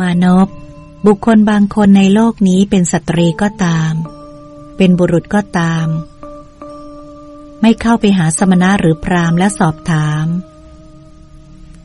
[0.00, 0.48] มานพ
[1.06, 3.92] บุคคลบางคนในโลกนี้เป็นสตรีก็ตาม
[4.76, 5.86] เป็นบุรุษก็ตาม
[7.60, 10.26] ไม่เข้าไปหาสมณะหรือพรามและสอบถาม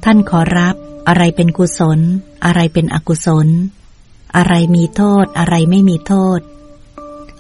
[0.04, 0.76] ท่านขอรับ
[1.08, 2.00] อะไรเป็นกุศล
[2.46, 3.48] อะไรเป็นอกุศล
[4.36, 6.40] อะไรมีโทษ อะไรไม่มีโทษ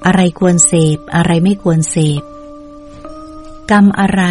[0.05, 2.21] อะไรควรเสพ อะไรไม่ควรเสพ
[3.71, 4.23] กรรมอะไร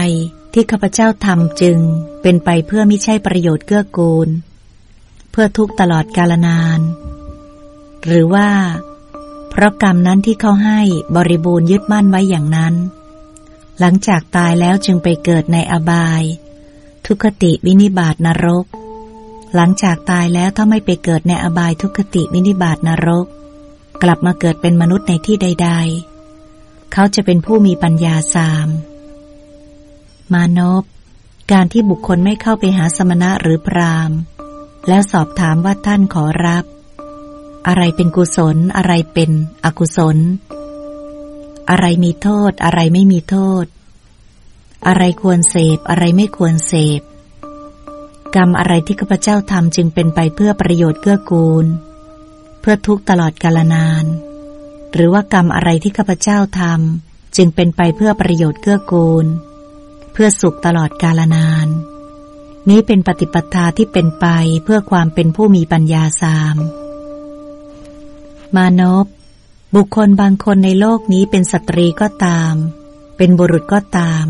[0.52, 1.79] ที่ข้าพเจ้าทำจึง
[2.23, 4.29] เป็นไปเพื่อไม่ใช่ประโยชน์เกื้อกูล
[5.41, 6.80] พื่อทุกตลอดกาลนาน
[8.04, 8.50] หรือว่า
[9.50, 10.80] เพราะกรรมนั้นที่เขาให้
[11.17, 12.75] บริบูรณ์ยึดมั่นไว้อย่างนั้น
[13.80, 16.22] หลังจากตายแล้วจึงไปเกิดในอบาย
[17.07, 18.64] ทุกติวินิบาตนรก
[19.54, 23.27] หลังจากตายแล้วถ้าไม่ไปเกิดในอบายทุกติวินิบาตนรก
[24.02, 25.71] กลับมาเกิดเป็นมนุษย์ในที่ใด
[26.32, 28.68] ๆ เขาจะเป็นผู้มีปัญญาสาม
[30.32, 30.85] มานพ
[31.52, 34.19] การที่บุคคลไม่เข้าไปหาสมณะหรือพราหมณ์
[34.89, 36.65] แล้วสอบถามว่าท่านขอรับ
[37.67, 39.31] อะไรเป็นกุศล อะไรเป็น
[39.64, 40.17] อกุศล
[41.70, 43.64] อะไรมีโทษ อะไรไม่มีโทษ
[44.86, 47.00] อะไรควรเสพ อะไรไม่ควรเสพ
[48.34, 51.67] กรรมอะไรที่ข้าพเจ้าทำจึงเป็นไปเพื่อประโยชน์เกื้อกูล
[52.61, 54.05] เพื่อทุกตลอดกาลนาน
[54.92, 59.27] หรือว่ากรรมอะไรที่ข้าพเจ้าทำจึงเป็นไปเพื่อประโยชน์เกื้อกูล
[60.12, 61.97] เพื่อสุขตลอดกาลนานนี้
[62.69, 64.27] นี้เป็นปฏิปทาที่เป็นไป
[64.64, 66.56] เพื่อความเป็นผู้มีปัญญาสาม
[68.56, 69.06] มานพ
[69.74, 72.55] บุคคลบางคนในโลกนี้เป็นสตรีก็ตาม
[73.16, 74.24] เป็นบุรุษก็ตาม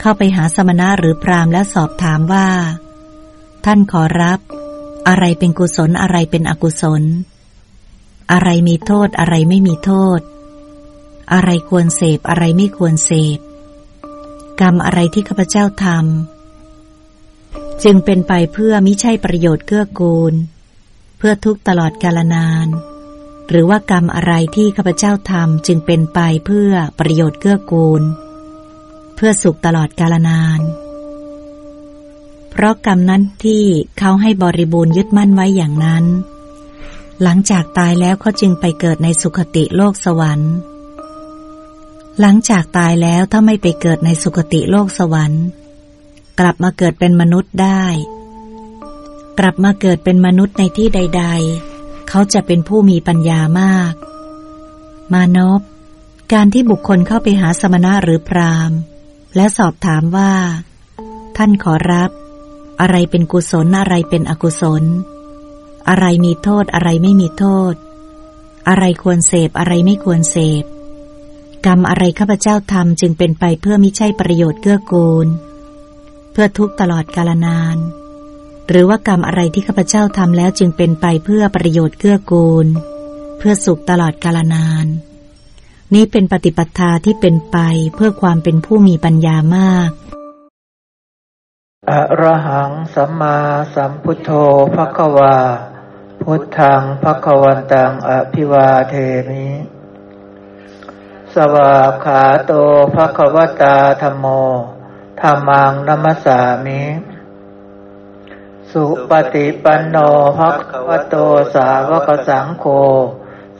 [0.00, 2.48] เข้าไปหาสมณะหรือพรามและสอบถามว่า
[3.64, 4.40] ท่านขอรับ
[5.08, 7.02] อะไรเป็นกุศลอะไรเป็นอกุศล
[8.32, 10.20] อะไรมีโทษอะไรไม่มีโทษ
[11.32, 13.38] อะไรควรเสพอะไรไม่ควรเสพ
[14.60, 16.35] กรรมอะไรที่ข้าพเจ้าทำ
[17.84, 20.34] จึงเป็นไปเพื่อมิใช่ประโยชน์เกื้อกูล
[21.18, 22.68] เพื่อทุกตลอดกาลนาน
[23.48, 28.02] หรือว่ากรรมอะไรที่ข้าพเจ้าทำจึงเป็นไปเพื่อประโยชน์เกื้อกูล
[29.16, 30.60] เพื่อสุขตลอดกาลนาน
[32.50, 33.64] เพราะกรรมนั้นที่
[33.98, 36.04] เขาให้บริบูรณ์ยึดมั่นไว้อย่างนั้น
[37.22, 40.52] หลังจากตายแล้วเขาจึงไปเกิดในสุคติโลกสวรรค์
[42.20, 45.44] หลังจากตายแล้วถ้าไม่ไปเกิดในสุคติโลกสวรรค์
[46.40, 47.84] กลับมาเกิดเป็นมนุษย์ได้
[49.38, 51.24] กลับมาเกิดเป็นมนุษย์ในที่ใด
[51.66, 53.94] ๆ เขาจะเป็นผู้มีปัญญามาก
[55.12, 55.60] มานพ
[56.32, 58.72] การที่บุคคลเข้าไปหาสมณะหรือพราม
[59.36, 60.32] และสอบถามว่า
[61.36, 62.10] ท่านขอรับ
[62.80, 64.84] อะไรเป็นกุศลอะไรเป็นอกุศล
[65.88, 67.74] อะไรมีโทษอะไรไม่มีโทษ
[68.68, 70.64] อะไรควรเสพอะไรไม่ควรเสพ
[71.66, 75.28] กรรมอะไรข้าพเจ้าทำจึงเป็นไปเพื่อมิใช่ประโยชน์เกื้อกูล
[76.38, 77.76] พื่อทุกตลอดกาลนาน
[78.68, 82.66] หรือว่ากรรมอะไรที่ข้าพเจ้าทำแล้วจึงเป็นไปเพื่อประโยชน์เกื้อกูล
[83.38, 84.86] เพื่อสุขตลอดกาลนาน
[85.94, 87.58] นี้เป็นปฏิปทาที่เป็นไป
[87.94, 89.90] เพื่อความเป็นผู้มีปัญญามาก
[91.90, 93.38] อะระหังสัมมา
[93.74, 94.30] สัมพุทโธ
[94.74, 95.36] ภควา
[96.22, 98.94] พุทธังภควันตังอภิวาเท
[99.28, 99.46] มิ
[101.34, 101.74] สวา
[102.04, 102.52] ขาโต
[102.94, 104.26] ภควตาธรรมโม
[105.20, 106.82] ธรรมังนัมสามิ
[108.70, 109.96] สุปฏิปันโน
[110.38, 110.40] ภ
[110.70, 111.16] ควโต
[111.54, 112.64] สาวกสังโฆ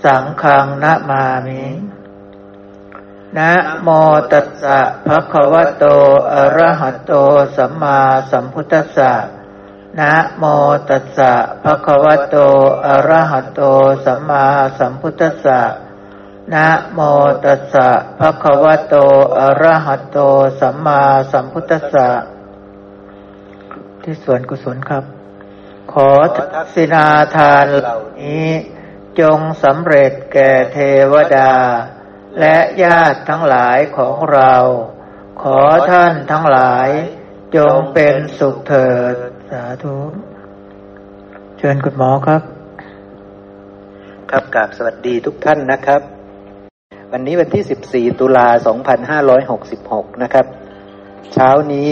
[0.04, 1.64] สังขังนะมามิ
[3.36, 3.52] นะ
[3.82, 3.88] โม
[4.32, 5.84] ตัสสะภะคะวะโต
[6.32, 7.12] อะระหะโต
[7.56, 8.00] สัมมา
[8.30, 9.12] สัมพุทธัสสะ
[9.98, 10.44] นะโม
[10.88, 12.36] ตัสสะภะคะวะโต
[12.86, 13.60] อะระหะโต
[14.04, 14.46] สัมมา
[14.78, 15.60] สัมพุทธัสสะ
[16.54, 17.00] นะโม
[17.44, 18.94] ตัสสะภะคะวะโต
[19.38, 20.18] อะระหะโต
[20.60, 21.02] สัมมา
[21.32, 22.08] สัมพุทธัสสะ
[24.02, 25.04] ที่ส่วนกุศลครับ
[25.92, 28.48] ขอทักษิณาทานเหล่านี้
[29.20, 30.78] จงสำเร็จแก่เท
[31.12, 31.52] วดา
[32.40, 34.54] และญาติทั้งหลายของเรา
[35.42, 35.58] ขอ
[35.90, 36.88] ท่านทั้งหลาย
[37.56, 39.14] จงเป็นสุขเถิด
[39.50, 39.96] สาธุ
[41.58, 42.42] เชิญคุณหมอครับ
[44.30, 46.15] ครับกราบสวัสดีทุกท่านนะครับ
[47.12, 47.64] วันนี้วันที่
[48.12, 48.48] 14 ตุลา
[49.34, 50.46] 2566 นะครับ
[51.32, 51.90] เช้านี้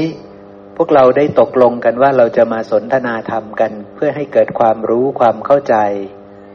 [0.77, 5.77] พวกเราได้ตกลงกันว่าเราจะมาสนทนาธรรมกัน เพื่อให้เกิดความรู้ความเข้าใจ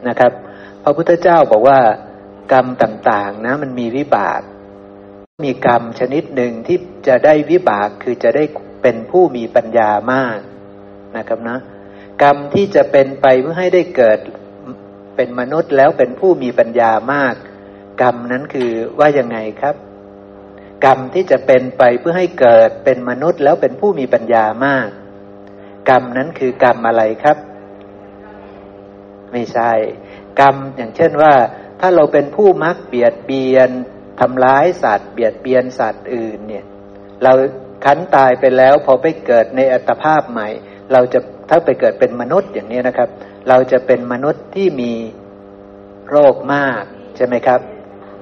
[0.08, 0.32] นะครับ
[0.84, 1.80] พระพุทธเจ้าบอกว่า
[2.54, 4.42] กรรมต่างๆนะมันมีวิบาก
[5.46, 6.78] มีกรรมชนิดหนึ่งที่
[7.08, 8.44] จะได้วิบากคือจะได้
[8.82, 10.38] เป็นผู้มีปัญญามาก
[11.18, 11.58] นะครับนะ
[12.24, 14.20] กรรมที่จะเป็นไปเพื่อให้ได้เกิด
[15.16, 17.36] เป็นมนุษย์แล้วเป็นผู้มีปัญญามาก
[18.02, 19.76] กรรมนั้นคือว่ายังไงครับ
[20.86, 24.90] กรรมที่จะเป็นไปเพื่อให้เกิดเป็นมนุษย์แล้วเป็นผู้มีปัญญามาก
[25.90, 27.38] กรรมนั้นคือกรรมอะไรครับ
[29.32, 29.72] ไม่ใช่
[30.40, 31.34] กรรมอย่างเช่นว่า
[31.80, 33.70] ถ้าเราเป็นผู้มักเบียดเบียน
[34.20, 36.66] ทำร้ายสัตว์เบียดเบียนสัตว์อื่นเนี่ย
[37.24, 37.32] เรา
[37.86, 40.48] คันตายไปแล้วพอไปเกิดในอัตภาพใหม่
[40.92, 41.20] เราจะ
[41.50, 43.10] ถ้าไปเกิดเป็นมนุษย์อย่างนี้นะครับ
[43.50, 44.94] เราจะเป็นมนุษย์ที่มี
[46.10, 46.84] โรคมาก
[47.16, 47.60] ใช่ไหมครับ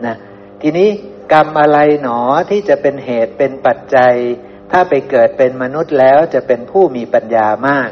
[0.05, 0.15] นะ
[0.61, 0.89] ทีนี้
[1.33, 4.13] กรรมอะไรหนอที่จะเป็นเหตุเป็นปัจจัย
[4.71, 7.89] ถ้าไปเกิดเป็นมนุษย์แล้วจะเป็นผู้มีปัญญามาก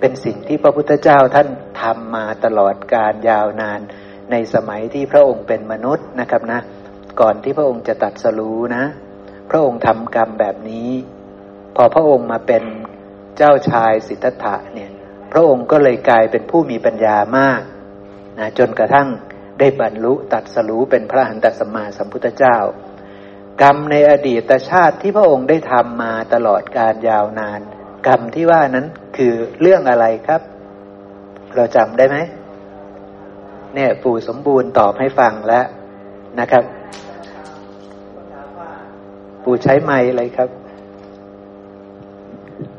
[0.00, 1.48] เป็นสิ่งที่พระพุทธเจ้าท่าน
[1.82, 3.80] ทำมาตลอดการยาวนาน
[4.30, 6.60] ในสมัยที่พระองค์เป็นมนุษย์นะครับนะ
[7.20, 8.84] ก่อนที่พระองค์จะตัดสรู้นะ
[9.50, 10.90] พระองค์ทำกรรมแบบนี้
[11.76, 12.64] พอพระองค์มาเป็น
[13.36, 14.90] เจ้าชายสิทธัตถะเนี่ย
[15.32, 17.60] พระองค์ก็เลยกลายเป็นผู้มีปัญญามาก
[18.38, 19.08] นะจนกระทั่ง
[19.62, 22.56] ได้บรรลุตัดสรู้เป็นพระหันตสัมมาสัมพุทธเจ้า
[23.62, 27.60] กรรมในอดีตชาติที่พระองค์ได้ทำมาตลอดการยาวนาน
[28.06, 28.86] กรรมที่ว่านั้น
[29.16, 30.40] คือเรื่องอะไรครับ
[31.54, 32.16] เราจำได้ไหม
[33.74, 35.66] เนี่ยปู่สมบูรณ์ตอบให้ฟังแล้ว
[36.40, 36.64] นะครับ
[39.44, 40.48] ปู่ใช้ไม้อะไรครับ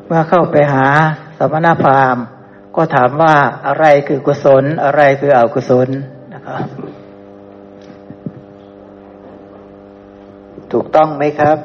[0.07, 0.85] เมื่อเข้าไปหา
[1.37, 2.23] สมณพราหมณ์
[2.75, 3.35] ก็ถามว่า
[3.67, 5.89] อะไรคือกุศลอะไรคืออกุศล
[10.71, 11.57] ถูกต้องไหมครับ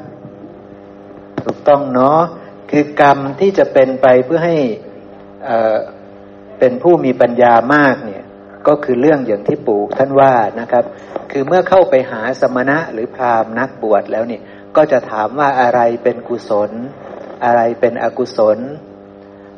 [1.45, 2.19] ถูกต้องเนาะ
[2.71, 4.57] คือกรรมที่จะเป็นไปเพื่อให้
[6.59, 8.23] เป็นผู้มีปัญญามากเนี่ย
[8.67, 10.83] ก็คือเรื่องอย่างที่ปู่ท่านว่านะครับ
[11.31, 14.41] คือเมื่อเข้าไปหาสมณะหรือพราหมณ์นักบวชแล้วเนี่ย
[14.75, 16.71] ก็จะถามว่าอะไรเป็นกุศล
[17.45, 18.59] อะไรเป็นอกุศล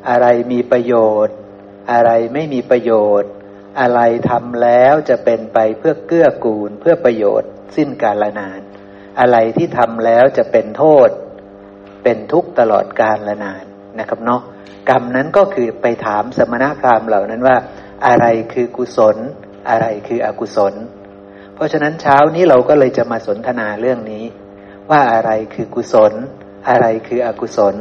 [0.09, 0.93] อะไรมีประโย
[1.25, 1.35] ชน์
[1.91, 2.91] อะไรไม่มีประโย
[3.21, 3.31] ชน์
[3.79, 8.61] อะไรทำแล้วจะเป็นไปเพื่อเกื้อกูลเพื่อประโยชน์ สิ้นกาลนาน
[9.19, 11.09] อะไรที่ทำแล้วจะเป็นโทษ
[12.03, 13.63] เป็นทุกข์ตลอดกาลนาน
[13.99, 14.41] นะครับเนาะ
[14.89, 17.57] กรรมนั้นก็คือไปถามสมณพราหมณ์เหล่านั้นว่า
[18.07, 19.17] อะไรคือกุศล
[19.69, 20.73] อะไรคืออกุศล
[21.55, 24.23] เพราะฉะนั้นเช้านี้เราก็เลยจะมาสนทนาเรื่องนี้
[24.91, 26.13] ว่าอะไรคือกุศล
[26.69, 27.75] อะไรคืออกุศล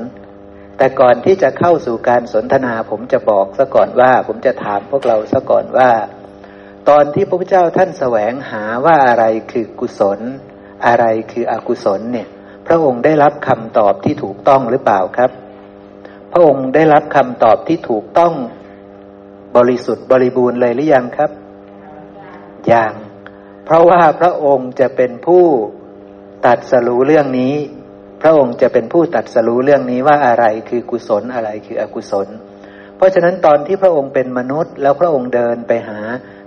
[0.80, 5.90] แต่ก่อนที่จะเข้าสู่การสนทนาผมจะบอกซะก่อนว่า ผมจะถามพวกเราซะก่อนว่า
[6.88, 10.20] ตอนที่พระพุทธเจ้าท่านแสวงหาว่าอะไรคือกุศล
[10.86, 12.28] อะไรคืออกุศลเนี่ย
[12.66, 15.30] พระองค์ได้รับคำตอบที่ถูกต้องหรือเปล่าครับ
[16.32, 18.32] พระองค์ได้รับคำตอบที่ถูกต้อง
[19.56, 21.30] บริสุทธิ์บริบูรณ์เลยหรือยังครับ
[22.72, 22.92] ยัง
[23.64, 25.44] เพราะว่าพระองค์จะเป็นผู้
[26.46, 27.54] ตัดสรู้เรื่องนี้
[28.22, 32.28] พระองค์จะเป็นผู้ตัดสรู้เรื่องนี้ว่าอะไรคือกุศลอะไรคืออกุศล
[32.96, 36.00] เพราะฉะนั้นตอนที่พระองค์เป็นมนุษย์ แล้วพระองค์เดินไปหา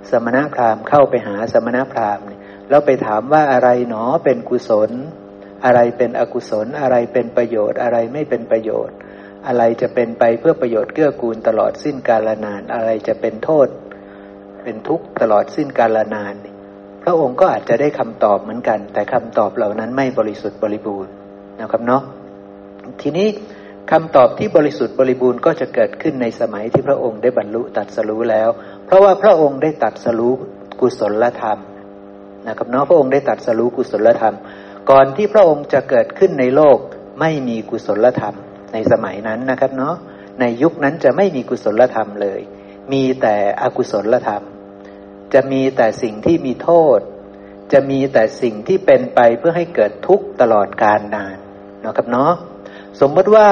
[0.10, 2.26] สมณพราหมณ์เข้าไปหาสมณพราหมณ์
[2.70, 4.92] แล้วไปถามว่าอะไรหนอเป็นกุศล
[5.66, 8.96] อะไรเป็นอกุศลอะไรเป็นประโยชน์อะไรไม่เป็นประโยชน์
[9.48, 13.68] อะไรจะเป็นไปเพื่อประโยชน์เกื้อกูลตลอดสิ้นกาลนาน อะไรจะเป็นโทษ
[14.64, 16.34] เป็นทุกข์ตลอดสิ้นกาลนาน
[17.04, 21.14] พระองค์ก็อาจจะได้คำตอบเหมือนกัน แต่คำตอบเหล่านั้นไม่บริสุทธิ์บริบูรณ์
[21.62, 22.02] นะครับเนาะ
[23.02, 23.28] ทีนี้
[23.92, 28.50] คำตอบที่บริสุทธิ์บริบูรณ์ก็จะเกิดขึ้นในสมัยที่พระองค์ได้บรรลุตัดสรู้แล้ว
[28.86, 30.34] เพราะว่าพระองค์ได้ตัดสรู้
[30.82, 31.60] กุศลธรรม
[32.48, 34.36] นะครับเนาะพระองค์ได้ตัดสรู้กุศลธรรม
[34.90, 36.78] ก่อนที่พระองค์จะเกิดขึ้นในโลก
[37.20, 38.36] ไม่มีกุศลธรรม
[38.74, 39.96] ในสมัยนั้นนะครับเนาะ
[40.40, 42.42] ในยุคนั้นจะไม่มีกุศลธรรมเลย
[42.92, 44.44] มีแต่อกุศลธรรม
[45.34, 47.00] จะมีแต่สิ่งที่มีโทษ
[47.74, 51.38] จะมีแต่สิ่งที่เป็นไปเพื่อให้เกิดทุกข์ตลอดกาลนาน
[51.86, 52.32] นะครับเนาะ
[53.02, 53.50] สมมติว่า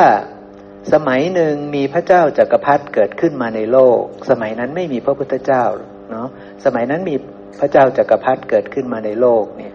[0.94, 5.64] สมัยหนึ่งมีพระเจ้าจากักรพรรดิเกิดขึ้นมาในโลก สมัยนั้นไม่มีพระพุทธเจ้า
[6.12, 6.28] เนาะ
[6.66, 7.16] สมัยนั้นมี
[7.60, 9.74] พระเจ้าจากักรพรรดิเกิดขึ้นมาในโลกเนี่ย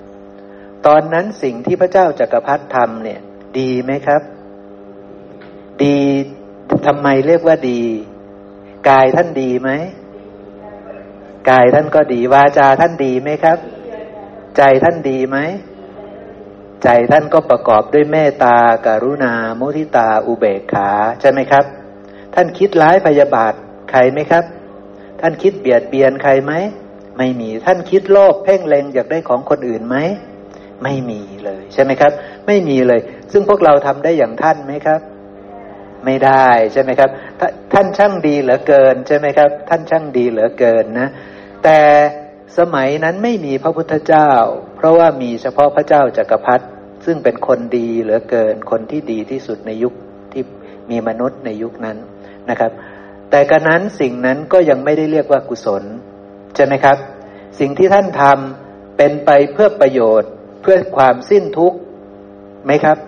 [0.86, 3.20] ตอนนั้นสิ่งที่พระเจ้าจากักรพรรดิทำเนี่ย
[3.58, 4.22] ดีไหมครับ
[5.84, 5.98] ดี
[6.86, 7.82] ทำไมเรียกว่าดี
[8.88, 9.70] กายท่านดีไหม
[11.50, 13.58] กายท่านก็ดีวาจาท่านดีไหมครับ
[14.56, 15.38] ใจท่านดีไหม
[16.82, 18.56] ใจท่านก็ประกอบด้วยเมตตา
[18.86, 20.90] การุณา มุทิตา อุเบกขา
[21.20, 21.64] ใช่ไหมครับ
[22.34, 23.52] ท่านคิดร้ายพยาบาท
[23.90, 24.44] ใครไหมครับ
[25.20, 26.52] ท่านคิดเบียดเบียนใครไหม
[27.18, 29.96] ไม่มี ท่านคิดโลภเพ่งเล็งอยากได้ของคนอื่นไหม
[30.82, 32.12] ไม่มีเลยใช่ไหมครับ
[32.46, 33.00] ไม่มีเลย
[33.32, 35.00] ซึ่งพวกเราทำได้อย่างท่านไหมครับ
[36.04, 37.10] ไม่ได้ใช่ไหมครับ
[37.72, 41.08] ท่านช่างดีเหลือเกินใช่ไหมครับ ท่านช่างดีเหลือเกินนะ
[41.64, 41.78] แต่
[42.58, 44.30] สมัยนั้นไม่มีพระพุทธเจ้า
[44.76, 46.64] เพราะว่ามีเฉพาะพระเจ้าจากักรพรรดิ
[47.04, 49.94] ซึ่งเป็นคนดีเหลือเกินคนที่ดีที่สุดในยุค
[50.32, 50.42] ที่
[50.90, 51.96] มีมนุษย์ในยุคนั้น
[52.50, 52.70] นะครับ
[53.30, 55.82] แต่กระนั้นสิ่งนั้นก็ยังไม่ได้เรียกว่ากุศล
[56.54, 56.96] ใช่ไหมครับ
[57.60, 60.30] สิ่งที่ท่านทำเป็นไปเพื่อประโยชน์
[60.62, 61.78] เพื่อความสิ้นทุกข์
[62.64, 62.98] ไหมครับ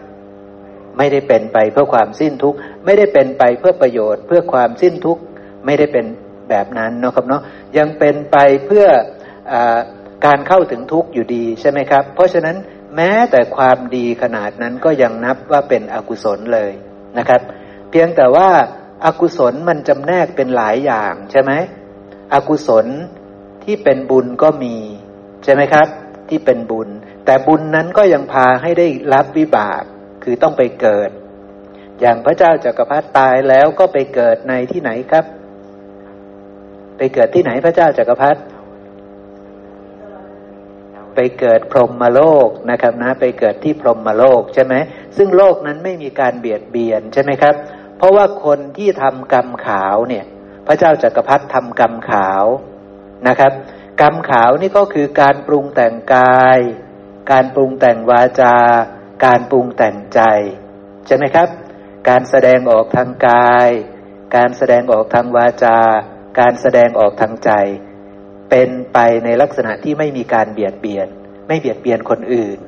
[0.99, 5.23] ไม่ได้เป็นไปเพื่อความสิ้นทุกข์ไม่ได้เป็นไปเพื่อประโยชน์ เพื่อความสิ้นทุกข์
[5.67, 6.07] ไม่ได้เป็น
[6.51, 7.43] แบบนั้นนะครับเนาะ
[7.79, 8.87] ยังเป็นไปเพื่อ
[9.53, 9.55] อ
[10.27, 12.57] การเข้าถึงทุกข์อยู่ดีใช่ไหมครับ เพราะฉะนั้น
[12.97, 16.73] แม้แต่ความดีขนาดนั้นก็ยังนับว่าเป็นอกุศลเลย
[17.19, 17.41] นะครับ
[17.91, 18.49] เพียงแต่ว่า
[19.05, 21.53] อากุศลมันจำแนกเป็นหลายอย่างใช่ไหม
[22.35, 22.87] อกุศล
[23.65, 24.77] ที่เป็นบุญก็มี
[25.45, 25.89] ใช่ไหมครับ
[26.29, 26.89] ที่เป็นบุญ
[27.25, 29.83] แต่บุญนั้นก็ยังพาให้ได้รับวิบาก
[30.25, 31.11] คือต้องไปเกิด
[32.01, 35.25] อย่างพระเจ้าจากักรพรรดิตายแล้วก็ไปเกิดในที่ไหนครับ
[36.99, 38.41] ไปเกิดที่ไหนพระเจ้าจากักรพรรดิ
[41.21, 44.75] ไปเกิดพรหมโลกนะครับนะไปเกิดที่พรหมโลกใช่ไหม
[45.17, 47.55] ซึ่งโลกนั้นไม่มีการเบียดเบียนใช่ไหมครับ
[47.99, 50.25] เพราะว่าคนที่ทำกรรมขาวเนี่ย
[50.67, 52.45] พระเจ้าจากักรพรรดิทำกรรมขาว
[53.29, 53.53] นะครับ
[54.03, 56.59] กรรมขาวนี่ก็คือการปรุงแต่งกาย
[57.33, 58.57] การปรุงแต่งวาจา
[59.25, 60.21] การปรุงแต่งใจ
[61.07, 61.49] ใช่ไหมครับ
[62.09, 63.69] การแสดงออกทางกาย
[64.37, 65.79] การแสดงออกทางวาจา
[66.39, 67.51] การแสดงออกทางใจ
[68.51, 71.09] เป็นไปในลักษณะที่ไม่มีการเบียดเบียน
[71.49, 72.59] ไม่เบียดเบียนคนอื่น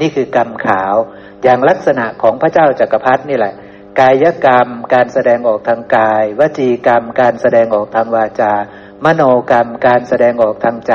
[0.00, 0.94] นี่คือกรรมขาว
[1.42, 3.54] อย่างลักษณะของพระเจ้าจากักรพรรดินี่แหละ
[4.00, 8.52] กายกรรม การแสดงออกทางกาย วจีกรรม การแสดงออกทางวาจา
[9.04, 10.92] มโนกรรม การแสดงออกทางใจ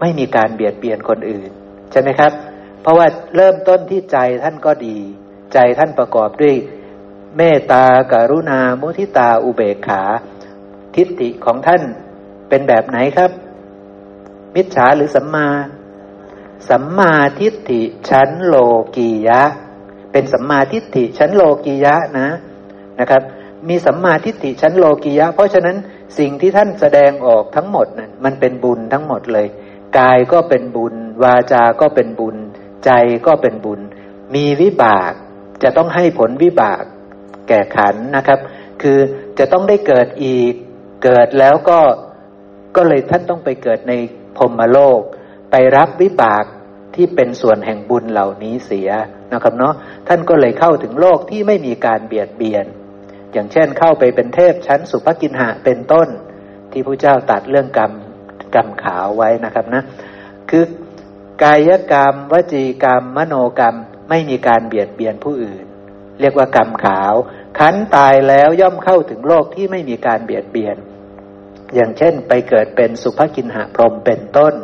[0.00, 1.50] ไม่มีการเบียดเบียนคนอื่น
[1.90, 2.32] ใช่ไหมครับ
[2.82, 4.98] เพราะว่าเริ่มต้นที่ใจท่านก็ดี
[5.54, 6.54] ใจท่านประกอบด้วย
[7.36, 10.02] เมตตาการุณามุทิตาอุเบกขา
[10.96, 11.82] ทิฏฐิของท่าน
[12.48, 13.30] เป็นแบบไหนครับ
[14.54, 15.48] มิจฉาหรือสัมมา
[16.68, 18.56] สัมมาทิฏฐิชั้นโล
[18.96, 19.42] กียะ
[20.12, 22.28] เป็นสัมมาทิฏฐิชั้นโลกียะนะ
[23.00, 23.22] นะครับ
[23.68, 25.76] มีสัมมาทิฏฐิชั้นโลกียะ เพราะฉะนั้น
[26.18, 29.46] สิ่งที่ท่านแสดงออกทั้งหมดนั้นมันเป็นบุญทั้งหมดเลย
[29.98, 32.36] กายก็เป็นบุญ วาจา ก็เป็นบุญ
[32.84, 32.90] ใจ
[33.26, 33.80] ก็เป็นบุญ
[34.34, 35.12] มีวิบาก
[35.62, 36.82] จะต้องให้ผลวิบาก
[37.48, 38.38] แก่ขันนะครับ
[38.82, 38.98] คือ
[39.38, 40.52] จะต้องได้เกิดอีก
[41.04, 41.78] เกิดแล้วก็
[42.76, 43.92] ก็เลยท่านต้องไปเกิดใน
[44.36, 45.00] พรมโลก
[45.50, 46.44] ไปรับวิบาก
[46.94, 48.90] ที่เป็นส่วนแห่งบุญเหล่านี้เสีย
[49.32, 49.74] นะครับเนาะ
[50.08, 52.66] ท่านก็เลยเข้าถึงโลกที่ไม่มีการเบียดเบียน
[53.32, 56.08] อย่างเช่นเข้าไปเป็นเทพชั้นสุภกินหะเป็นต้น
[56.72, 57.92] ที่พระเจ้าตัดเรื่องกรรม
[58.54, 59.82] กรรมขาวไว้นะครับนะ
[60.50, 60.64] คือ
[61.42, 63.76] กายกรรม วจีกรรม มโนกรรม
[64.08, 65.64] ไม่มีการเบียดเบียนผู้อื่น
[66.20, 67.14] เรียกว่ากรรมขาว
[67.58, 70.76] ขันตายแล้วย่อมเข้าถึงโลกที่ไม่มีการเบียดเบียน
[71.74, 74.54] อย่างเช่น ไปเกิดเป็นสุภกินหาพรหมเป็นต้น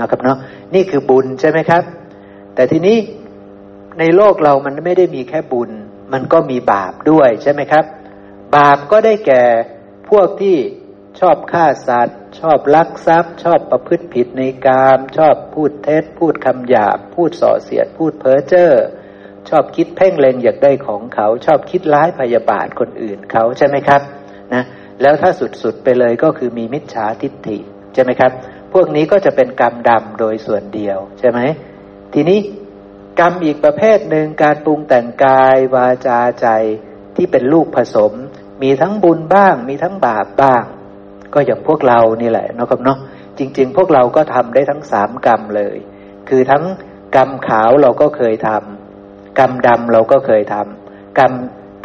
[0.00, 0.38] นะครับเนาะ
[0.74, 1.82] นี่คือบุญใช่ไหมครับ
[2.54, 2.96] แต่ทีนี้
[3.98, 5.70] ในโลกเรามันไม่ได้มีแค่บุญ
[6.12, 7.84] มันก็มีบาปด้วยใช่ไหมครับ
[8.56, 9.44] บาปก็ได้แก่
[10.08, 10.56] พวกที่
[11.20, 18.72] ชอบฆ่าสัตว์ ชอบลักทรัพย์ ชอบประพฤติผิดในกามชอบพูดเท็จ พูดคำหยาบ พูดส่อเสียด พูดเพ้อเจ้อ
[19.48, 24.02] ชอบคิดเพ่งเล็งอยากได้ของเขา ชอบคิดร้ายพยาบาทคนอื่นเขาใช่ไหมครับ
[24.54, 24.64] นะ
[25.02, 25.30] แล้วถ้า
[25.62, 27.58] สุดๆไปเลยก็คือมีมิจฉาทิฏฐิ
[27.94, 28.32] ใช่ไหมครับ
[28.72, 31.40] พวกนี้ก็จะเป็นกรรมดำโดยส่วนเดียวใช่ไหม
[32.14, 32.38] ทีนี้
[33.20, 36.46] กรรมอีกประเภทหนึ่งการปรุงแต่งกายวาจาใจ
[37.16, 38.12] ที่เป็นลูกผสม
[38.62, 40.62] มีทั้งบุญบ้าง มีทั้งบาปบ้าง
[41.34, 42.98] ก็อย่างพวกเรานี่แหละนะครับเนาะ
[43.38, 45.76] จริง ๆ พวกเราก็ทำได้ทั้งสามกรรมเลย
[46.28, 46.64] คือทั้ง
[47.16, 51.32] กรรมขาวเราก็เคยทำกรรมดำเราก็เคยทำกรรม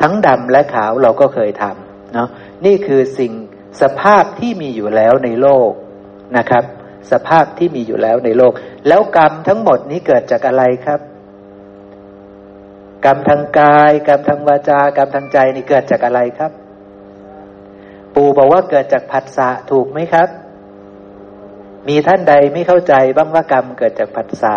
[0.02, 2.30] ทั้งดำและขาวเราก็เคยทำเนาะ
[2.66, 3.34] นี่คือสิ่ง
[3.82, 5.72] สภาพที่มีอยู่แล้วในโลก
[6.38, 6.64] นะครับ
[7.12, 8.54] สภาพที่มีอยู่แล้วในโลก
[8.88, 11.00] แล้วกรรมทั้งหมดนี้เกิดจากอะไรครับ
[13.06, 16.52] กรรมทางกาย กรรมทางวาจา กรรมทางใจนี่เกิดจากอะไรครับ
[18.16, 20.30] ปู่บอกว่าเกิดจากผัสสะถูกไหมครับ
[21.88, 24.56] มีท่านใดไม่เข้าใจบ้างว่ากรรมเกิดจากผัสสะ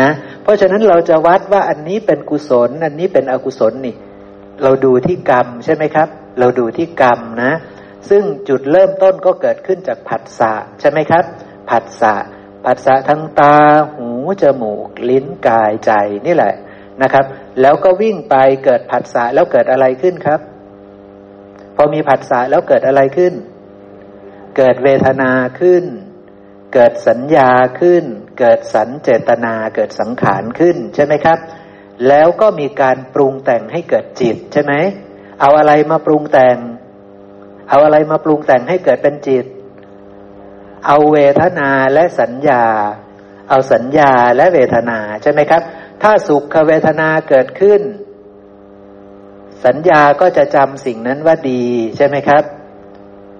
[0.00, 0.10] นะ
[0.42, 3.94] เพราะฉะนั้นเราจะวัดว่าอันนี้เป็นกุศล อันนี้เป็นอกุศลนี่
[4.62, 7.52] เราดูที่กรรมใช่ไหมครับ เราดูที่กรรมนะ
[8.10, 11.24] ซึ่งจุดเริ่มต้นก็เกิดขึ้นจากผัสสะใช่ไหมครับ
[11.70, 12.14] ผัสสะ
[12.64, 13.56] ผัสสะทั้งตา
[13.94, 14.08] หู
[14.42, 15.92] จมูก ลิ้น กาย ใจ
[16.26, 16.54] นี่แหละ
[17.02, 17.24] นะครับ
[17.60, 20.40] แล้วก็วิ่งไปเกิดผัสสะแล้วเกิดอะไรขึ้นครับ
[21.76, 23.34] พอมีผัสสะแล้วเกิดอะไรขึ้น
[24.56, 25.84] เกิดเวทนาขึ้น
[26.74, 28.04] เกิดสัญญาขึ้น
[28.38, 31.38] เกิดสัญเจตนา เกิดสังขารขึ้นใช่ไหมครับ
[32.08, 34.72] แล้วก็มีการปรุงแต่งให้เกิดจิตใช่ไหม
[35.40, 36.56] เอาอะไรมาปรุงแต่ง
[37.68, 39.46] เอาอะไรมาปรุงแต่งให้เกิดเป็นจิต
[40.86, 42.64] เอาเวทนาและสัญญา
[43.48, 45.62] เอาสัญญาและเวทนาใช่ไหมครับ
[46.02, 47.82] ถ้าสุขเวทนาเกิดขึ้น
[49.64, 51.62] สัญญาก็จะจำสิ่งนั้นว่าดี
[51.96, 52.44] ใช่ไหมครับ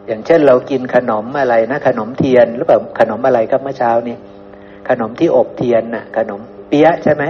[0.07, 4.17] อย่างเช่นเรากินขนมอะไรนะ ขนมเทียนหรือเปล่าขนมอะไรครับเมื่อเช้านี้
[4.89, 7.25] ขนมที่อบเทียนน่ะ ขนมเปี๊ยะใช่ไหม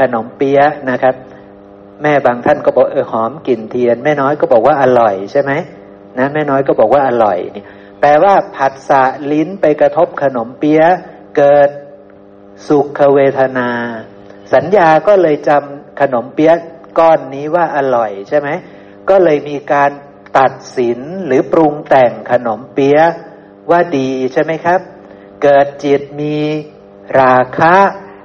[0.00, 1.14] ขนมเปี๊ยะนะครับ
[2.04, 5.52] แม่บางท่านก็บอกเออหอมกลิ่นเทียน แม่น้อยก็บอกว่าอร่อยใช่ไหม
[6.18, 7.66] นะแม่น้อยก็บอกว่าอร่อยเนี่ย
[8.00, 10.88] แปลว่าผัสสะลิ้นไปกระทบขนมเปี๊ยะ
[11.36, 11.70] เกิด
[12.68, 13.70] สุขเวทนา
[14.54, 16.56] สัญญาก็เลยจำขนมเปี๊ยะ
[16.98, 18.48] ก้อนนี้ว่าอร่อยใช่ไหม
[19.10, 19.90] ก็เลยมีการ
[20.38, 23.06] ตัดสินหรือปรุงแต่งขนมเปี๊ยะ
[23.70, 24.80] ว่าดีใช่ไหมครับ
[25.42, 26.36] เกิดจิตมี
[27.20, 27.74] ราคะ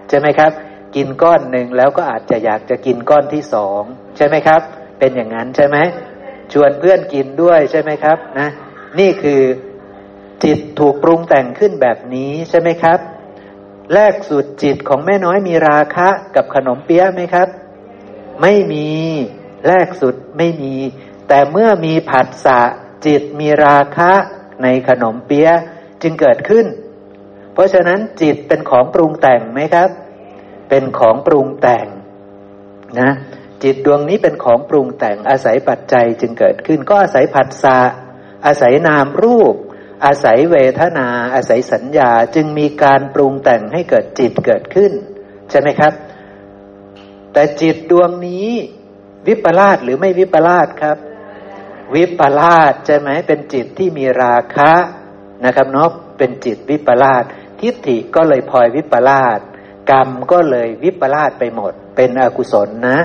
[0.10, 0.52] ใช่ไหมครับ
[0.96, 3.82] กินก้อนหนึ่งแล้วก็อาจจะอยากจะกินก้อนที่สอง
[4.18, 4.62] ใช่ไหมครับ
[5.00, 5.78] เป็นอย่างนั้นใช่ไหม
[6.54, 8.50] ชวนเพื่อนกินด้วยใช่ไหมครับนะ
[9.00, 9.42] นี่คือ
[10.44, 13.00] จิตถูกปรุงแต่งขึ้นแบบนี้ใช่ไหมครับ
[13.94, 17.48] แรกสุดจิตของแม่น้อยมีราคะกับขนมเปี๊ยะไหมครับ
[18.42, 18.90] ไม่มี
[19.68, 20.76] แรกสุดไม่มี
[21.28, 22.62] แต่เมื่อมีผัสสะ
[23.06, 24.12] จิตมีราคะ
[24.64, 25.56] ในขนมเปี๊ยะ
[26.02, 26.66] จึงเกิดขึ้น
[27.54, 29.90] เพราะฉะนั้นจิตเป็นของปรุงแต่งไหมครับ
[30.70, 31.88] เป็นของปรุงแต่ง
[33.00, 33.12] นะ
[33.64, 37.80] จิตดวงนี้เป็นของปรุงแต่งอาศัยปัจจัยจึงเกิดขึ้น ก็อาศัยผัสสะ
[38.46, 39.56] อาศัยนามรูป
[40.06, 44.92] อาศัยเวทนา อาศัยสัญญาจึงมีการปรุงแต่งให้เกิดจิตเกิดขึ้น
[45.50, 45.94] ใช่ไหมครับ
[47.34, 48.50] แต่จิตดวงนี้
[49.28, 50.98] วิปลาสหรือไม่วิปลาสครับ
[51.96, 54.74] วิปลาสใช่ไหมเป็นจิตที่มีราคะ
[55.46, 57.24] นะครับเนาะเป็นจิตวิปลาส
[57.60, 59.40] ทิฏฐิก็เลยพลอยวิปลาส
[59.90, 63.00] กรรมก็เลยวิปลาสไปหมด เป็นอกุศลนะ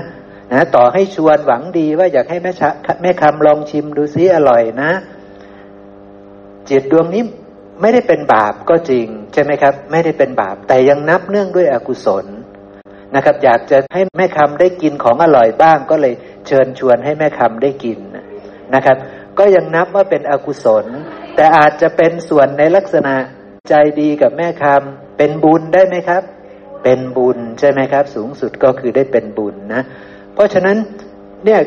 [0.53, 2.69] นะต่อให้ชวนหวังดีว่าอยากให้แม่ชะ
[3.01, 4.91] แม่คำลองชิมดูซิอร่อยนะ
[6.69, 7.23] จิตดวงนี้
[7.81, 12.25] ไม่ได้เป็นบาปก็จริง ใช่ไหมครับ ไม่ได้เป็นบาป แต่ยังนับเนื่องด้วยอกุศล
[13.15, 16.13] นะครับ อยากจะให้แม่คำได้กินของอร่อยบ้าง ก็เลย
[16.47, 17.99] เชิญชวนให้แม่คำได้กิน
[18.75, 18.97] นะครับ
[19.39, 20.85] ก็ยังนับว่าเป็นอกุศล
[21.35, 23.15] แต่อาจจะเป็นส่วนในลักษณะ
[23.69, 26.23] ใจดีกับแม่คำเป็นบุญได้ไหมครับ
[26.83, 29.81] เป็นบุญใช่ไหมครับ สูงสุดก็คือได้เป็นบุญนะ
[30.33, 30.77] เพราะฉะนั้น
[31.45, 31.61] เนี่ย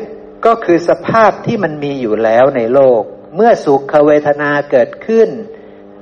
[0.45, 3.01] ก็คือสภาพที่มันมีอยู่แล้วในโลก
[3.35, 5.29] เมื่อสุขเวทนาเกิดขึ้น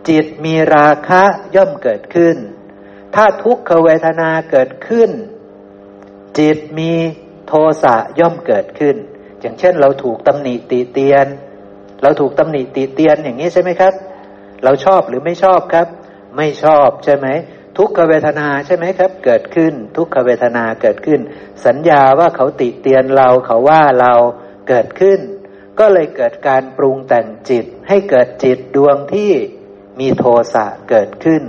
[0.10, 1.24] จิตมีราคะ
[1.56, 2.36] ย่อมเกิดขึ้น
[3.16, 5.10] ถ้าทุกขเวทนาเกิดขึ้น
[6.40, 6.92] จิตมี
[7.48, 8.96] โทสะย่อมเกิดขึ้น
[9.42, 11.28] อย่างเช่น เราถูกตำหนิตีเตียน
[12.02, 13.94] เราถูกตำหนิตีเตียนอย่างนี้ใช่ไหมครับ
[14.64, 15.88] เราชอบหรือไม่ชอบครับ
[16.38, 17.28] ไม่ชอบใช่ไหม
[17.78, 21.20] ทุกขเวทนาใช่ไหมครับ เกิดขึ้น ทุกขเวทนาเกิดขึ้น
[21.66, 24.14] สัญญาว่าเขาติเตียนเราเขาว่าเรา
[24.68, 25.20] เกิดขึ้น
[25.80, 29.32] ก็เลยเกิดการปรุงแต่งจิต ให้เกิดจิตดวงที่
[30.00, 31.44] มีโทสะเกิดขึ้น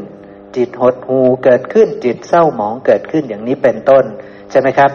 [0.57, 4.05] จิตหดหูเกิดขึ้น จิตเศร้าหมองเกิดขึ้นอย่างนี้เป็นต้น
[4.51, 4.91] ใช่ไหมครับ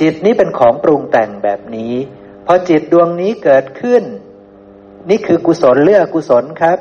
[0.00, 1.94] จิตนี้เป็นของปรุงแต่งแบบนี้
[2.46, 4.02] พอจิตดวงนี้เกิดขึ้น
[5.10, 6.78] นี่คือกุศลหรืออกุศลครับ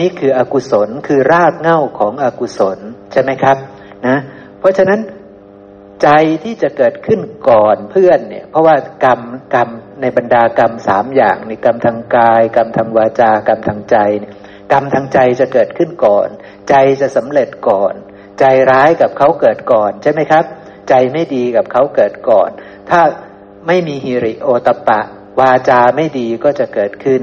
[0.00, 2.78] นี่คืออกุศลคือรากเหง้าของอกุศล
[3.12, 3.56] ใช่ไหมครับ
[4.06, 4.18] นะ
[4.58, 5.00] เพราะฉะนั้น
[6.02, 6.08] ใจ
[6.44, 9.20] ที่จะเกิดขึ้นก่อนเพื่อนเนี่ย เพราะว่ากรรม
[9.54, 9.68] กรรม
[10.00, 13.96] ในบรรดากรรมสามอย่างในกรรมทางกาย กรรมทางวาจา กรรมทางใจ
[14.72, 16.28] กรรมทางใจจะเกิดขึ้นก่อน
[16.68, 17.94] ใจจะสำเร็จก่อน
[18.40, 20.44] ใจร้ายกับเขาเกิดก่อนใช่ไหมครับ
[20.88, 22.50] ใจไม่ดีกับเขาเกิดก่อน
[22.90, 23.00] ถ้า
[23.66, 25.00] ไม่มีฮิริโอตปะ
[25.40, 27.22] วาจาไม่ดีก็จะเกิดขึ้น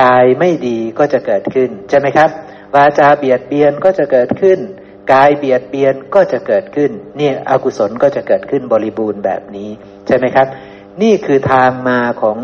[0.00, 2.30] กายไม่ดีก็จะเกิดขึ้นใช่ไหมครับ
[2.74, 4.58] วาจาเบียดเบียนก็จะเกิดขึ้น
[5.12, 9.68] กายเบียดเบียนก็จะเกิดขึ้น เนี่ยอกุศลก็จะเกิดขึ้นบริบูรณ์แบบนี้
[10.06, 10.46] ใช่ไหมครับ
[11.02, 12.38] นี่คือทางมาของ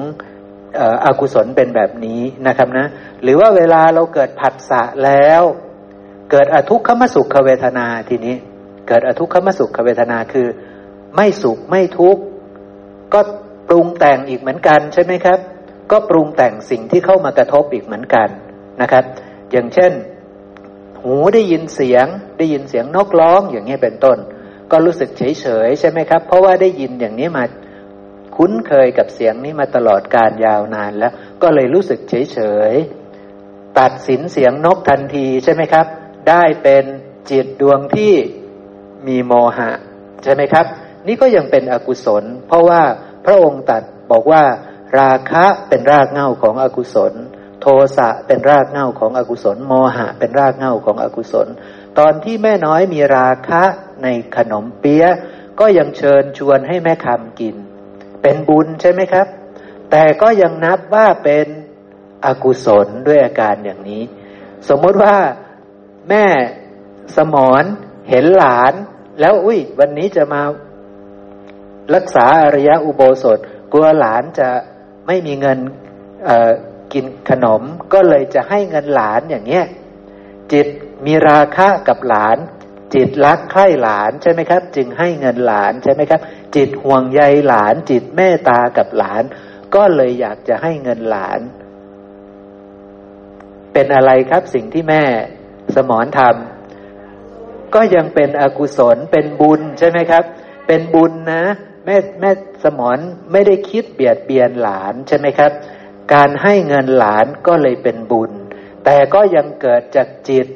[1.04, 2.86] อกุศลเป็นแบบนี้นะครับนะ
[3.22, 5.42] หรือว่าเวลาเราเกิดผัสสะแล้ว
[6.30, 8.36] เกิดอทุกขมสุขเวทนาทีนี้
[8.88, 10.46] เกิดอทุกขมสุขเวทนาคือ
[11.16, 12.22] ไม่สุขไม่ทุกข์
[13.14, 13.20] ก็
[13.68, 15.38] ปรุงแต่งอีกเหมือนกันใช่ไหมครับ
[15.90, 18.28] ก็ปรุงแต่งสิ่งที่เข้ามากระทบอีกเหมือนกัน
[18.80, 19.04] นะครับ
[19.52, 19.92] อย่างเช่น
[21.04, 22.06] หูได้ยินเสียง
[22.38, 24.18] ได้ยินเสียงนกร้องอย่างนี้เป็นต้น
[24.70, 27.44] ก็รู้สึกเฉยเฉยใช่ไหมครับ เพราะว่าได้ยินอย่างนี้มา
[28.36, 31.12] คุ้นเคยกับเสียงนี้มาตลอดการยาวนานแล้ว
[31.42, 32.38] ก็เลยรู้สึกเฉยเฉ
[32.70, 32.72] ย
[33.80, 35.86] ตัดสินเสียงนกทันทีใช่ไหมครับ
[36.28, 36.84] ได้เป็น
[37.30, 38.14] จิตดวงที่
[39.06, 39.70] มีโมหะ
[40.22, 40.66] ใช่ไหมครับ
[41.06, 42.82] นี่ก็ยังเป็นอกุศล เพราะว่า
[43.24, 44.42] พระองค์ตัดบอกว่า
[44.98, 47.12] ราคะเป็นรากเหง้าของอกุศล
[47.60, 51.48] โทสะเป็นรากเหง้าของอกุศล โมหะเป็นรากเหง้าของอกุศล
[51.98, 53.62] ตอนที่แม่น้อยมีราคะ
[54.02, 55.14] ในขนมเปี๊ยะ
[55.60, 57.56] ก็ยังเชิญชวนให้แม่คำกิน
[58.22, 59.26] เป็นบุญใช่ไหมครับ
[59.90, 61.46] แต่ก็ยังนับว่าเป็น
[62.24, 64.02] อกุศลด้วยอาการอย่างนี้
[64.68, 65.16] สมมติว่า
[66.10, 66.26] แม่
[67.16, 67.64] สมอน
[68.10, 68.72] เห็นหลาน
[69.20, 70.42] แล้วอุ้ย วันนี้จะมา
[71.94, 73.38] รักษาอริยะอุโบสถ
[73.72, 74.48] กลัวหลานจะ
[75.06, 75.58] ไม่มีเงิน
[76.94, 79.66] กินขนมก็เลยจะให้เงินหลานอย่างเงี้ย
[80.52, 80.66] จิต
[81.06, 82.38] มีราคะกับหลาน
[82.94, 86.20] จิตรักใคร่หลานใช่ไหมครับ จึงให้เงินหลานใช่ไหมครับ
[86.56, 89.22] จิตห่วงใยหลาน จิตเมตตากับหลาน
[89.74, 91.40] ก็เลยอยากจะให้เงินหลาน
[93.72, 95.04] เป็นอะไรครับสิ่งที่แม่
[95.74, 100.24] สมอนทำก็ยังเป็นอกุศลเป็นบุญใช่ไหมครับ
[100.66, 101.44] เป็นบุญนะ
[101.84, 102.30] แม่แม่
[102.64, 102.98] สมอน
[103.32, 105.50] ไม่ได้คิดเบียดเบียนหลานใช่ไหมครับ
[106.12, 108.32] การให้เงินหลานก็เลยเป็นบุญ
[108.84, 110.46] แต่ก็ยังเกิดจากจิต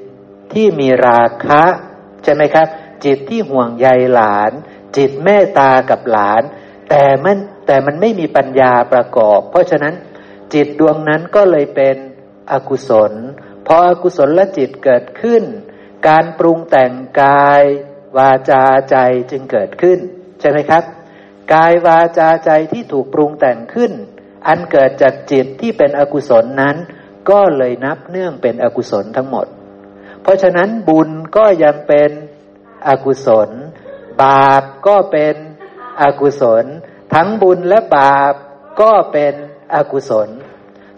[0.53, 1.63] ที่มีราคะ
[2.25, 2.67] ใช่ไหมครับ
[3.05, 4.53] จิตที่ห่วงใยหลาน
[4.97, 6.43] จิตเมตตากับหลาน
[6.91, 9.95] แต่มันแต่มันไม่มีปัญญาประกอบ เพราะฉะนั้น
[10.55, 11.97] จิตดวงนั้นก็เลยเป็น
[12.53, 13.13] อกุศล
[13.67, 15.45] พออกุศลละจิตเกิดขึ้น
[16.09, 17.63] การปรุงแต่งกาย
[18.17, 18.97] วาจาใจ
[19.31, 19.99] จึงเกิดขึ้น
[20.41, 20.85] ใช่ไหมครับ
[21.55, 23.93] กายวาจาใจที่ถูกปรุงแต่งขึ้น
[24.47, 26.77] อันเกิดจากจิตที่เป็นอกุศลนั้น
[27.31, 29.47] ก็เลยนับเนื่องเป็นอกุศลทั้งหมด
[30.23, 32.11] เพราะฉะนั้นบุญก็ยังเป็น
[32.89, 33.49] อกุศล
[34.23, 35.35] บาปก็เป็น
[36.03, 36.65] อกุศล
[37.15, 38.35] ทั้งบุญและบาป
[38.81, 39.35] ก็เป็น
[39.75, 40.29] อกุศล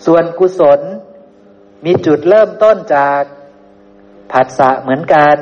[0.07, 0.81] ส่วนกุศล
[1.85, 3.23] มีจุดเริ่มต้นจาก
[4.33, 5.37] ผัสสะเหมือนกัน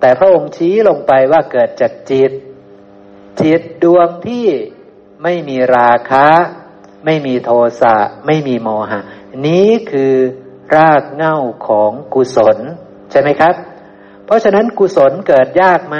[0.00, 2.32] แต่พระองค์ชี้ลงไปว่าเกิดจากจิต
[3.40, 4.46] จิตดวงที่
[5.22, 6.28] ไม่มีราคะ
[7.06, 9.00] ไม่มีโทสะไม่มีโมหะ
[9.46, 10.14] นี้คือ
[10.74, 11.36] รากเง่า
[11.68, 12.58] ของกุศล
[13.10, 13.54] ใช่ไหมครับ
[14.24, 15.98] เพราะฉะนั้นกุศลเกิดยากไหม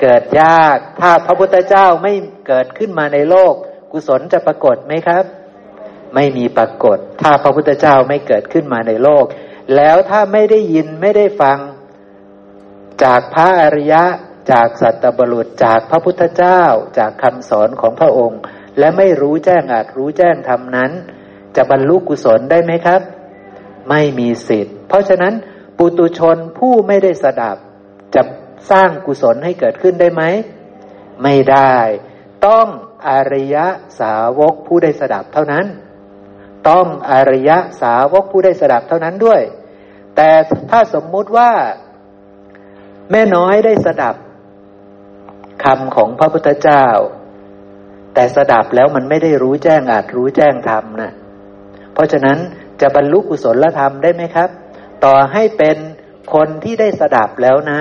[0.00, 2.12] เกิดยาก ถ้าพระพุทธเจ้าไม่
[2.46, 3.54] เกิดขึ้นมาในโลก
[3.92, 5.24] กุศลจะปรากฏไหมครับ
[6.14, 9.24] ไม่มีปรากฏ ถ้าพระพุทธเจ้าไม่เกิดขึ้นมาในโลก
[9.76, 11.58] แล้วถ้าไม่ได้ยินไม่ได้ฟัง
[13.04, 14.04] จากพระอริยะ
[14.52, 16.62] จากสัตบุรุษจากพระพุทธเจ้า
[16.98, 18.40] จากคำสอนของพระองค์
[18.78, 20.90] และไม่รู้แจ้งอาจรู้แจ้งทำนั้น
[21.56, 23.00] จะบรรลุกุศลได้ไหมครับ
[23.88, 25.34] ไม่มีสิทธิ์ เพราะฉะนั้น
[25.78, 27.56] ปุตุชนผู้ไม่ได้สดับ
[28.14, 28.22] จะ
[28.70, 30.22] สร้างกุศลให้เกิดขึ้นได้ไหม
[31.22, 31.76] ไม่ได้
[32.46, 32.66] ต้อง
[33.08, 33.66] อริยะ
[34.00, 35.66] สาวกผู้ได้สดับเท่านั้น
[36.68, 39.42] ต้องอริยะสาวกผู้ได้สดับเท่านั้นด้วย
[40.16, 40.30] แต่
[40.70, 41.50] ถ้าสมมุติว่า
[43.10, 44.16] แม่น้อยได้สดับ
[45.64, 46.84] คำของพระพุทธเจ้า
[48.14, 51.12] แต่สดับแล้วมันไม่ได้รู้แจ้งอาจรู้แจ้งธรรมนะ
[51.94, 52.38] เพราะฉะนั้น
[52.80, 54.48] จะบรรลุกุศลธรรมได้ไหมครับ
[55.04, 55.76] ต่อให้เป็น
[56.34, 57.80] คนที่ได้สดับแล้วนะ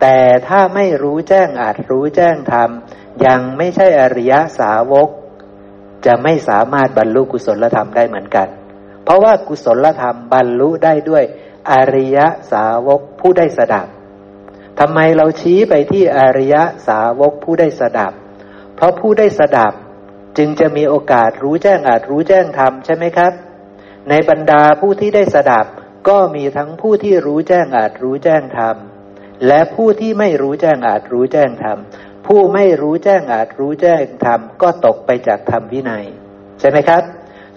[0.00, 2.70] แต่ถ้าไม่รู้แจ้งอาจรู้แจ้งธรรม
[3.26, 5.08] ยังไม่ใช่อริยสาวก
[6.06, 8.48] จะไม่สามารถบรรลุกุศลธรรมได้เหมือนกัน
[9.04, 11.24] เพราะว่ากุศลธรรมบรรลุได้ด้วย
[11.70, 12.18] อริย
[12.52, 13.86] สาวกผู้ได้สดับ
[14.78, 16.56] ทำไมเราชี้ไปที่อริย
[16.88, 18.12] สาวกผู้ได้สดับ
[18.78, 19.72] เพราะผู้ได้สดับ
[20.38, 23.32] จึงจะมีโอกาสรู้แจ้งอาจรู้แจ้งธรรมใช่ไหมครับ
[24.08, 25.66] ในบรรดาผู้ที่ได้สดับ
[26.08, 28.76] ก็มีทั้งผู้ที่รู้แจ้งอาจรู้แจ้งธรรม
[29.46, 31.78] และผู้ที่ไม่รู้แจ้งอาจรู้แจ้งธรรม
[32.26, 36.06] ผู้ไม่รู้แจ้งอาจรู้แจ้งธรรมก็ตกไปจากธรรมวินัย
[36.60, 37.02] ใช่ไหมครับ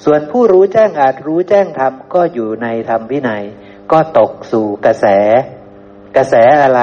[0.04, 3.44] ส่วนผู้รู้แจ้งอาจรู้แจ้งธรรมก็อยู่ในธรรมวินัย
[3.92, 5.06] ก็ตกสู่กระแส
[6.18, 6.82] กระแสอะไร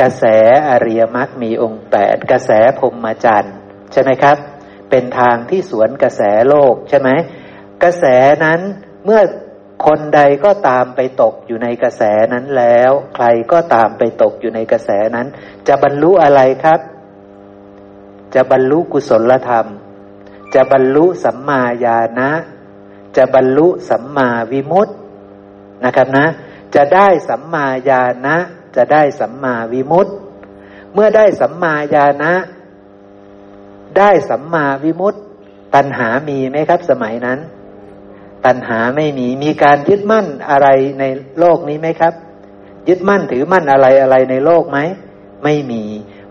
[0.00, 0.24] กระแส
[0.68, 3.56] อริยมรรคมีองค์แปดกระแสพรมจันทร์
[3.92, 4.36] ใช่ไหมครับ
[4.90, 7.08] เป็นทางที่สวนกระแสโลกใช่ไหม
[7.82, 8.04] กระแส
[8.44, 8.60] นั้น
[9.04, 9.20] เมื่อ
[9.86, 15.26] คนใดก็ตามไปตกอยู่ในกระแสนั้นแล้ว ใครก็ตามไปตกอยู่ในกระแสนั้น
[15.68, 16.80] จะบรรลุอะไรครับ
[18.34, 19.66] จะบรรลุกุศลธรรม
[20.54, 22.30] จะบรรลุสัมมาญาณะ
[23.16, 24.92] จะบรรลุสัมมาวิมุตติ
[25.84, 26.26] นะครับนะ
[26.74, 28.36] จะได้สัมมาญาณะ
[28.76, 30.12] จะได้สัมมาวิมุตติ
[30.94, 32.32] เมื่อได้สัมมาญาณะ
[33.98, 35.20] ได้สัมมาวิมุตติ
[35.74, 37.38] ตัณหามีไหมครับ สมัยนั้น
[38.46, 40.68] ตัณหาไม่มีมีการยึดมั่นอะไร
[41.00, 41.04] ใน
[41.38, 42.14] โลกนี้ไหมครับ
[42.88, 44.78] ยึดมั่นถือมั่นอะไรอะไรในโลกไหม
[45.44, 45.82] ไม่มี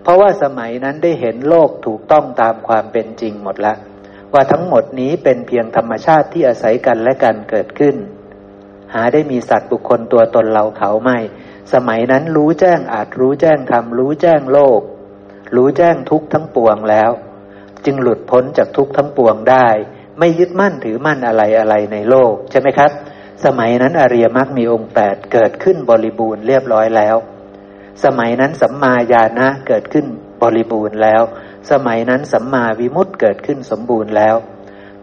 [0.01, 3.77] เพราะว่าสมัยนั้นได้เห็นโลกถูกต้องตามความเป็นจริงหมดแล้ว
[4.33, 7.95] ว่าทั้งหมดนี้เป็นเพียงธรรมชาติที่อาศัยกันและกันเกิดขึ้น
[8.93, 11.17] หาได้มีสัตว์บุคคลตัวตนเราเขาไม่
[11.73, 14.81] สมัยนั้นรู้แจ้งอาจรู้แจ้งธรรมรู้แจ้งโลก
[15.55, 17.11] รู้แจ้งทุกทั้งปวงแล้ว
[17.85, 19.67] จึงหลุดพ้นจากทุกทั้งปวงได้
[20.19, 22.91] ไม่ยึดมั่นถือมั่นอะไรอะไรในโลกใช่ไหมครับ
[23.45, 27.15] สมัยนั้นอริยมรรคมีองค์แปดเกิดขึ้นบริบูรณ์เรียบร้อยแล้ว
[28.03, 30.05] สมัยนั้นสัมมาญาณะเกิดขึ้น
[30.41, 31.21] บริบูรณ์แล้ว
[31.71, 34.35] สมัยนั้นสัมมาวิมุตติเกิดขึ้นสมบูรณ์แล้ว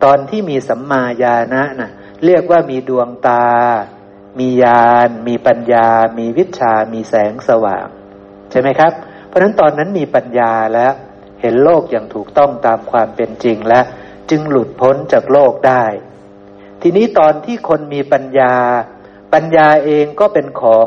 [0.05, 1.91] ตอนที่มีสัมมาญาณะนะ่ะ
[2.25, 3.45] เรียกว่ามีดวงตา
[4.39, 7.87] มีญาณมีปัญญา มีวิชา มีแสงสว่าง
[8.51, 8.93] ใช่ไหมครับ
[9.27, 10.93] เพราะฉะนั้นตอนนั้นมีปัญญาแล้ว
[11.41, 13.81] เห็นโลกอย่างถูกต้องตามความเป็นจริงและ
[14.31, 15.85] จึงหลุดพ้นจากโลกได้
[16.83, 18.55] ทีนี้ตอนที่คนมีปัญญา
[19.35, 20.87] ปัญญาเองก็เป็นของ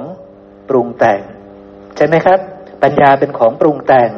[0.70, 1.22] ปรุงแต่ง
[1.96, 2.40] ใช่ไหมครับ
[2.84, 4.12] ปัญญาเป็นของปรุงแต่ง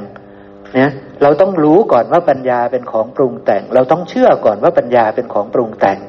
[0.75, 0.91] เนี่ย
[1.21, 5.99] เราต้องรู้ก่อนว่าปัญญาเป็นของปรุงแต่ง เราต้องเชื่อก่อนว่าปัญญาเป็นของปรุงแต่ง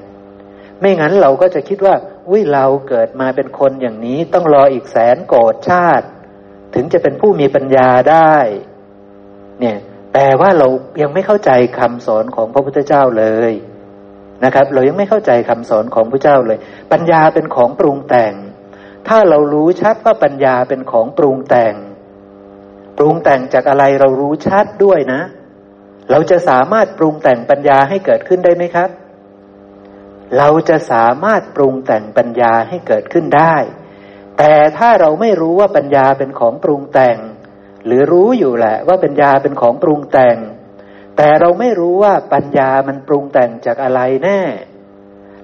[0.80, 1.94] ไม่งั้นเราก็จะคิดว่า
[2.28, 6.06] อุ้ยเราเกิดมาเป็นคนอย่างนี้ต้องรออีกแสนโกรธชาติ
[6.74, 8.34] ถึงจะเป็นผู้มีปัญญาได้
[9.60, 9.78] เนี่ย
[10.14, 10.66] แต่ว่าเรา
[11.02, 13.52] ยังไม่เข้าใจคำสอนของพระพุทธเจ้าเลย
[14.44, 16.58] นะครับ เรายังไม่เข้าใจคำสอนของพระเจ้าเลย
[16.92, 18.34] ปัญญาเป็นของปรุงแต่ง
[19.08, 21.74] ถ้าเรารู้ชัดว่าปัญญาเป็นของปรุงแต่ง
[22.98, 25.20] ปรุงแต่งจากอะไรเรารู้ชัดด้วยนะ
[26.10, 28.88] เราจะสามารถปรุงแต่งปัญญาให้เกิดขึ้นได้ไหมครับ
[30.36, 33.56] เราจะสามารถปรุงแต่งปัญญาให้เกิดขึ้นได้
[34.38, 37.18] แต่ถ้าเราไม่รู้ว่าปัญญาเป็นของปรุงแต่ง
[37.86, 40.36] หรือรู้อยู่แหละว่าปัญญาเป็นของปรุงแต่ง
[41.16, 44.40] แต่เราไม่รู้ว่าปัญญามันปรุงแต่งจากอะไรแน่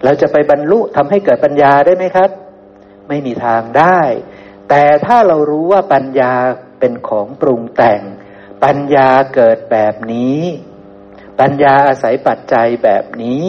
[0.05, 2.31] เราจะไปบรรลุทำให้เกิดปัญญาได้ไหมครับ
[3.09, 4.01] ไม่มีทางได้
[4.68, 6.33] แต่ถ้าเรารู้ว่าปัญญา
[6.81, 8.03] เป็นของปรุงแต่ง
[8.64, 10.40] ปัญญาเกิดแบบนี้
[11.40, 13.44] ปัญญาอาศัยปัจจัยแบบนี้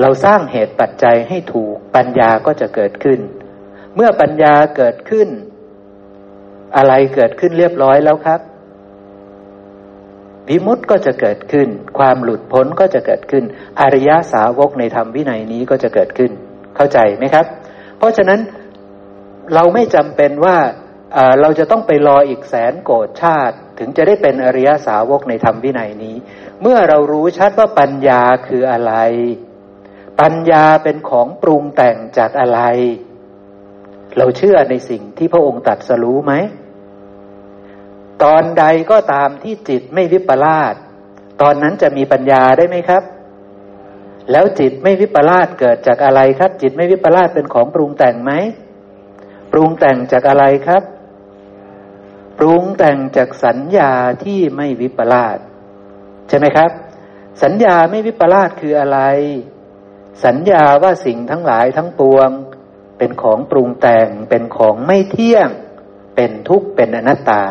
[0.00, 3.20] เราสร้างเหตุปัจจัยให้ถูกปัญญาก็จะเกิดขึ้น
[3.94, 5.28] เมื่อปัญญาเกิดขึ้น
[6.76, 8.40] อะไรเกิดขึ้นเรียบร้อยแล้วครับ
[10.48, 13.44] วิมุตต์ก็จะเกิดขึ้น ความหลุดพ้นก็จะเกิดขึ้น
[13.80, 16.30] อริยาสาวกในธรรมวินัยนี้ก็จะเกิดขึ้น
[16.76, 17.46] เข้าใจไหมครับ
[17.98, 18.40] เพราะฉะนั้น
[19.54, 20.56] เราไม่จำเป็นว่า
[21.40, 26.16] เราจะต้องไปรออีกแสนโกรธชาติ ถึงจะได้เป็นอริยาสาวกในธรรมวินัยนี้
[26.62, 28.92] เมื่อเรารู้ชัดว่าปัญญาคืออะไร
[30.20, 32.60] ปัญญาเป็นของปรุงแต่งจากอะไร
[34.16, 36.32] เราเชื่อในสิ่งที่พระองค์ตรัสรู้ไหม
[38.22, 40.74] ตอนใดก็ตามที่จิตไม่วิปลาส
[41.42, 43.02] ตอนนั้นจะมีปัญญาได้ไหมครับ
[44.30, 48.32] แล้วจิตไม่วิปลาสเกิดจากอะไรครับ จิตไม่วิปลาสเป็นของปรุงแต่งไหม
[49.52, 50.82] ปรุงแต่งจากอะไรครับ
[52.38, 53.92] ปรุงแต่งจากสัญญา
[54.24, 55.38] ที่ไม่วิปลาส
[56.28, 56.70] ใช่ไหมครับ
[57.42, 59.00] สัญญาไม่วิปลาสคืออะไร
[60.24, 62.30] สัญญาว่าสิ่งทั้งหลายทั้งปวง
[62.98, 65.48] เป็นของปรุงแต่งเป็นของไม่เที่ยง
[66.16, 67.42] เป็นทุกข์เป็นอนัตตา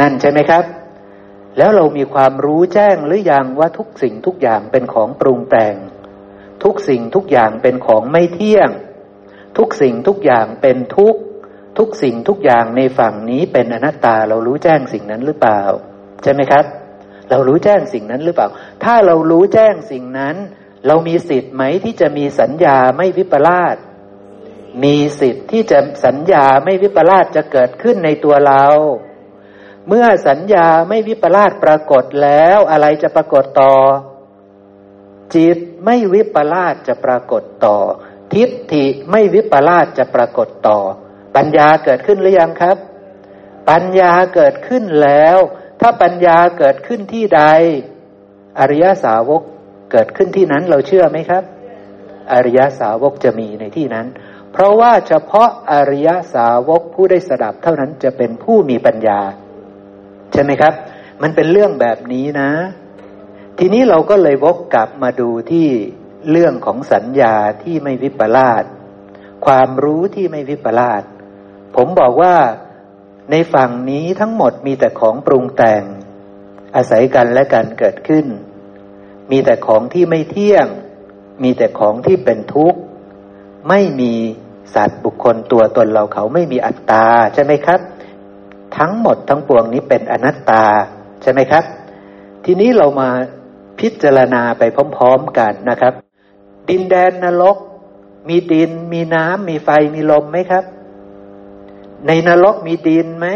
[0.00, 0.64] นั่นใช่ไหมครับ
[1.58, 5.74] แล้วเรามีความรู้แจ้งหรืออยังว่าทุกสิ่งทุกอย่างเป็นของปรุงแต่ง
[6.64, 8.70] ทุกสิ่งทุกอย่างเป็นของไม่เที่ยง
[9.58, 11.14] ทุกสิ่งทุกอย่างเป็นทุก
[11.78, 15.62] ทุกสิ่งทุกอย่างในฝั่งนี้เป็นอนัตตา เรารู้แจ้งสิ่งนั้นหรือเปล่า
[16.22, 16.64] ใช่ไหมครับ
[17.30, 18.48] เรารู้แจ้งสิ่งนั้นหรือเปล่า
[18.84, 20.36] ถ้าเรารู้แจ้งสิ่งนั้น
[20.86, 23.76] เรามีสิทธิ์ไหมที่จะมีสัญญาไม่วิปลาส
[24.82, 28.64] มีสิทธิ์ที่จะสัญญาไม่วิปลาสจะเกิดขึ้นในตัวเรา
[29.88, 33.74] เมื่อสัญญาไม่วิปลาสปรากฏแล้วอะไรจะปรากฏต่อ
[35.34, 37.76] จิตไม่วิปลาสจะปรากฏต่อ
[38.34, 40.78] ทิฏฐิไม่วิปลาสจะปรากฏต่อ
[41.36, 42.76] ปัญญาเกิดขึ้นหรือยังครับ
[43.70, 45.36] ปัญญาเกิดขึ้นแล้ว
[45.80, 47.42] ถ้าปัญญาเกิดขึ้นที่ใด
[48.58, 49.42] อริยสาวก
[49.90, 51.44] เกิดขึ้นที่นั้นเราเชื่อไหมครับ
[52.32, 54.06] อริยสาวกจะมีในที่นั้น
[54.52, 59.20] เพราะว่าเฉพาะอริยสาวกผู้ได้สดับเท่านั้นจะเป็นผู้มีปัญญา
[60.32, 60.74] ใช่ไหมครับ
[61.22, 62.50] มันเป็นเรื่องแบบนี้นะ
[63.58, 65.68] ทีนี้เราก็เลยวกกลับมาดูที่
[66.30, 68.64] เรื่องของสัญญาที่ไม่วิปลาส
[69.46, 71.02] ความรู้ที่ไม่วิปลาส
[71.76, 72.34] ผมบอกว่า
[73.30, 75.82] ในฝั่งนี้ทั้งหมดมีแต่ของปรุงแต่ง
[76.76, 78.26] อาศัยกันและกันเกิดขึ้น
[79.30, 80.66] มีแต่ของที่ไม่เที่ยง
[81.42, 82.80] มีแต่ของที่เป็นทุกข์
[83.68, 84.12] ไม่มี
[84.74, 87.80] สัตว์บุคคลตัวตนเราเขาไม่มีอัตตาใช่ไหมครับ
[88.76, 90.64] ทั้งหมดทั้งปวงนี้เป็นอนัตตา
[91.22, 91.64] ใช่ไหมครับ
[92.44, 93.08] ทีนี้เรามา
[93.80, 94.62] พิจารณาไป
[94.96, 95.94] พร้อม ๆกันนะครับ
[96.68, 97.56] ดินแดนนรก
[98.28, 100.64] มีดิน มีน้ำมีไฟมีลมไหมครับ
[102.06, 103.26] ในนรกมีดินไหม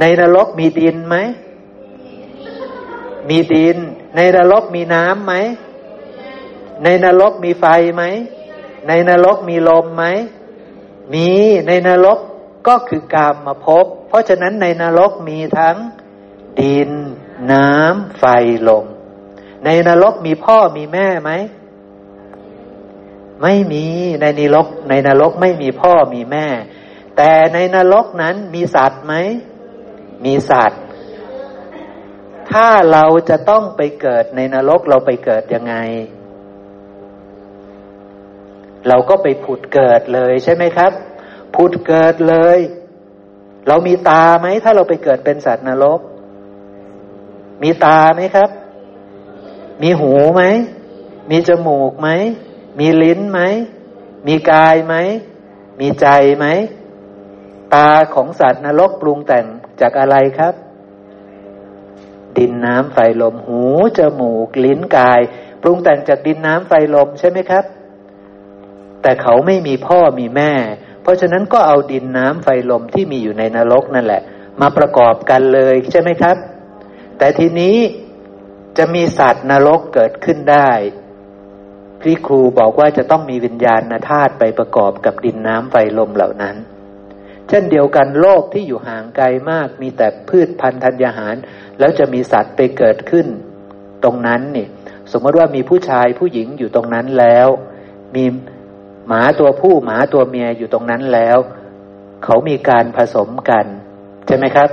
[0.00, 1.16] ในนรกมีดินไหม
[3.28, 3.78] มีดิน
[4.16, 5.34] ในนรกมีน้ำไหม
[6.84, 7.64] ในนรกมีไฟ
[7.96, 8.04] ไหม
[8.88, 10.04] ในนรกมีลมไหม
[11.12, 11.28] มี
[11.66, 12.18] ในนรก
[12.66, 15.76] ก็คือกามมาพบ เพราะฉะนั้นในนรกมีทั้ง
[16.60, 16.90] ดิน
[17.52, 18.24] น้ำไฟ
[18.68, 18.86] ลม
[19.64, 21.30] ในนรกมีพ่อมีแม่ไหม
[23.42, 23.86] ไม่มี
[24.20, 26.46] ในนรก ในนรกไม่มีพ่อมีแม่
[27.16, 29.14] แต่ในนรกนั้นมีสัตว์ไหม
[30.24, 30.80] มีสัตว์
[32.50, 35.74] ถ้าเราจะต้องไปเกิดในนรกเราไปเกิดยังไง
[38.88, 40.92] เราก็ไปผุดเกิดเลยใช่ไหมครับ
[41.54, 42.58] ผุดเกิดเลย
[43.68, 46.00] เรามีตาไหมถ้าเราไปเกิดเป็นสัตว์นรก
[47.62, 48.50] มีตาไหมครับ
[49.82, 50.42] มีหูไหม
[51.30, 52.08] มีจมูกไหม
[52.78, 53.40] มีลิ้นไหม
[54.26, 54.94] มีกายไหม
[55.80, 56.06] มีใจ
[56.38, 56.46] ไหม
[57.74, 59.46] ตาของสัตว์นรกปรุงแต่ง
[59.80, 60.54] จากอะไรครับ
[62.38, 63.62] ดินน้ำไฟลมหู
[63.98, 65.20] จมูก ลิ้นกาย
[65.62, 67.64] ปรุงแต่งจากดินน้ำไฟลมใช่ไหมครับ
[69.02, 70.52] แต่เขาไม่มีพ่อมีแม่
[71.02, 74.22] เพราะฉะนั้นก็เอาดินน้ำไฟลมที่มีอยู่ในนรกนั่นแหละ
[74.60, 76.36] มาประกอบกันเลยใช่ไหมครับ
[77.18, 77.76] แต่ทีนี้
[78.78, 80.70] จะมีสัตว์นรกเกิดขึ้นได้
[82.02, 86.56] พี่ครูบอกว่าจะต้องมีวิญญาณธาตุไปประกอบกับดินน้ำไฟลมเหล่านั้น
[87.48, 91.36] เช่นเดียวกันโลกที่อยู่ห่างไกลมากมีแต่พืชพันธุ์ธัญญาหาร
[91.78, 93.26] แล้วจะมีสัตว์ไปเกิดขึ้น
[94.04, 94.66] ตรงนั้นนี่
[95.12, 97.48] สมมติว่ามีผู้ชายผู้หญิงอยู่ตรงนั้นแล้ว
[98.14, 98.24] มี
[99.06, 101.38] หมาตัวผู้หมาตัวเมียอยู่ตรงนั้นแล้ว
[102.24, 103.66] เขามีการผสมกัน
[104.26, 104.70] ใช่ไหมครับ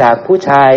[0.00, 0.72] จากผู้ชาย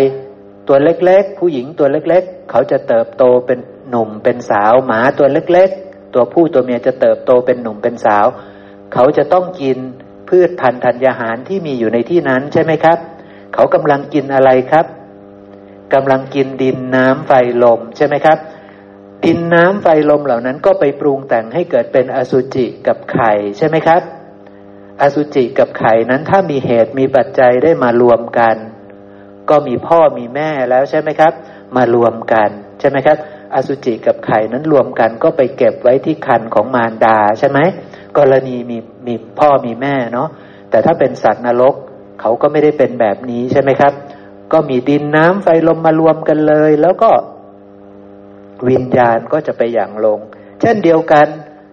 [0.68, 8.26] ตัวเล็กๆ ผู้หญิงตัวเล็ก ๆ เขาจะเติบโตเป็นหนุ่มเป็นสาวหมาตัวเล็ก ๆ ตัวผู้ตัวเมียจะเติบโตเป็นหนุ่มเป็นสาว
[8.94, 9.78] เขาจะต้องกิน
[10.28, 12.98] พืชพันธุ์ธัญญาหารที่มีอยู่ในที่นั้นใช่ไหมครับ
[13.56, 14.86] เขากำลังกินอะไรครับ
[15.94, 18.38] กำลังกินดินน้ำไฟลมใช่ไหมครับ
[19.24, 24.02] ดินน้ำไฟลมเหล่านั้นก็ไปปรุงแต่งให้เกิดเป็นอสุจิกับไข่ใช่ไหมครับ
[25.02, 28.56] อสุจิกับไข่นั้นถ้ามีเหตุมีปัจจัยได้มารวมกัน
[29.50, 31.32] ก็มีพ่อมีแม่แล้วใช่ไหมครับ
[31.76, 32.48] มารวมกัน
[32.80, 33.16] ใช่ไหมครับ
[33.54, 37.58] อสุจิกับไข่นั้นรวมกันก็ไปเก็บไว้ที่คันของมารดาใช่ไหม
[38.18, 40.28] กรณีมีมีพ่อมีแม่เนาะ
[40.70, 41.74] แต่ถ้าเป็นสัตว์นรก
[42.20, 43.92] เขาก็ไม่ได้เป็นแบบนี้ใช่ไหมครับ
[44.52, 47.10] ก็มีดินน้ำไฟลมมารวมกันเลย แล้วก็
[48.68, 50.18] วิญญาณก็จะไปอย่างลง
[50.60, 51.26] เช่นเดียวกัน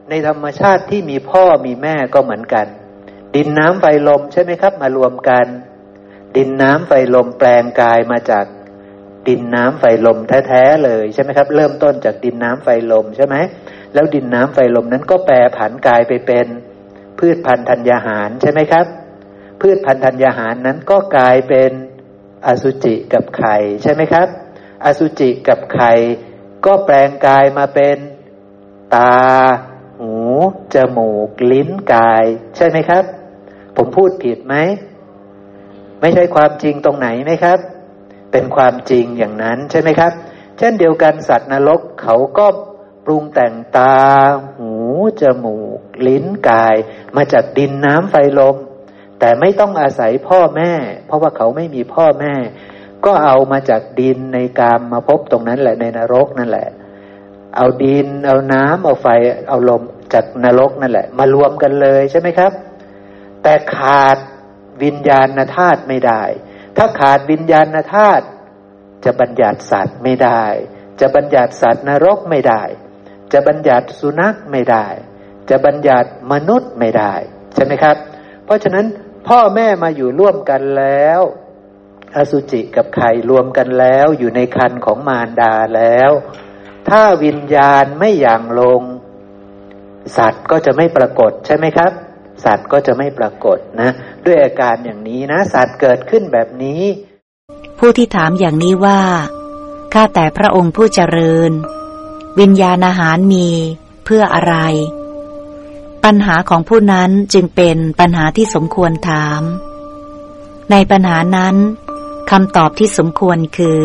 [0.10, 2.68] ในธรรมชาติที่มีพ่อมีแม่ก็เหมือนกัน
[3.36, 5.46] ดินน้ำไฟลมใช่ไหมครับ มารวมกัน
[6.36, 8.46] ดินน้ำไฟลมแปลงกายมาจาก
[9.28, 13.36] ดินน้ำไฟลมแท้ๆเลยใช่ไหมครับ เริ่มต้นจากดินน้ำไฟลมใช่ไหม
[13.94, 16.48] แล้วดินน้ำไฟลมนั้นก็แปรผันกายไปเป็น
[17.20, 18.86] พืชพันธุ์ธัญญาหารใช่ไหมครับ
[19.66, 21.72] พืชพันธัญญาหารนั้นก็กลายเป็น
[22.48, 24.28] อสุจิกับไข่ใช่ไหมครับ
[24.86, 25.94] อสุจิกับไข่
[26.66, 27.98] ก็แปลงกายมาเป็น
[28.96, 29.16] ตา
[30.00, 30.14] หู
[30.74, 33.04] จมูก ลิ้นกาย ใช่ไหมครับ
[33.76, 34.56] ผมพูดผิดไหม
[36.02, 37.60] ไม่ใช่ความจริงตรงไหนไหมครับ
[38.32, 40.12] เป็นความจริงอย่างนั้นใช่ไหมครับ
[40.58, 42.46] เช่นเดียวกันสัตว์นรกเขาก็
[43.06, 43.96] ปรุงแต่งตา
[44.58, 44.74] หู
[45.22, 46.76] จมูก ลิ้นกาย
[47.16, 48.58] มาจากดินน้ำไฟลม
[49.20, 50.72] แต่ไม่ต้องอาศัยพ่อแม่
[51.06, 52.34] เพราะว่าเขาไม่มีพ่อแม่
[53.06, 56.70] ก็เอามาจากดินในกามมาพบตรงนั้นแหละในนรกนั่นแหละ
[57.58, 59.08] เอาดิน เอาน้ำเอาไฟ
[59.50, 59.82] เอาลม
[60.14, 62.52] จากนรกนั่นแหละ มารวมกันเลยใช่ไหมครับ
[63.44, 64.18] แต่ขาด
[64.84, 66.24] วิญญาณธาตุไม่ได้
[66.78, 68.26] ถ้าขาดวิญญาณธาตุ
[69.06, 70.44] จะบัญญัติสัตว์ไม่ได้
[71.00, 72.64] จะบัญญัติสัตว์นรกไม่ได้
[73.34, 74.88] จะบัญญัติสุนัขไม่ได้
[75.50, 77.14] จะบัญญัติมนุษย์ไม่ได้
[77.56, 77.96] ใช่ไหมครับ
[78.46, 78.86] เพราะฉะนั้น
[79.28, 81.22] พ่อแม่มาอยู่ร่วมกันแล้ว
[82.16, 86.12] อสุจิกับไข่รวมกันแล้วอยู่ในคันของมารดาแล้ว
[86.90, 88.82] ถ้าวิญญาณไม่อย่างลง
[90.18, 91.92] สัตว์ก็จะไม่ปรากฏใช่ไหมครับ
[92.46, 93.90] สัตว์ก็จะไม่ปรากฏนะ
[94.26, 96.84] ด้วยอาการอย่างนี้นะ สัตว์เกิดขึ้นแบบนี้
[97.80, 99.00] ผู้ที่ถามอย่างนี้ว่า
[99.94, 101.52] ข้าแต่พระองค์ผู้เจริญ
[102.40, 103.48] วิญญาณอาหารมี
[104.06, 104.56] เพื่ออะไร
[106.06, 109.42] ปัญหาของผู้นั้นจึงเป็นปัญหาที่สมควรถาม
[110.72, 111.56] ในปัญหานั้น
[112.32, 113.82] คำตอบที่สมควรคือ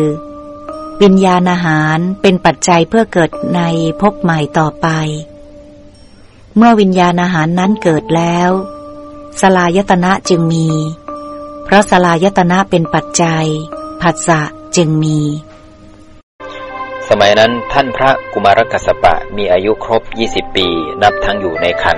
[1.01, 3.61] วิญญาณอาหารเป็นปัจจัยเพื่อเกิดใน
[4.01, 4.87] ภพใหม่ต่อไป
[6.57, 8.49] เมื่อวิญญาณอาหารนั้นเกิดแล้ว
[9.41, 10.67] สลายตนะจึงมี
[11.63, 13.45] เพราะสลายตนะเป็นปัจจัย
[14.01, 14.41] ผัสสะ
[14.75, 15.19] จึงมี
[17.09, 20.67] สมัยนั้นท่านพระกุมารกัสปะมีอายุครบ 20 ปี
[21.03, 21.97] นับทั้งอยู่ในคัน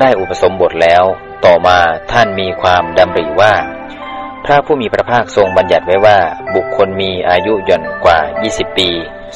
[0.00, 1.04] ได้อุปสมบทแล้ว
[1.44, 1.78] ต่อมา
[2.12, 3.54] ท่านมีความดำริว่า
[4.44, 6.18] พระผู้มีพระภาคทรงบัญญัติไว้ว่า
[6.54, 8.18] บุคคลมีอายุย่อนกว่า
[8.48, 8.88] 20 ปี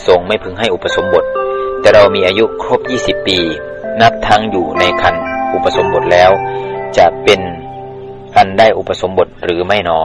[0.06, 1.24] ทรงไม่พึงให้อุปสมบท
[1.80, 3.38] แต่เรามีอายุครบ 20 ปี
[4.00, 5.14] นับทั้งอยู่ในคัน
[5.54, 6.30] อุปสมบทแล้ว
[6.96, 7.40] จะเป็น
[8.37, 10.00] อันได้อุปสมบทหรือไม่หนอ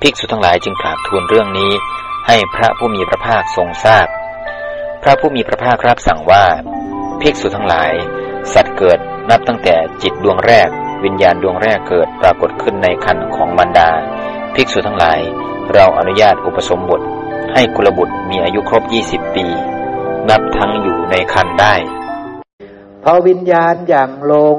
[0.00, 1.72] ภิกษุทั้งหลายจึงกราบทูลเรื่องนี้
[2.26, 4.10] ให้พระผู้มีพระภาคทรงทราบพ
[5.02, 6.44] พระผู้มีพระภาครับสั่งว่า
[7.20, 7.92] ภิกษุทั้งหลาย
[8.54, 8.98] สัตว์เกิด
[9.30, 10.68] นับตั้งแต่จิตดวงแรก
[11.04, 13.90] วิญญาณดวงแรกเกิดปรากฏขึ้นในคันของมารดา
[14.54, 15.20] ภิกษุทั้งหลาย
[15.72, 17.00] เราอนุญาตอุปสมบท
[17.52, 19.46] ให้กุลบุตรมีอายุครบยี่สิบปี
[20.28, 21.74] นับทั้งอยู่ในคันได้
[23.02, 24.58] พอวิญญาณอย่างลง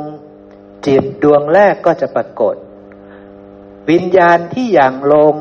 [0.87, 2.55] จิตดวงแรกก็จะปรากฏ
[3.89, 5.35] วิญญาณที่อย่างลง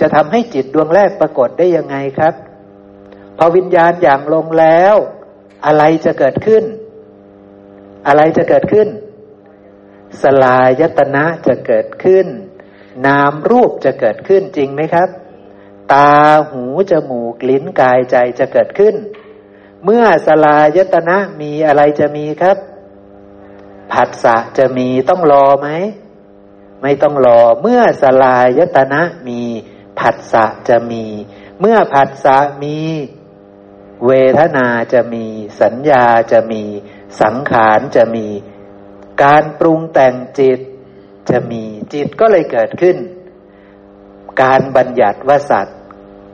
[0.00, 2.34] จะทำให้จิตดวงแรกปรากฏได้ยังไงครับ
[3.38, 4.94] พอวิญญาณอย่างลงแล้ว
[5.66, 6.64] อะไรจะเกิดขึ้น
[8.06, 8.88] อะไรจะเกิดขึ้น
[10.22, 12.26] สลายตนะจะเกิดขึ้น
[13.06, 15.08] นามรูปจะเกิดขึ้นจริงไหมครับ
[15.92, 16.12] ตา
[16.50, 18.94] หูจมูกลิ้นกายใจจะเกิดขึ้น
[19.84, 22.56] เมื่อสลายตนะมีอะไรจะมีครับ
[23.92, 25.68] ผัสสะจะมีต้องรอไหม
[26.82, 29.40] ไม่ต้องรอเมื่อสลายตนะมี
[29.98, 31.04] ผัสสะจะมี
[31.60, 32.78] เมื่อผัสสะมี
[34.06, 35.24] เวทนาจะมี
[35.60, 36.62] สัญญาจะมี
[37.22, 38.26] สังขารจะมี
[39.24, 40.60] การปรุงแต่งจิต
[41.30, 41.62] จะมี
[41.94, 42.96] จิตก็เลยเกิดขึ้น
[44.42, 45.76] การบัญญัติว่าสัตว์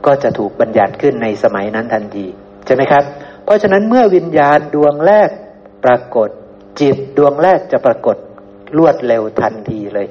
[0.07, 2.27] ก็จะถูกบัญญัติขึ้นในสมัยนั้นทันที
[2.67, 3.05] ใช่ไหมครับ
[3.45, 5.31] เพราะฉะนั้นเมื่อวิญญาณดวงแรก
[5.85, 6.29] ปรากฏ
[6.81, 8.17] จิตดวงแรกจะปรากฏ
[8.79, 10.07] รวดเร็วทันทีเลย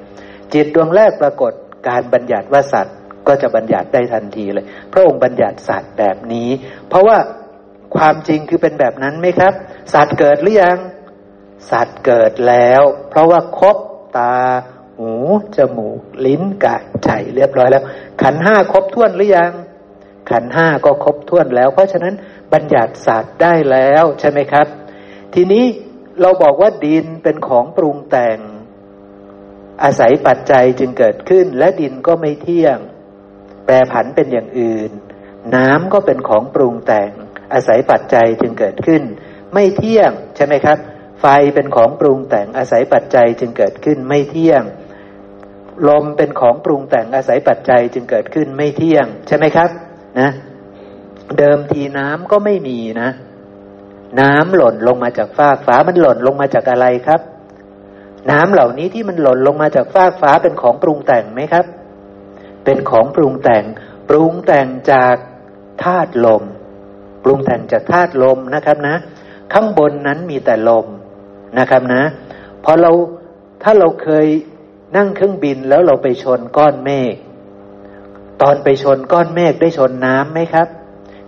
[0.54, 1.52] จิตดวงแรกปรากฏ
[1.88, 2.95] การบัญญัติว่าสัตว์
[3.28, 6.48] ก็จะบัญญัติได้ทันทีเลย พระองค์บัญญัติสัตว์แบบนี้
[6.88, 7.18] เพราะว่า
[7.96, 9.52] ความจริงคือเป็นแบบนั้นไหมครับ
[9.94, 10.78] สัตว์เกิดหรือยัง
[11.70, 13.76] สัตว์เกิดแล้ว เพราะว่าครบ
[14.16, 14.36] ตา
[14.98, 15.12] หู
[15.56, 17.84] จมูก ลิ้นกายใจเรียบร้อยแล้ว
[18.22, 19.52] ขันห้าครบถ้วนหรือยัง
[20.30, 22.14] ขันห้าก็ครบถ้วนแล้ว เพราะฉะนั้น
[22.52, 24.66] บัญญัติสัตว์ได้แล้วใช่ไหมครับ
[25.34, 25.64] ทีนี้
[26.20, 28.38] เราบอกว่าดินเป็นของปรุงแต่ง
[29.82, 32.78] อาศัยปัจจัยจึงเกิดขึ้น และดินก็ไม่เที่ยง
[33.66, 34.90] แปรผันเป็นอย่างอื่น
[35.54, 37.10] น้ำก็เป็นของปรุงแต่ง
[37.52, 39.02] อาศัยปัจจัยจึงเกิดขึ้น
[39.54, 40.78] ไม่เที่ยงใช่ไหมครับ
[41.20, 44.62] ไฟเป็นของปรุงแต่งอาศัยปัจจัยจึงเกิดขึ้นไม่เที่ยง
[45.88, 49.70] ลมเป็นของปรุงแต่งอาศัยปัจจัยจึงเกิดขึ้นไม่เที่ยง ใช่ไหมครับ
[50.20, 50.30] นะ
[51.38, 53.10] เดิมทีน้ำก็ไม่มีนะ
[54.20, 57.20] น้ำหล่นลงมาจากฟากฟ้ามันหล่นลงมาจากอะไรครับ
[58.30, 61.64] น้ำเหล่านี้ที่มันหล่นลงมาจากฟากฟ้าเป็นของปรุงแต่งไหมครับ
[62.66, 63.64] เป็นของปรุงแต่ง
[64.08, 65.16] ปรุงแต่งจาก
[65.84, 66.42] ธาตุลม
[67.24, 68.96] ปรุงแต่งจากธาตุลมนะครับนะ
[69.52, 70.86] ข้างบนนั้นมีแต่ลม
[71.58, 72.02] นะครับนะ
[72.64, 72.90] พอเรา
[73.62, 74.26] ถ้าเราเคย
[74.96, 77.14] นั่งเครื่องบินแล้วเราไปชนก้อนเมฆ
[78.42, 80.68] ตอนไปชนก้อนเมฆได้ชนน้ำไหมครับ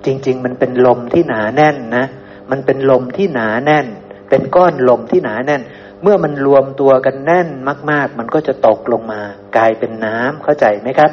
[0.05, 2.05] จริง ๆ มันเป็นลมที่หนาแน่นนะ
[2.51, 3.87] มันเป็นลมที่หนาแน่น
[4.29, 5.63] เป็นก้อนลมที่หนาแน่น
[6.03, 7.49] เมื่อมันรวมตัวกันแน่น
[7.91, 9.23] มาก ๆ มันก็จะตกลงมา
[9.57, 11.11] กลายเป็นน้ำเข้าใจไหมครับ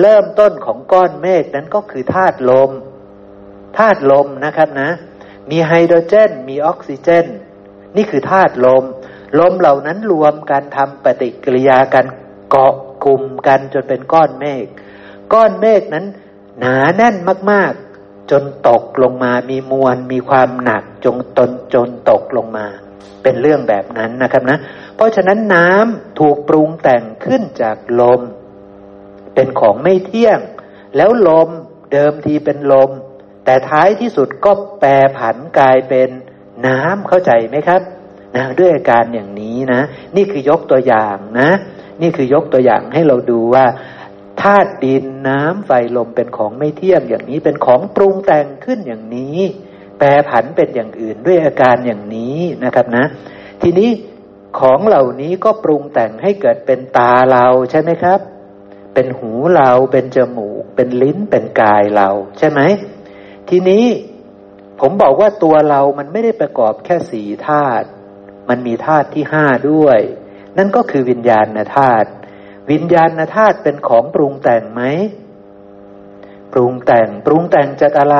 [0.00, 2.70] เริ่มต้นของก้อนเมฆนั้นก็คือธาตุลม
[3.78, 4.90] ธาตุลมนะครับนะ
[5.50, 7.26] มีไฮโดรเจน มีออกซิเจน
[7.96, 8.84] นี่คือธาตุลม
[9.38, 12.06] ลมเหล่านั้นรวมกันทำปฏิกิริยากัน
[12.50, 14.66] เกาะกลุ่มกันจนเป็นก้อนเมฆ
[15.32, 16.06] ก้อนเมฆนั้น
[16.58, 17.16] หนาแน่น
[17.50, 22.66] มาก ๆ จนตกลงมามีมวลมีความหนักจงตนจนตกลงมา
[23.22, 24.58] เป็นเรื่องแบบนั้นนะครับนะ
[24.96, 28.20] เพราะฉะนั้นน้ำถูกปรุงแต่งขึ้นจากลม
[29.34, 30.38] เป็นของไม่เที่ยง
[30.96, 31.48] แล้วลม
[31.92, 32.90] เดิมทีเป็นลม
[33.44, 36.08] แต่ท้ายที่สุดก็แปรผันกลายเป็น
[36.66, 37.82] น้ำเข้าใจไหมครับ
[38.36, 39.80] นะด้วยอาการอย่างนี้นะ
[40.16, 41.50] นี่คือยกตัวอย่างนะ
[42.02, 43.66] นี่คือยกตัวอย่างให้เราดูว่า
[44.40, 49.38] ธาตุดินน้ำไฟลมเป็นของไม่เที่ยงอย่างนี้เป็นของปรุงแต่งขึ้นอย่างนี้
[50.00, 53.04] แปรผันเป็นอย่างอื่นด้วยอาการอย่างนี้นะครับนะ
[53.62, 53.90] ทีนี้
[54.58, 58.20] ของเหล่านี้ก็ปรุงแต่งให้เกิดเป็นตาเราใช่ไหมครับ
[58.94, 62.60] เป็นหูเราเป็นจมูก เป็นลิ้นเป็นกายเรา ใช่ไหม
[63.48, 63.84] ทีนี้
[64.80, 67.86] ผมบอกว่าตัวเรามันไม่ได้ประกอบแค่สี่ธาตุ
[68.48, 69.98] มันมีธาตุที่ห้าด้วย
[70.58, 71.46] นั่นก็คือวิญญาณ
[71.76, 72.08] ธาตุ
[72.70, 74.82] วิญญาณธาตุเป็นของปรุงแต่งไหม
[76.52, 78.18] ปรุงแต่งปรุงแต่งจากอะไร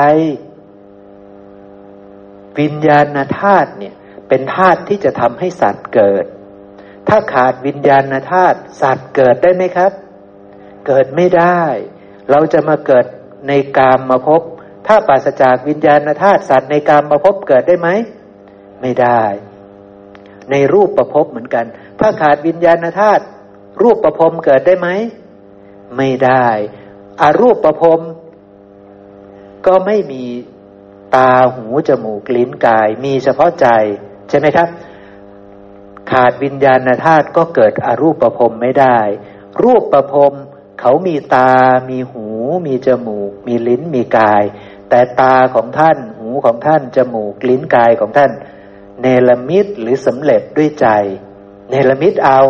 [2.58, 3.94] วิญญาณธาตุเนี่ย
[4.28, 6.24] เป็นธาตุที่จะทำให้สัตว์เกิด
[7.08, 9.92] ถ้าขาดวิญญาณธาตุสัตว์เกิดได้ไหมครับ
[10.86, 11.60] เกิดไม่ได้
[12.30, 13.04] เราจะมาเกิด
[13.48, 14.42] ในกามมาพบ
[14.86, 17.88] ถ้าปราศจากวิญญาณธาตุสัตว์ในกามมาพบเกิดได้ไหม
[18.80, 19.22] ไม่ได้
[20.50, 21.64] ในรูปประพบเหมือนกัน
[22.00, 23.24] ถ้าขาดวิญญาณธาตุ
[23.82, 24.88] รูปประพรมเกิดได้ไหม
[25.96, 26.48] ไม่ได้
[27.20, 28.00] อารูปประพรม
[29.66, 30.24] ก็ไม่มี
[31.16, 33.66] ตาหูจมูกลิ้นกาย มีเฉพาะใจ
[34.28, 34.68] ใช่ไหมครับ
[36.10, 38.98] ขาดวิญญาณธาตุก็เกิดอรูปประพรมไม่ได้
[39.62, 40.34] รูปประพรม
[40.80, 41.52] เขามีตา
[41.88, 42.26] มีหู
[42.66, 44.42] มีจมูก มีลิ้น มีกาย
[44.88, 48.30] แต่ตาของท่าน หูของท่าน จมูก ลิ้นกายของท่าน
[49.00, 50.86] เนลมิตหรือสำเร็จด้วยใจ
[51.70, 52.40] เนลมิตเอา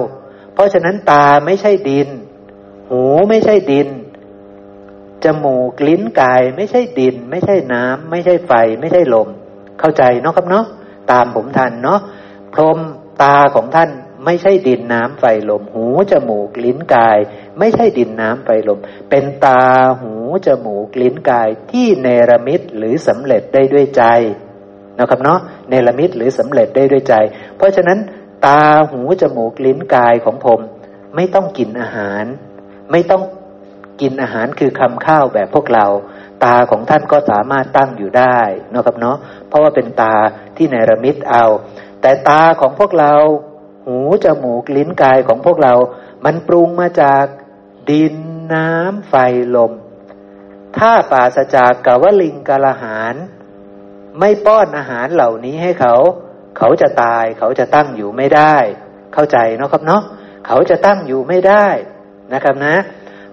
[0.54, 2.08] เพราะฉะนั้นตาไม่ใช่ดิน
[2.90, 3.88] หูไม่ใช่ดิน
[5.24, 9.28] จมูกลิ้นกาย ไม่ใช่ดิน ไม่ใช่น้ำ ไม่ใช่ไฟ ไม่ใช่ลม
[9.80, 10.64] เข้าใจเนาะครับเนาะ
[11.10, 12.00] ตามผมทันเนาะ
[12.54, 12.78] พรม
[13.22, 13.90] ตาของท่าน
[14.24, 17.18] ไม่ใช่ดินน้ำไฟลม หูจมูกลิ้นกาย
[17.58, 18.78] ไม่ใช่ดินน้ำไฟลม
[19.10, 19.62] เป็นตา
[20.00, 20.14] หู
[20.46, 24.04] จมูกลิ้นกายที่เนรมิตหรือสำเร็จได้ด้วยใจ
[24.98, 27.14] นะครับเนาะเนรมิตหรือสำเร็จได้ด้วยใจ
[27.56, 27.98] เพราะฉะนั้น
[28.46, 30.60] ตาหูจมูกลิ้นกายของผม
[31.14, 32.24] ไม่ต้องกินอาหาร
[32.90, 33.22] ไม่ต้อง
[34.00, 35.86] กินอาหารคือคำข้าวแบบพวกเรา
[36.44, 38.38] ตาของท่านก็สามารถตั้งอยู่ได้
[38.74, 39.16] นะครับเนาะ
[39.48, 40.16] เพราะว่าเป็นตา
[40.56, 41.44] ที่เนรมิตเอา
[42.00, 43.12] แต่ตาของพวกเรา
[43.86, 45.74] หูจมูกลิ้นกายของพวกเรา
[46.24, 47.24] มันปรุงมาจาก
[47.90, 48.14] ดิน
[48.54, 49.14] น้ำไฟ
[49.56, 49.72] ลม
[50.76, 53.14] ถ้าปราศจากกวลิงกาลหาร
[54.18, 55.94] ไม่ป้อนอาหารเหล่านี้ให้เขา
[56.58, 58.56] เขาจะตายเขาจะตั้งอยู่ไม่ได้
[59.14, 60.02] เข้าใจเนาะครับเนาะ
[60.46, 61.66] เขาจะตั้งอยู่ไม่ได้
[62.34, 62.74] นะครับนะ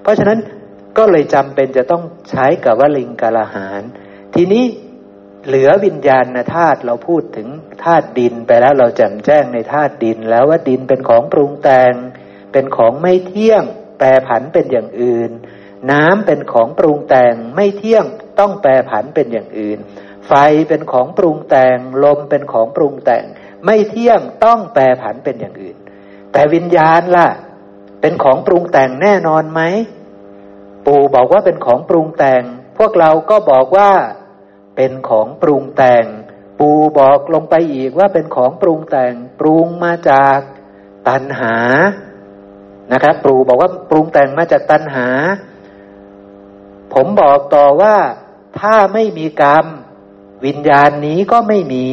[0.01, 0.38] เพราะฉะนั้น
[0.97, 3.81] ก็เลยจำเป็นจะต้องใช้กับวลิงกาลหาร
[4.35, 4.65] ทีนี้
[5.47, 6.25] เหลือวิญญาณ
[6.55, 7.47] ธาตุเราพูดถึง
[7.83, 11.93] ธาตุดินไปแล้วเราแจ่มแจ้งในธาตุดิน แล้วว่าดินเป็นของปรุงแต่ง
[12.51, 13.63] เป็นของไม่เที่ยง
[13.99, 15.31] แปรผันเป็นอย่างอื่น
[15.91, 18.05] น้ำเป็นของปรุงแต่งไม่เที่ยง
[18.39, 19.79] ต้องแปรผันเป็นอย่างอื่น
[20.27, 20.33] ไฟ
[20.69, 23.23] เป็นของปรุงแต่งลมเป็นของปรุงแต่ง
[23.65, 25.77] ไม่เที่ยงต้องแปรผันเป็นอย่างอื่น
[26.31, 27.27] แต่วิญญาณล่ะ
[28.01, 29.61] เป็นของปรุงแต่งแน่นอนไหม
[30.88, 32.43] ปู่บอกว่าเป็นของปรุงแต่ง
[32.77, 33.91] พวกเราก็บอกว่า
[34.75, 36.05] เป็นของปรุงแต่ง
[36.59, 40.39] ปู่บอกลงไปอีกว่าเป็นของปรุงแต่ง ปรุงมาจาก
[41.07, 41.55] ตัณหา
[42.91, 45.07] นะครับปู่บอกว่าปรุงแต่งมาจากตัณหา
[46.93, 47.95] ผมบอกต่อว่า
[48.59, 49.65] ถ้าไม่มีกรรม
[50.45, 51.89] วิญญาณนี้ก็ไม่มี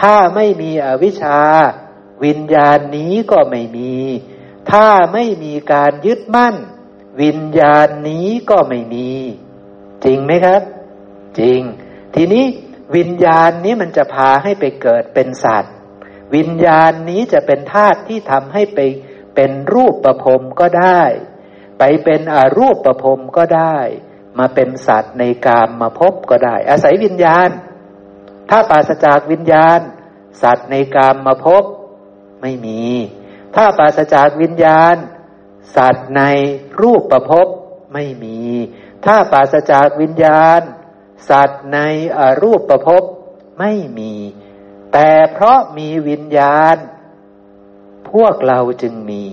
[0.00, 1.40] ถ้าไม่มีอวิชชา
[2.24, 3.94] วิญญาณนี้ก็ไม่มี
[4.70, 6.56] ถ้าไม่มีการยึดมั่น
[7.22, 9.10] วิญญาณนี้ก็ไม่มี
[10.04, 10.62] จริงไหมครับ
[11.40, 11.60] จริง
[12.14, 12.44] ทีนี้
[12.96, 15.74] วิญญาณนี้มันจะพาให้ไปเกิดเป็นสัตว์
[16.34, 18.78] วิญญาณนี้จะเป็นธาตุที่ทำให้ไป
[19.34, 21.02] เป็นรูปประพรมก็ได้
[21.78, 23.76] ไปเป็นอรูปประพรมก็ได้
[24.38, 27.48] มาเป็นสัตว์ในกามมาพบก็ได้ อาศัยวิญญาณ
[28.50, 29.80] ถ้าปราศจากวิญญาณ
[30.42, 31.64] สัตว์ในกามมาพบ
[32.42, 32.84] ไม่มี
[33.56, 34.94] ถ้าปราศจากวิญญาณ
[35.76, 36.22] สัตว์ใน
[36.80, 37.46] รูปประพบ
[37.92, 38.38] ไม่มี
[39.04, 40.60] ถ้าปราศจากวิญญาณ
[41.30, 41.78] สัตว์ใน
[42.42, 43.02] รูปประพบ
[43.58, 44.14] ไม่มี
[44.92, 46.76] แต่เพราะมีวิญญาณ
[48.10, 49.24] พวกเราจึงมี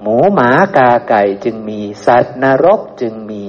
[0.00, 3.42] หมูหมากาไก่จึงมี สัตว์นรกจึงมี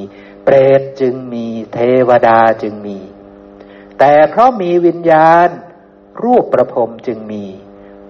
[0.43, 2.97] เปรตจึงมีเทวดาจึงมี
[3.99, 5.47] แต่เพราะมีวิญญาณ
[6.23, 7.45] รูปประพรมจึงมี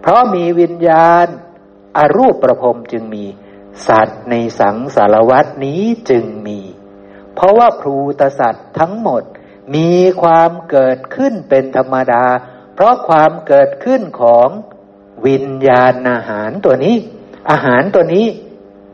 [0.02, 1.26] เพราะมีวิญญาณ
[1.98, 3.26] อรูปประพรมจึงมี
[3.88, 6.60] สัตว์ในสังสารวัตนี้จึงมี
[7.36, 9.24] เพราะว่าพรูตสัตว์ทั้งหมด
[9.76, 12.26] มีความเกิดขึ้นเป็นธรรมดา
[12.74, 14.48] เพราะความเกิดขึ้นของ
[15.28, 16.96] วิญญาณอาหารตัวนี้
[17.52, 18.26] อาหารตัวนี้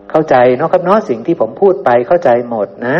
[0.09, 2.97] เข้าใจเนาะครับเนาะสิ่งที่ผมพูดไปเข้าใจหมดนะ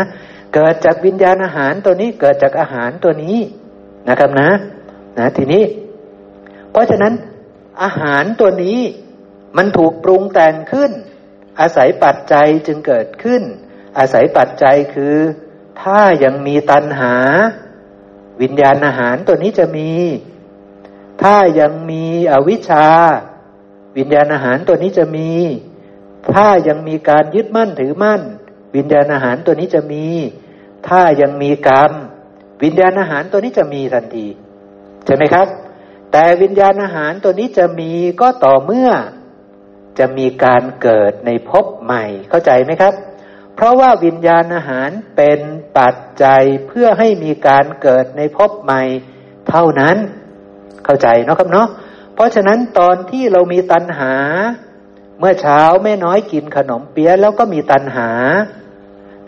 [0.54, 3.36] เกิดจากวิญญาณอาหารตัวนี้เกิดจากอาหารตัวนี้
[4.08, 4.50] นะครับนะ
[5.18, 5.64] นะ ทีนี้
[6.70, 7.12] เพราะฉะนั้น
[7.82, 8.78] อาหารตัวนี้
[9.56, 10.90] มันถูกปรุงแต่งขึ้น
[11.60, 13.42] อาศัยปัจจัยจึงเกิดขึ้น
[13.98, 15.16] อาศัยปัจจัยคือ
[15.82, 17.14] ถ้ายังมีตัณหา
[18.42, 19.90] วิญญาณอาหารตัวนี้จะมี
[21.22, 22.88] ถ้ายังมีอวิชชา
[23.98, 25.30] วิญญาณอาหารตัวนี้จะมี
[26.32, 28.20] ถ้ายังมีการยึดมั่นถือมั่น
[28.76, 30.06] วิญญาณอาหารตัวนี้จะมี
[30.88, 31.92] ถ้ายังมีกรรม
[32.62, 34.26] วิญญาณอาหารตัวนี้จะมีทันที
[35.04, 35.46] ใช่ไหมครับ
[36.12, 38.90] แต่วิญญาณอาหารตัวนี้จะมีก็ต่อเมื่อ
[39.98, 42.94] จะมีการเกิดในภพใหม่เข้าใจไหมครับ
[43.54, 45.40] เพราะว่าวิญญาณอาหารเป็น
[45.78, 48.82] ปัจจัยเพื่อให้มีการเกิดในภพใหม่
[49.48, 49.96] เท่านั้น
[50.84, 51.68] เข้าใจเนาะครับเนาะ
[52.14, 54.14] เพราะฉะนั้นตอนที่เรามีตัณหา
[55.18, 58.10] เมื่อเช้าแม่น้อยกินขนมเปี๊ยะแล้วก็มีตัณหา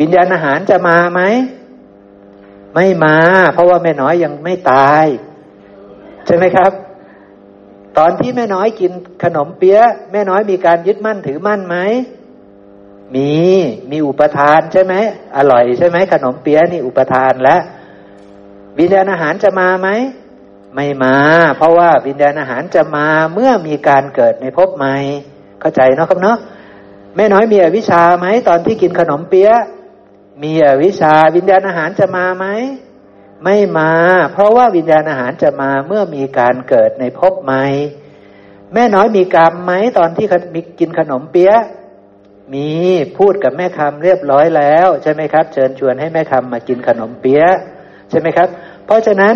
[0.01, 1.21] วิญญาณอาหารจะมาไหม
[2.75, 3.17] ไม่มา
[3.53, 5.05] เพราะว่าแม่น้อยยังไม่ตาย
[6.27, 6.73] ใช่ไหมครับ
[7.99, 8.92] ตอนที่แม่น้อยกิน
[9.24, 11.76] ขนมเปี๊ยะแม่น้อยมีการยึดมั่นถือมั่นไหม
[13.14, 13.32] มี
[13.90, 14.95] มีอุปทานใช่ไหม
[15.36, 17.61] อร่อยใช่ไหมขนมเปี๊ยะนี่อุปทานแล้ว
[18.78, 19.88] วิญญาณอาหารจะมาไหม
[20.74, 21.16] ไม่มา
[21.57, 24.97] เพราะว่าวิญญาณอาหารจะมาเมื่อมีการเกิดในภพใหม่
[25.61, 26.38] เข้าใจเนาะครับเนาะ
[27.16, 29.57] แม่น้อยมีอวิชาไหมตอนที่กินขนมเปี๊ยะ
[30.42, 32.47] มีอวิชาวิญญาณอาหารจะมาไหม
[33.45, 33.93] ไม่มา
[34.32, 37.64] เพราะว่าวิญญาณอาหารจะมาเมื่อมีการเกิดในภพใหม่
[38.74, 41.59] แม่น้อยมีกรรมไหมตอนที่มีกินขนมเปี๊ยะ
[42.55, 42.68] มี
[43.18, 47.51] พูดกับแม่คำเรียบร้อยแล้ว ใช่ไหมครับ เชิญชวนให้แม่คำมากินขนมเปี๊ยะ
[48.11, 48.49] ใช่ไหมครับ
[48.87, 49.35] เพราะฉะนั้น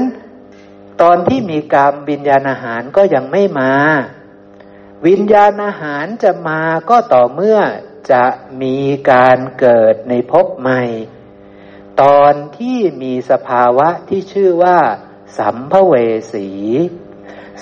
[1.02, 3.72] ตอนที่มีกรรมวิญญาณอาหารก็ยังไม่มา
[5.06, 7.58] วิญญาณอาหารจะมาก็ต่อเมื่อ
[8.12, 8.24] จะ
[8.62, 8.76] มี
[9.10, 10.82] การเกิดในภพใหม่
[12.02, 14.78] ตอนที่มีสภาวะที่ชื่อว่า
[15.38, 15.94] สัมภเว
[16.32, 16.48] สี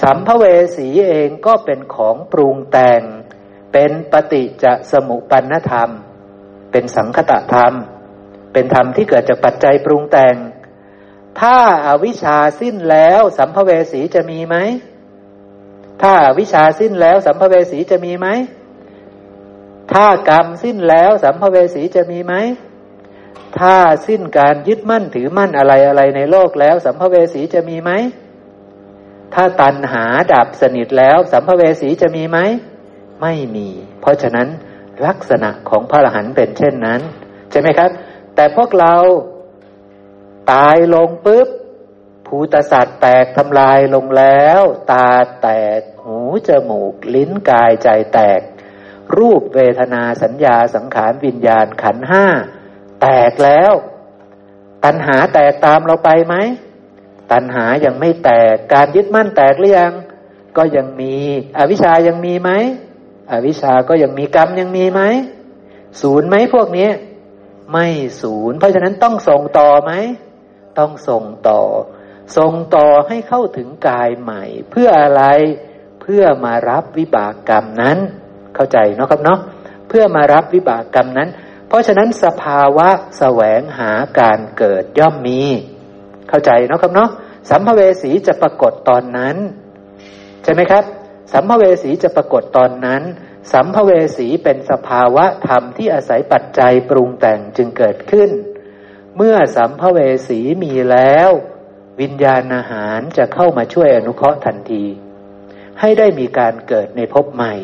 [0.03, 0.45] สัมภเว
[0.77, 3.03] สีเองก็เป็นของปรุงแต่ง
[3.73, 5.91] เป็นปฏิจสมุปันธรรม
[6.73, 7.73] เป็นสังคตธรรม
[8.53, 10.37] เป็นธรรมที่เกิดจากปัจจัยปรุงแต่ง
[11.41, 14.57] ถ้าอาวิชชาสิ้นแล้วสัมภเวสีจะมีไหม
[16.03, 18.29] ถ้าวิชาสิ้นแล้วสัมภเวสีจะมีไหม
[19.93, 22.35] ถ้ากรรมสิ้นแล้วสัมภเวสีจะมีไหม
[23.59, 23.77] ถ้า
[24.07, 27.91] สิ้นการยึดมั่นถือมั่นอะไรอะไรในโลกแล้ว สัมภเวสีจะมีไหม
[29.35, 32.39] ถ้าตัณหาดับสนิทแล้ว สัมภเวสีจะมีไหม
[33.23, 33.69] ไม่มี
[34.01, 34.49] เพราะฉะนั้น
[35.07, 37.01] ลักษณะของพระอรหันต์เป็นเช่นนั้น
[37.51, 37.91] ใช่ไหมครับ
[38.35, 38.95] แต่พวกเรา
[40.53, 41.49] ตายลงปุ๊บ
[42.27, 44.61] ภูตสัตว์แตกทำลายลงแล้ว
[44.93, 45.11] ตา
[45.43, 46.19] แตก หู
[46.49, 48.41] จมูก ลิ้นกายใจแตก
[49.17, 52.27] รูปเวทนาสัญญาสังขารวิญญาณขันห้า
[53.03, 53.73] แตกแล้ว
[54.85, 56.35] ตัณหาแตกตามเราไปไหม
[57.33, 59.93] ตัณหายังไม่แตกการยึดมั่นแตกหรือยัง
[60.57, 61.15] ก็ยังมี
[61.59, 62.51] อวิชายังมีไหม
[63.33, 65.03] อวิชาก็ยังมีกรรมยังมีไหม
[66.03, 66.89] ศูนย์ไหมพวกนี้
[67.73, 67.87] ไม่
[68.23, 69.93] ศูนย์ เพราะฉะนั้นต้องส่งต่อไหม
[70.79, 71.61] ต้องส่งต่อ
[72.37, 75.23] ส่งต่อให้เข้าถึงกายใหม่ เพื่ออะไร
[76.01, 77.99] เพื่อมารับวิบากกรรมนั้น
[78.55, 79.39] เข้าใจเนาะครับเนาะ
[79.89, 81.29] เพื่อมารับวิบากกรรมนั้น
[81.69, 82.89] เพราะฉะนั้นสภาวะ
[83.19, 85.43] แสวงหาการเกิดย่อมมี
[86.29, 87.11] เข้าใจเนาะครับเนาะ
[87.51, 89.37] สัมภเวสีจะปรากฏตอนนั้น
[90.43, 90.85] ใช่ไหมครับ
[91.33, 93.03] สัมภเวสีจะปรากฏตอนนั้น
[93.53, 98.31] สัมภเวสีเป็นสภาวะธรรมที่อาศัยปัจจัยปรุงแต่งจึงเกิดขึ้น
[99.17, 99.99] เมื่อสัมภเว
[100.29, 101.31] สีมีแล้ว
[102.01, 104.85] วิญญาณอาหารจะเข้ามาช่วยอนุเคราะห์ทันที
[105.81, 107.55] ให้ได้มีการเกิดในภพใหม่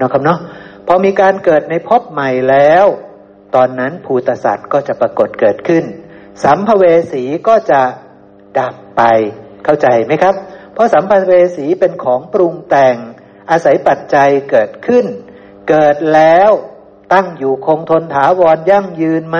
[0.00, 0.38] นะครับเนาะ
[0.86, 2.86] พอมีการเกิดในภพใหม่แล้ว
[3.54, 5.84] ตอนนั้นภูตสัตว์ก็จะปรากฏเกิดขึ้น
[6.44, 7.82] สัมภเวสีก็จะ
[8.58, 9.02] ดับไป
[9.64, 10.34] เข้าใจไหมครับ
[10.72, 12.96] เพราะสัมภเวสีเป็นของปรุงแต่ง
[13.50, 15.06] อาศัยปัจจัยเกิดขึ้น
[15.68, 16.50] เกิดแล้ว
[17.12, 19.38] ตั้งอยู่คงทนถาวรยั่งยืนไหม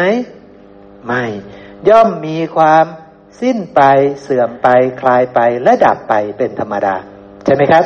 [1.06, 1.24] ไม่
[1.88, 2.84] ย่อมมีความ
[3.40, 3.80] สิ้นไป
[4.22, 4.68] เสื่อมไป
[5.00, 6.96] คลายไปและดับไปเป็นธรรมดา
[7.44, 7.84] ใช่ไหมครับ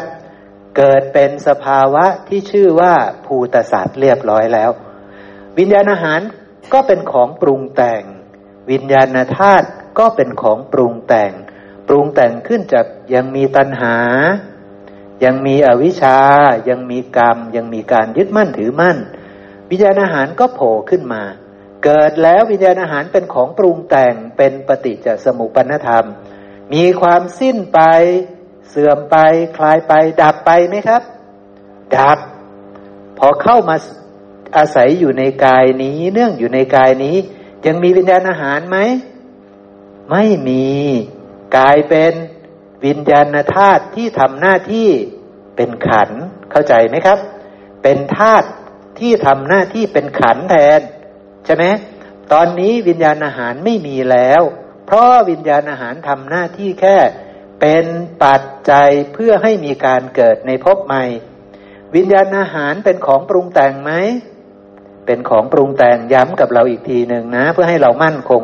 [0.76, 2.94] เกิดเป็นสภาวะที่ชื่อว่า
[3.26, 4.70] ภูตศาสตร์เรียบร้อยแล้ว
[5.59, 6.20] วิญญาณอาหาร
[6.72, 8.03] ก็เป็นของปรุงแต่ง
[8.70, 11.32] วิญญาณธาตุก็เป็นของปรุงแต่ง
[11.88, 13.96] ปรุงแต่งขึ้นจากยังมีตัณหา
[15.24, 16.18] ยังมีอวิชชา
[16.68, 18.98] ยังมีกรรม ยังมีการยึดมั่นถือมั่น
[19.70, 21.22] วิญญาณอาหารก็โผล่ขึ้นมา
[21.84, 26.07] เกิดแล้ววิญญาณอาหารเป็นของปรุงแต่งเป็นปฏิจจสมุปนธรรม
[26.74, 27.80] มีความสิ้นไป
[28.68, 29.16] เสื่อมไป
[29.57, 29.92] คลายไป
[30.22, 31.03] ดับไปไหมครับ
[31.96, 32.18] ดับ
[33.18, 33.76] พอเข้ามา
[34.57, 37.16] อาศัยอยู่ในกายนี้ เนื่องอยู่ในกายนี้
[37.66, 38.78] ยังมีวิญญาณอาหารไหม
[40.11, 40.66] ไม่มี
[41.57, 42.14] กายเป็น
[42.84, 44.88] วิญญาณธาตุที่ทำหน้าที่
[45.57, 46.11] เป็นขัน
[46.50, 47.18] เข้าใจไหมครับ
[47.82, 48.48] เป็นธาตุ
[48.98, 50.80] ที่ทำหน้าที่เป็นขันแทน
[51.44, 51.64] ใช่ไหม
[52.32, 54.42] ตอนนี้วิญญาณอาหารไม่มีแล้ว
[54.86, 56.96] เพราะวิญญาณอาหารทำหน้าที่แค่
[57.61, 57.86] เป็น
[58.24, 61.05] ปัจจัยเพื่อให้มีการเกิดในภพใหม่
[61.94, 63.92] วิญญาณอาหารเป็นของปรุงแต่งไหม
[65.07, 68.42] เป็นของปรุงแต่งย้ำกับเราอีกทีหนึ่งนะ เพื่อให้เรามั่นคง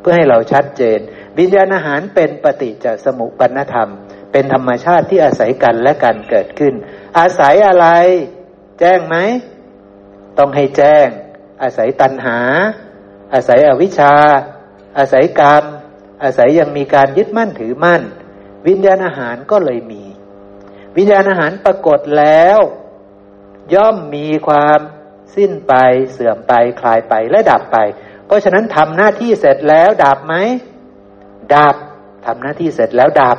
[0.00, 0.98] เพื่อให้เราชัดเจน
[1.38, 3.90] วิญญาณอาหารเป็นปฏิจจสมุปนธรรม
[4.32, 6.74] เป็นธรรมชาติที่อาศัยกันและกันเกิดขึ้น
[7.18, 7.86] อาศัยอะไร
[8.80, 9.16] แจ้งไหม
[10.38, 11.06] ต้องให้แจ้ง
[11.62, 12.38] อาศัยตัณหา
[13.34, 14.14] อาศัยอวิชชา
[14.98, 15.64] อาศัยกรรม
[16.22, 18.02] อาศัยยังมีการยึดมั่นถือมั่น
[18.66, 20.02] วิญญาณอาหารก็เลยมี
[20.96, 22.58] วิญญาณอาหารปรากฏแล้ว
[23.74, 24.80] ย่อมมีความ
[25.36, 25.74] สิ้นไป
[26.12, 27.78] เสื่อมไปคลายไปและดับไป
[28.26, 30.34] เพราะฉะนั้นทำหน้าที่เสร็จแล้วดับไหม
[31.54, 31.76] ดับ
[32.26, 33.38] ทำหน้าที่เสร็จแล้วดับ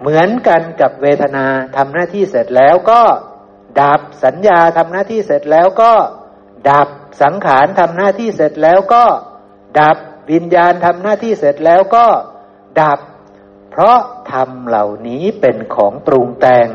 [0.00, 3.02] เหมือนกันกับเวทนาทำหน้าที่เสร็จแล้วก็
[3.82, 5.92] ดับสัญญาทำหน้าที่เสร็จแล้วก็
[6.70, 6.88] ดับ
[7.22, 9.04] สังขารทำหน้าที่เสร็จแล้วก็
[9.80, 9.96] ดับ
[10.30, 12.06] วิญญาณทำหน้าที่เสร็จแล้วก็
[12.80, 12.98] ดับ
[13.70, 13.98] เพราะ
[14.32, 16.68] ธรรมเหล่านี้เป็นของปรุงแต่ง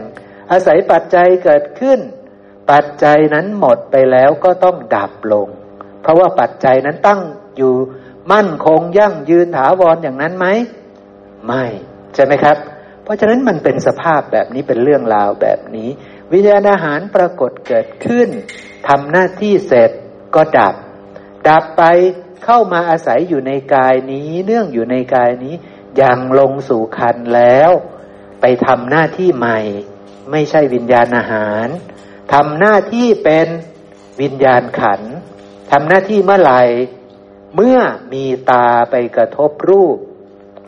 [0.51, 1.99] อาศัยปัจจัยเกิดขึ้น
[2.72, 5.47] ปัจจัยนั้นหมดไปแล้วก็ต้องดับลง
[6.01, 7.22] เพราะว่าปัจจัยนั้นตั้ง
[7.57, 7.74] อยู่
[8.32, 10.47] มั่นคงยั่งยืนถาวรออย่างนั้นไหม
[11.45, 11.66] ไม่
[12.14, 12.57] ใช่ไหมครับ
[13.03, 15.89] เพราะฉะนั้นมันเป็นสภาพแบบนี้เป็นเรื่องราวแบบนี้
[16.32, 18.30] วิญญาณอาหารปรากฏเกิดขึ้น
[18.88, 19.91] ทำหน้าที่เสร็จ
[20.36, 20.76] ก็ดับ
[21.47, 21.84] ดับไป
[22.45, 25.55] เข้ามาอาศัยอยู่ในกายนี้ เนื่องอยู่ในกายนี้
[26.01, 27.72] ยังลงสู่คันแล้ว
[28.41, 29.59] ไปทำหน้าที่ใหม่
[30.32, 31.68] ไม่ใช่วิญญาณอาหาร
[32.34, 33.48] ทำหน้าที่เป็น
[34.22, 35.02] วิญญาณขัน
[35.72, 36.62] ทำหน้าที่เมื่อไหร่
[37.56, 37.78] เมื่อ
[38.14, 39.98] มีตาไปกระทบรูป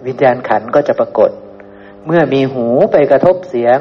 [0.07, 1.31] วิญญาณขันก็จะปรากฏ
[2.05, 3.79] เมื่อมีหูไปกระทบเสียง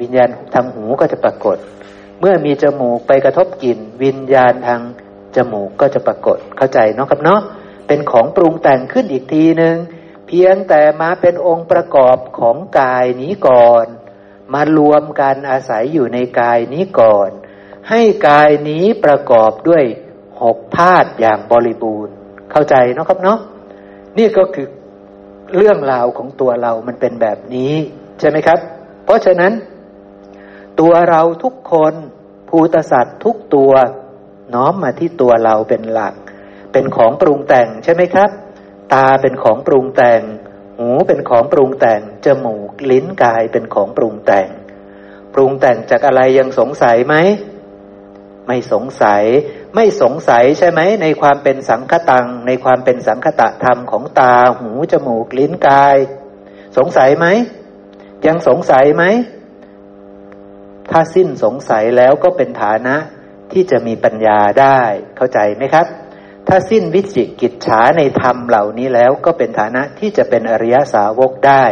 [0.00, 1.56] วิญญาณทางหูก็จะปรากฏ
[2.20, 4.80] เมื่อมีจมูกไปกระทบกลิ่น วิญญาณทาง
[5.36, 7.40] จมูกก็จะปรากฏเข้าใจเนาะครับเนาะ
[7.86, 9.76] เป็นของปรุงแต่งขึ้นอีกทีหนึ่ง
[10.26, 13.86] เพียงแต่มาเป็นองค์ประกอบของกายนี้ก่อน
[14.54, 17.30] มารวมกันอาศัยอยู่ในกายนี้ก่อน
[17.90, 19.84] ให้กายนี้ประกอบด้วย
[20.42, 22.14] หกธาตุอย่างบริบูรณ์
[22.50, 23.38] เข้าใจนะครับเนาะ
[24.18, 24.68] นี่ก็คือ
[25.56, 27.74] เรื่องราวของตัวเรามันเป็นแบบนี้
[28.20, 28.58] ใช่ไหมครับ
[29.04, 29.52] เพราะฉะนั้น
[30.80, 31.94] ตัวเราทุกคน
[32.48, 33.72] ภูตสัตว์ทุกตัว
[34.54, 36.14] น้อมมาที่ตัวเราเป็นหลัก
[36.72, 38.30] เป็นของปรุงแต่งใช่ไหมครับ
[38.94, 40.20] ตาเป็นของปรุงแต่ง
[40.82, 44.48] หูเป็นของปรุงแต่ง จมูกลิ้นกายเป็นของปรุงแต่ง
[45.34, 47.14] ปรุงแต่งจากอะไรยังสงสัยไหม
[48.46, 49.24] ไม่สงสัย
[49.74, 55.96] ไม่สงสัยใช่ไหม ในความเป็นสังคตัง ในความเป็นสังคตะธรรมของตา หู จมูก ลิ้นกาย
[56.76, 57.26] สงสัยไหม
[58.26, 59.04] ยังสงสัยไหม
[60.90, 62.96] ถ้าสิ้นสงสัยแล้วก็เป็นฐานะ
[63.52, 64.80] ที่จะมีปัญญาได้
[65.16, 65.86] เข้าใจไหมครับ
[66.48, 71.64] ถ้าสิ้นวิจิกิจฉาในธรรมเหล่านี้แล้วก็เป็นฐานะที่จะเป็นอริยสาวกได้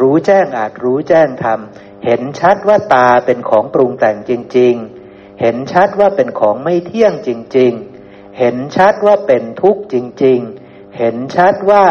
[0.00, 1.58] รู้แจ้งอาจรู้แจ้งธรรม
[2.04, 4.74] เห็นชัดว่าตาเป็นของปรุงแต่งจริง
[5.08, 7.72] ๆ เห็นชัดว่าเป็นของไม่เที่ยงจริง
[8.04, 11.84] ๆ เห็นชัดว่าเป็นทุกข์จริง ๆ เห็นชัดว่า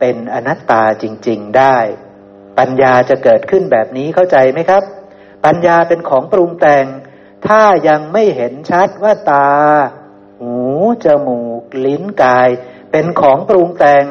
[0.00, 1.78] เป็นอนัตตาจริง ๆ ได้
[2.58, 4.82] ปัญญาจะเกิดขึ้นแบบนี้เข้าใจไหมครับ
[5.44, 6.84] ปัญญาเป็นของปรุงแต่ง
[7.46, 9.48] ถ้ายังไม่เห็นชัดว่าตา
[10.40, 10.56] หู
[11.04, 12.48] จมูก ลิ้นกาย
[12.90, 14.04] เป็นของปรุงแต่ง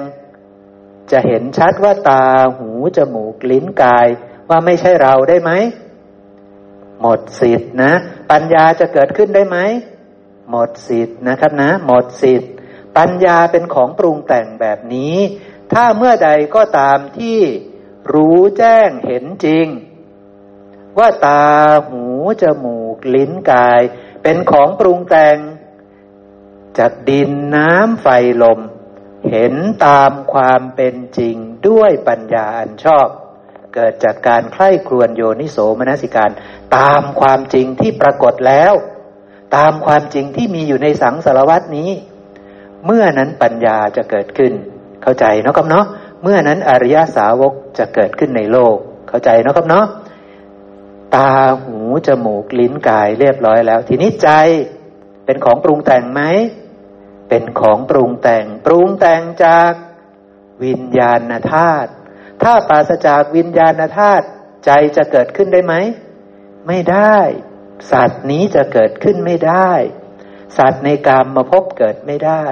[1.12, 2.26] จะเห็นชัดว่าตา
[2.58, 4.08] หูจมูก ลิ้นกาย
[4.50, 5.52] ว่าไม่ใช่เราได้ไหม
[7.02, 7.94] หมดสิทธินะ
[8.32, 9.58] ปัญญาจะเกิดขึ้นได้ไหม
[10.50, 12.48] หมดสิทธินะครับนะ หมดสิทธิ
[12.98, 15.18] ปัญญาเป็นของปรุงแต่งแบบนี้
[15.74, 17.40] ถ้าเมื่อใดก็ตามที่
[18.14, 19.68] รู้แจ้งเห็นจริง
[20.98, 21.44] ว่าตา
[21.90, 22.04] หู
[22.42, 23.82] จมูก ลิ้นกาย
[24.24, 25.38] เป็นของปรุงแต่ง
[26.80, 28.08] จากดินน้ำไฟ
[28.44, 28.60] ลม
[29.32, 29.54] เห็น
[29.86, 31.36] ตามความเป็นจริง
[31.68, 33.08] ด้วยปัญญาอันชอบ
[33.74, 36.32] เกิดจากการใคร่ครวญโยนิโสมนสิการ
[36.78, 38.74] ตามความจริงที่ปรากฏแล้ว
[39.56, 41.92] ตามความจริงที่มีอยู่ในสังสารวัตนี้
[42.86, 44.54] เมื่อนั้นปัญญาจะเกิดขึ้น
[45.04, 45.86] เข้าใจเนาะครับเนาะ
[46.24, 48.76] เมื่อนั้นอริยสาวกจะเกิดขึ้นในโลก
[49.10, 49.86] เข้าใจเนาะครับเนาะ
[51.16, 51.32] ตา
[51.64, 54.30] หูจมูกลิ้นกายเรียบร้อยแล้ว ทีนี้ใจ
[55.26, 56.22] เป็นของปรุงแต่งไหม
[57.30, 59.72] เป็นของปรุงแต่ง ปรุงแต่งจาก
[60.64, 61.92] วิญญาณธาตุ
[62.44, 64.26] ถ้าปราศจากวิญญาณธาตุ
[64.66, 65.74] ใจจะเกิดขึ้นได้ไหม
[66.68, 67.18] ไม่ได้
[67.92, 69.72] สัตว์นี้จะเกิดขึ้นไม่ได้
[70.58, 72.46] สัตว์ในกามมาพบเกิดไม่ได้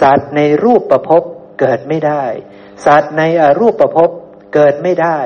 [0.00, 1.22] สัตว์ในรูปประพบ
[1.60, 2.24] เกิดไม่ได้
[2.86, 4.10] สัตว์ในอรูปประพบ
[4.54, 5.18] เกิดไม่ได้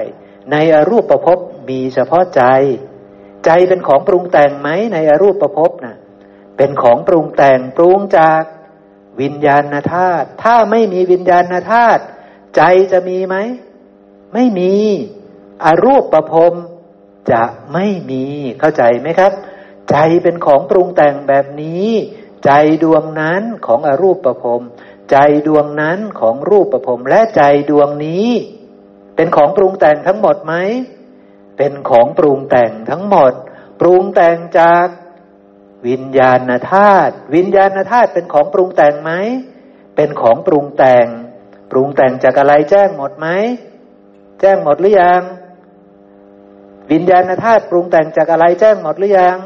[0.53, 1.39] ในอรูปประพบ
[1.69, 2.43] มีเฉพาะใจ
[3.45, 5.97] ใจเป็นของปรุงแต่งไหมในอรูปประพบนะ่ะ
[6.57, 8.43] เป็นของปรุงแต่งปรุงจาก
[9.21, 12.03] วิญญาณธาตุถ้าไม่มีวิญญาณธาตุ
[12.57, 12.63] ใจ
[12.93, 13.37] จะมีไหม
[14.35, 14.75] ไม่มี
[15.65, 16.55] อรูปประพรม
[17.33, 17.43] จะ
[17.73, 18.25] ไม่มี
[18.59, 19.33] เข้าใจไหมครับ
[19.91, 21.89] ใจเป็นของปรุงแต่งแบบนี้
[22.45, 22.51] ใจ
[22.83, 24.63] ดวงนั้นของอรูปประพรม
[25.11, 28.29] ใจดวงนั้นของรูปประพรมและใจดวงนี้
[29.17, 30.55] เป็นของปรุงแต่งทั้งหมดไหม
[31.57, 33.33] เป็นของปรุงแต่งทั้งหมด
[33.81, 34.87] ปรุงแต่งจาก
[35.87, 39.13] วิญญาณธาตุวิญญาณธาตุเป็นของปรุงแต่งไหม
[39.97, 41.07] เป็นของปรุงแต่ง
[41.71, 43.29] ปรุงแต่งจากอะไรแจ้งหมดไหม
[44.41, 45.23] แจ้งหมดหรือยัง
[46.93, 49.39] วิญญาณธาตุปรุงแต่งจากอะไรแจ้งหมดหรือยัง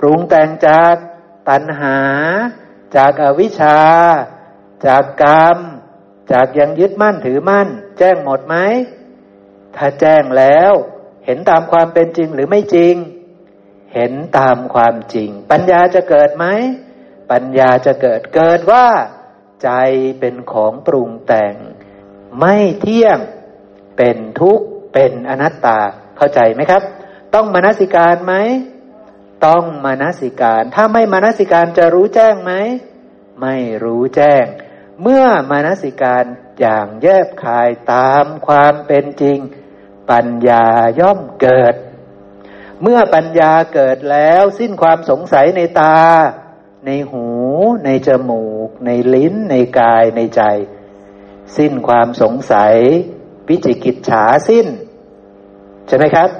[0.00, 0.94] ปรุงแต่งจาก
[1.48, 1.98] ตัณหา
[2.96, 3.78] จากอวิชชา
[4.86, 5.58] จากกรรม
[6.32, 8.56] จากยังยึดมั่นถือมั่น แจ้งหมดไหม
[9.76, 10.72] ถ้าแจ้งแล้ว
[11.24, 12.94] เห็นตามความเป็นจริงหรือไม่จริง
[13.94, 16.46] เห็นตามความจริง ปัญญาจะเกิดไหม
[17.30, 18.86] ปัญญาจะเกิดเกิดว่า
[19.62, 19.70] ใจ
[20.20, 21.54] เป็นของปรุงแต่ง
[22.38, 23.18] ไม่เที่ยง
[23.96, 25.78] เป็นทุกข์เป็นอนัตตา
[26.16, 26.82] เข้าใจไหมครับ
[27.34, 28.34] ต้องมนสิการไหม
[29.46, 32.52] ต้องมนสิการ ถ้าไม่มนสิการจะรู้แจ้งไหม
[33.40, 34.44] ไม่รู้แจ้ง
[35.02, 36.24] เมื่อมนสิการ
[36.60, 39.38] อย่างแยบคายตามความเป็นจริง
[40.10, 40.66] ปัญญา
[41.00, 41.74] ย่อมเกิด
[42.82, 45.98] เมื่อปัญญาเกิดแล้วสิ้นความสงสัยในตา
[46.86, 47.26] ในหู
[47.84, 50.42] ในจมูก ในลิ้น ในกายในใจ
[51.56, 52.74] สิ้นความสงสัย
[53.48, 54.66] วิจิกิจฉาสิ้น
[55.86, 56.30] ใช่ไหมครับ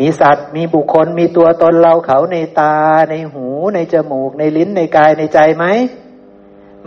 [0.00, 2.76] มีสัตว์มีบุคคลมีตัวตนเราเขาในตา
[3.10, 5.66] ในหู ในจมูก ในลิ้นในกายในใจไหม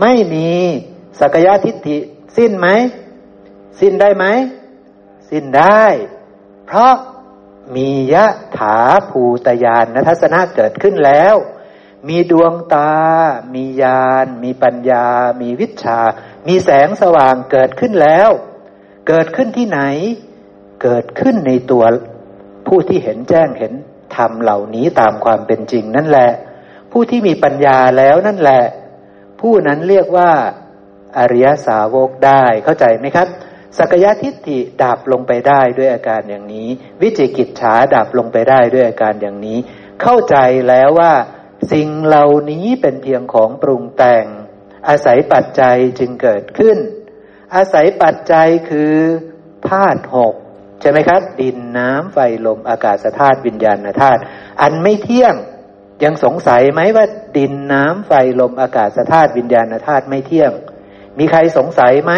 [0.01, 0.49] ไม่มี
[1.19, 1.97] สักยะทิฏฐิ
[2.37, 2.67] สิ้นไหม
[3.79, 4.25] สิ้นได้ไหม
[5.29, 5.83] สิ้นได้
[6.65, 6.93] เพราะ
[7.75, 8.25] มียะ
[8.57, 8.77] ถา
[9.09, 11.35] ภูตยานนทัศนะเกิดขึ้นแล้ว
[12.07, 12.93] มีดวงตา
[13.53, 15.07] มีญาณ มีปัญญา
[15.41, 15.99] มีวิชา
[16.47, 18.29] มีแสงสว่างเกิดขึ้นแล้ว
[19.07, 19.79] เกิดขึ้นที่ไหน
[20.83, 21.83] เกิดขึ้นในตัว
[22.67, 23.73] ผู้ที่เห็นแจ้งเห็น
[24.15, 26.31] ธรรมเหล่านี้ตามความเป็นจริงนั่นแหละ
[26.91, 28.63] ผู้ที่มีปัญญาแล้วนั่นแหละ
[29.39, 30.31] ผู้นั้นเรียกว่า
[31.17, 33.27] อริยสาวกได้เข้าใจไหมครับ
[33.77, 36.67] สักยะทิฏฐิดับลงไปได้ด้วยอาการอย่างนี้
[37.01, 39.57] วิจิกิจฉาดับลงไปได้ด้วยอาการอย่างนี้
[40.01, 41.13] เข้าใจแล้วว่า
[41.71, 44.25] สิ่งเหล่านี้เป็นเพียงของปรุงแต่ง
[44.87, 46.77] อาศัยปัจจัยจึงเกิดขึ้น
[47.55, 48.93] อาศัยปัจจัยคือ
[49.69, 50.33] ธาตุหก
[50.81, 54.21] ใช่ไหมครับ ดินน้ำไฟลมอากาศธาตุวิญญาณธาตุ
[54.61, 55.35] อันไม่เที่ยง
[56.03, 57.05] ยังสงสัยไหมว่า
[57.37, 60.51] ดินน้ำไฟลมอากาศธาตุวิญญาณธาตุไม่เที่ยง
[61.19, 62.13] มีใครสงสัยไหม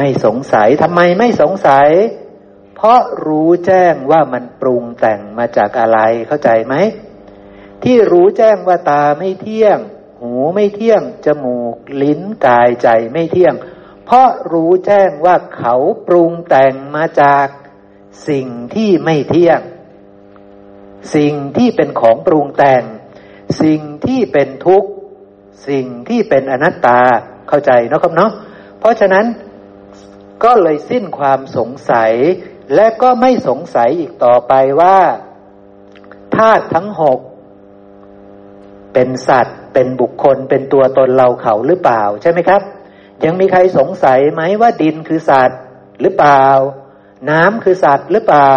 [0.00, 1.88] ไม่สงสัยทำไมไม่สงสัย
[2.76, 6.74] เพราะรู้แจ้งว่ามันปรุงแต่งมาจากอะไรเข้าใจไหม
[7.82, 9.78] ที่รู้แจ้งว่าตาไม่เที่ยง
[10.20, 13.54] หูไม่เที่ยง จมูก ลิ้นกายใจไม่เที่ยง
[14.04, 15.76] เพราะรู้แจ้งว่าเขา
[16.06, 17.46] ปรุงแต่งมาจาก
[18.28, 19.60] สิ่งที่ไม่เที่ยง
[21.14, 22.82] สิ่งที่เป็นของปรุงแต่ง
[23.62, 24.90] สิ่งที่เป็นทุกข์
[25.68, 27.00] สิ่งที่เป็นอนัตตา
[27.48, 28.30] เข้าใจเนาะครับเนาะ
[28.80, 29.26] เพราะฉะนั้น
[30.44, 32.12] ก็เลยสิ้นความสงสัย
[32.74, 34.98] และก็ไม่สงสัยอีกต่อไปว่า
[36.36, 37.20] ธาตุทั้งหก
[38.94, 42.62] เป็นสัตว์ เป็นบุคคล เป็นตัวตนเราเขาหรือเปล่า ใช่ไหมครับ
[43.24, 45.60] ยังมีใครสงสัยไหมว่าดินคือสัตว์
[46.00, 46.44] หรือเปล่า
[47.30, 48.52] น้ำคือสัตว์หรือเปล่า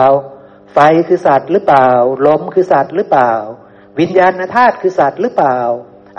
[0.74, 1.88] ไฟคือสัตว์หรือเปล่า
[2.28, 3.32] ลมคือสัตว์หรือเปล่า
[4.00, 5.58] วิญญาณธาตุคือสัตว์หรือเปล่า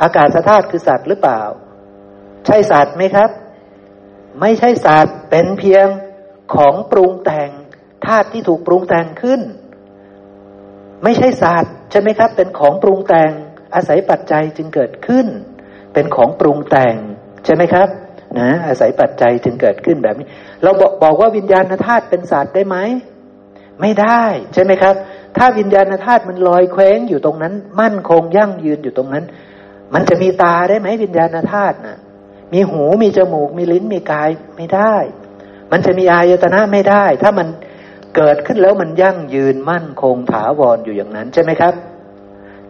[0.02, 1.40] อากาศธาตุคือสัตว์หรือเปล่า
[2.46, 3.30] ใช่สัตว์ไหมครับ
[4.40, 5.86] ไม่ใช่สัตว์เป็นเพียง
[6.54, 7.50] ของปรุงแต่ง
[8.06, 9.40] ธาตุที่ถูกปรุงแต่งขึ้น
[11.04, 13.32] ไม่ใช่สัตว์ใช่ไหมครับ เป็นของปรุงแต่ง
[13.74, 15.26] อาศัยปัจจัยจึงเกิดขึ้น
[15.94, 16.94] เป็นของปรุงแต่ง
[17.44, 17.88] ใช่ไหมครับ
[18.38, 20.26] นะอาศัยปัจจัยจึงเกิดขึ้นแบบนี้
[20.62, 22.76] เราบอกบอกว่าวิญญาณธาตุเป็นสัตว์ได้ไหม
[23.80, 24.22] ไม่ได้
[24.54, 24.94] ใช่ไหมครับ
[25.36, 29.24] ถ้าวิญญาณธาตุมันลอยเคว้งอยู่ตรงนั้น มั่นคงยั่งยืนอยู่ตรงนั้น
[29.94, 31.98] มันจะมีตาได้ไหมวิญญาณธาตุนะ่ะ
[32.52, 34.94] มีหูมีจมูก มีลิ้นมีกายไม่ได้
[35.70, 37.48] มันจะมีอายตนะไม่ได้ ถ้ามัน
[38.16, 41.74] เกิดขึ้นแล้วมันยั่งยืนมั่นคงถาวรออยู่อย่างนั้นใช่ไหมครับ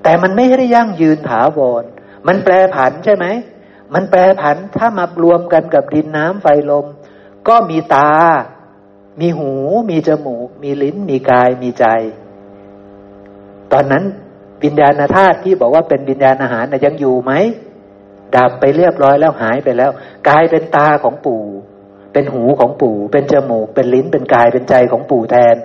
[0.03, 1.85] แต่มันไม่ได้ยั่งยืนถาวร
[2.27, 3.27] มันแปรผันใช่ไหม
[3.95, 6.87] มันแปรผันถ้ามารวมกันกับดินน้ำไฟลม
[7.49, 8.13] ก็มีตา
[9.21, 9.53] มีหู
[9.91, 11.87] มีจมูก มีลิ้น มีกาย มีใจ
[13.73, 14.05] ตอนนั้น
[14.63, 17.33] วิญญาณธาตุที่บอกว่าเป็นวิญญาณอาหารนะยังอยู่ไหม
[18.37, 19.91] ดับไปเรียบร้อยแล้วหายไปแล้ว
[20.29, 21.43] กลายเป็นตาของปู่
[22.13, 25.57] เป็นหูของปู่ เป็นจมูก เป็นลิ้นเป็นกายเป็นใจของปู่แทน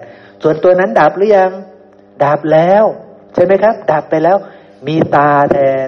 [0.43, 1.51] ส่วนตัวนั้นดับหรือยัง
[2.23, 2.83] ดับแล้ว
[3.33, 4.37] ใช่ไหมครับ ดับไปแล้ว
[4.87, 5.87] มีตาแทน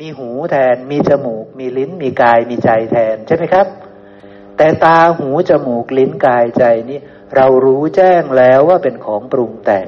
[0.00, 3.66] มีหูแทน มีจมูก มีลิ้น มีกาย มีใจแทน ใช่ไหมครับ
[4.56, 6.98] แต่ตาหูจมูกลิ้นกายใจนี้
[7.36, 9.86] เรารู้แจ้งแล้วว่าเป็นของปรุงแต่ง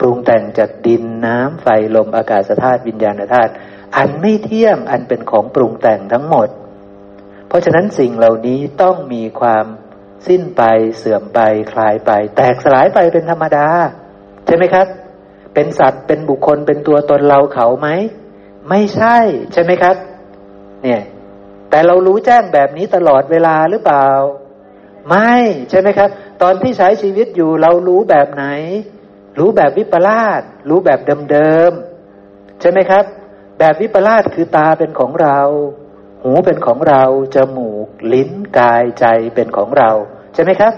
[0.00, 3.52] ปรุงแต่งจากดินน้ำไฟลมอากาศธาตุวิญญาณธาตุ
[3.96, 6.48] อันไม่เที่ยงอันเป็นของปรุงแต่งทั้งหมด
[7.48, 9.66] เพราะฉะนั้นสิ่งเหล่านี้ต้องมีความ
[10.26, 10.62] สิ้นไป
[10.98, 11.40] เสื่อมไป
[11.72, 13.68] คลายไป แตกสลายไปเป็นธรรมดา
[14.46, 14.86] ใช่ไหมครับ
[15.54, 17.88] เป็นสัตว์เป็นบุคคลเป็นตัวตนเราเขาไหม
[18.68, 19.16] ไม่ใช่
[19.52, 19.96] ใช่ไหมครับ
[20.82, 21.02] เนี่ย
[21.70, 24.08] แต่เรารู้แจ้งแบบนี้ตลอดเวลาหรือเปล่า
[25.08, 25.34] ไม่
[25.70, 26.10] ใช่ไหมครับ
[26.42, 28.44] ตอนที่ใช้ชีวิตอยู่เรารู้แบบไหน
[29.38, 33.04] รู้แบบวิปลาสรู้แบบเดิมๆใช่ไหมครับ
[33.60, 35.40] แบบวิปลาสคือตาเป็นของเรา
[36.22, 37.02] หูเป็นของเรา
[37.34, 39.90] จมูก ลิ้นกายใจเป็นของเรา
[40.34, 40.72] ใช่ไหมครับ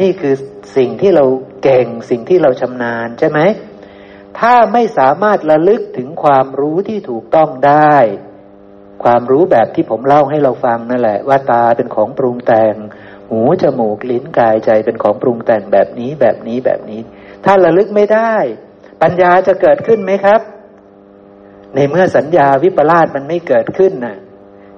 [0.00, 0.34] นี่คือ
[0.76, 1.24] สิ่งที่เรา
[1.62, 3.40] เก่งสิ่งที่เราชำนาญใช่ไหม
[4.38, 7.94] ถ้าไม่สามารถระลึกถึงความรู้ที่ถูกต้องได้
[9.04, 12.74] ความรู้แบบที่ผมเล่าให้เราฟังนั่นแหละ ว่าตาเป็นของปรุงแต่ง
[13.30, 17.00] หูจมูกลิ้นกายใจเป็นของปรุงแต่งแบบนี้แบบนี้แบบนี้
[17.44, 18.34] ถ้าระลึกไม่ได้
[19.02, 20.40] ปัญญาจะเกิดขึ้นไหมครับ
[21.74, 24.16] ในเมื่อสัญญาวิปลาสมันไม่เกิดขึ้นน่ะ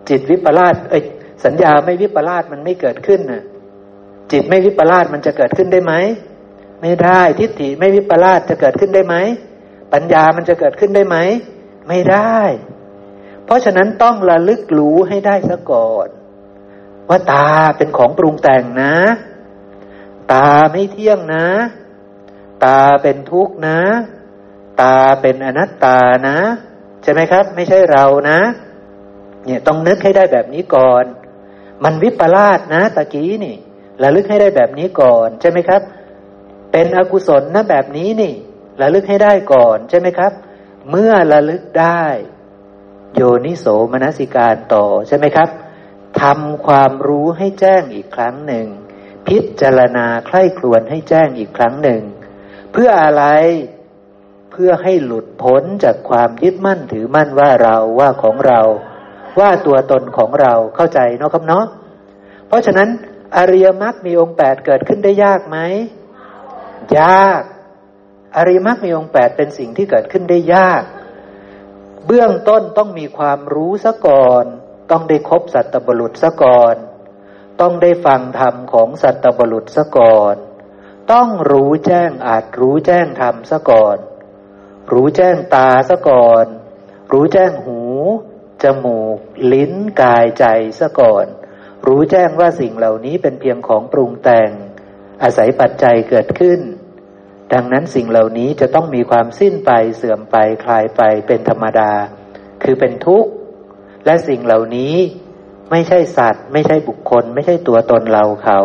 [0.09, 1.03] จิตวิปลาสเอ้ย
[1.45, 3.43] สัญญาไม่วิปลาสมันไม่เกิดขึ้นน่ะ
[4.33, 5.95] จิตไม่วิปลาสมันจะเกิดขึ้นได้ไหม
[6.83, 9.17] ไม่ได้ทิฏฐิไม่วิปลาสจะเกิดขึ้นได้ไหม
[9.93, 11.17] ปัญญามันจะเกิดขึ้นได้ไหม
[11.89, 12.39] ไม่ได้
[13.45, 16.09] เพราะฉะนั้นต้องระลึกรู้ให้ได้ซะก่อน
[17.09, 18.95] ว่าตาเป็นของปรุงแต่งนะ
[20.33, 21.47] ตาไม่เที่ยงนะ
[22.65, 23.79] ตาเป็นทุกข์นะ
[24.83, 26.39] ตาเป็นอนัตตานะ
[27.11, 28.39] ช่ไหมครับ ไม่ใช่เรานะ
[29.45, 31.05] เนี่ยต้องนึกให้ได้แบบนี้ก่อน
[31.85, 33.57] มันวิปลาสนะตะกี้นี่
[34.03, 35.83] ระลึกให้ได้แบบนี้ก่อน ใช่ไหมครับ
[36.73, 38.35] เป็นอกุศลนะแบบนี้นี่
[38.81, 40.33] ระลึกให้ได้ก่อน ใช่ไหมครับ
[40.91, 42.05] เมื่อระลึกได้
[43.15, 45.49] โยนิโสมนสิการต่อใช่ไหมครับ
[46.23, 48.67] ทำความรู้ให้แจ้งอีกครั้งหนึ่ง
[49.27, 52.03] พิจารณาใคร่ครวญให้แจ้งอีกครั้งหนึ่ง
[52.73, 53.25] เพื่ออะไร
[54.63, 58.61] พื่อให้หลุดพ้นจากความยึดมั่นถือมั่นว่าเราว่าของเรา
[59.39, 61.65] ว่าตัวตนของเราเข้าใจเนาะครับเนาะ
[62.49, 62.89] เพราะฉะนั้น
[63.37, 65.59] อริยมรรคมีองค์แปดเกิดขึ้นได้ยากไหม
[66.99, 67.43] ยาก
[68.37, 70.83] อริยมรรคมีองค์แปดเป็นสิ่งที่เกิดขึ้นได้ยาก
[72.07, 74.45] เบื้องต้นต้องมีความรู้ซะก่อน
[74.91, 76.77] ต้องได้คบสัตบุรุษซะก่อน
[77.61, 80.37] ต้องได้ฟังธรรมของสัตบุรุษซะก่อน
[81.13, 83.99] ต้องรู้แจ้งอาจรู้แจ้งธรรมซะก่อน
[84.93, 86.47] รู้แจ้งตาซะก่อน
[87.13, 87.81] รู้แจ้งหู
[88.63, 89.19] จมูก
[89.53, 89.73] ลิ้น
[90.03, 90.45] กายใจ
[90.81, 91.27] ซะก่อน
[91.87, 94.51] รู้แจ้งว่าสิ่งเหล่านี้เป็นเพียงของปรุงแต่ง
[95.23, 96.61] อาศัยปัจจัยเกิดขึ้น
[97.53, 101.93] ดังนั้นสิ่งเหล่านี้จะต้องมีความสิ้นไปเสื่อมไปคลายไปเป็นธรรมดา
[102.63, 103.31] คือเป็นทุกข์
[104.07, 104.95] และสิ่งเหล่านี้
[105.71, 108.59] ไม่ใช่สัตว์ ไม่ใช่บุคคล ไม่ใช่ตัวตนเราเขา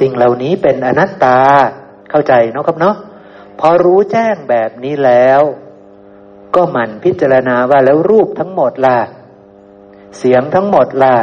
[0.00, 1.40] สิ่งเหล่านี้เป็นอนัตตา
[2.10, 2.96] เข้าใจเนาะครับเนาะ
[3.60, 5.42] พอรู้แจ้งแบบนี้แล้ว
[6.56, 8.98] ก็หมั่นพิจารณาว่าแล้วรูปทั้งหมดล่ะ
[10.18, 11.14] เสียงทั้งหมดล่ะ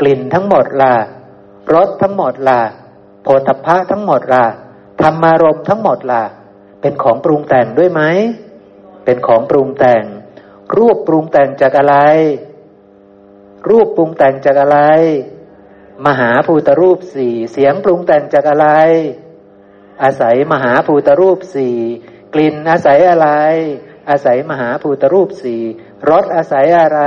[0.00, 0.94] กลิ่นทั้งหมดล่ะ
[1.74, 2.60] รสทั้งหมดล่ะ
[3.22, 4.44] โพธพะทั้งหมดล่ะ
[5.02, 6.24] ธรรมารมทั้งหมดล่ะ
[6.80, 8.02] เป็นของปรุงแต่งด้วยไหม
[9.04, 10.04] เป็นของปรุงแต่ง
[10.76, 11.96] รูปปรุงแต่งจากอะไร
[13.68, 14.78] รูปปรุงแต่งจากอะไร
[16.06, 18.68] มหาภูตรูปสี่เสียงปรุงแต่งจากอะไร
[20.02, 21.76] อาศัยมหาภูตรูปสี่
[22.34, 23.28] กลิ่นอาศัยอะไร
[24.10, 25.62] อาศัยมหาภูตรูปสี่
[26.10, 27.00] รสอาศัยอะไร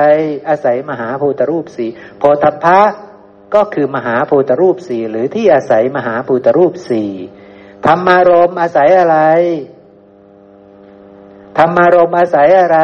[0.50, 1.90] อาศัยมหาภูตรูปสี่
[2.20, 2.82] โพธพะ
[3.56, 7.12] ก็คือมหาภูตรูปสี่หรือที่อาศัยมหาภูตรูปสี่
[7.86, 9.18] ธรรมารมอาศัยอะไร
[11.58, 12.80] ธรรมารมอาศัยอะไร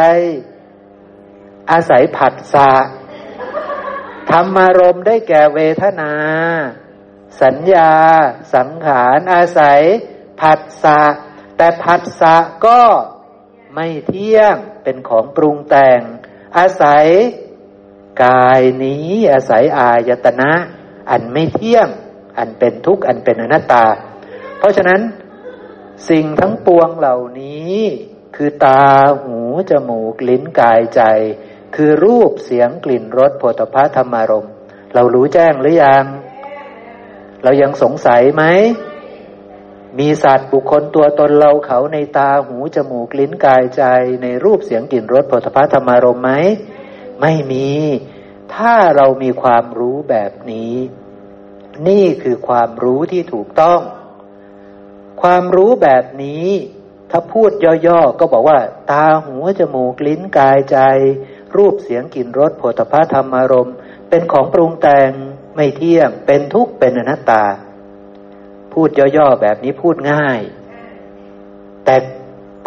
[1.71, 2.71] อาศัยผัสสะ
[4.31, 6.13] ธรรมารมได้แก่เวทนา
[7.41, 7.93] สัญญา
[8.55, 9.81] สังขารอาศัย
[10.41, 11.01] ผัสสะ
[11.57, 12.81] แต่ผัสสะก็
[13.73, 16.01] ไม่เที่ยงเป็นของปรุงแต่ง
[16.57, 17.05] อาศัย
[18.23, 20.51] กายนี้ อาศัยอายตนะ
[21.11, 21.87] อันไม่เที่ยง
[22.37, 23.85] อันเป็นทุกข์อันเป็นอนัตตา
[24.57, 25.01] เพราะฉะนั้น
[26.09, 27.77] สิ่งทั้งปวงเหล่านี้
[28.35, 28.83] คือตา
[29.23, 29.39] หู
[29.69, 31.01] จมูกลิ้นกายใจ
[31.75, 34.47] คือรูปเสียงกลิ่นรสโผฏฐะธรรมารม
[34.93, 36.05] เรารู้แจ้งหรือยัง
[37.43, 38.43] เรายังสงสัยไหม
[39.97, 43.83] มีสัตว์บุคคลตัวตนเราเขาในตาหูจมูกลิ้นกายใจ
[44.23, 46.31] ในรูปเสียงกลิ่นรสโผฏฐะธรรมารมไหม
[47.21, 47.69] ไม่มี
[48.55, 50.75] ถ้าเรามีความรู้แบบนี้
[51.87, 53.79] นี่คือความรู้ที่ถูกต้อง
[55.21, 56.47] ความรู้แบบนี้
[57.11, 57.51] ถ้าพูด
[57.87, 58.59] ย่อๆก็บอกว่า
[58.91, 60.77] ตาหูจมูกลิ้นกายใจ
[61.55, 63.71] รูปเสียงกลิ่นรสโผฏฐะธรรมารม
[64.09, 65.11] เป็นของปรุงแต่ง
[65.55, 67.43] ไม่เที่ยงเป็นทุกข์เป็นอนัตตา
[68.73, 70.39] พูดย่อๆแบบนี้พูดง่าย
[71.85, 71.95] แต่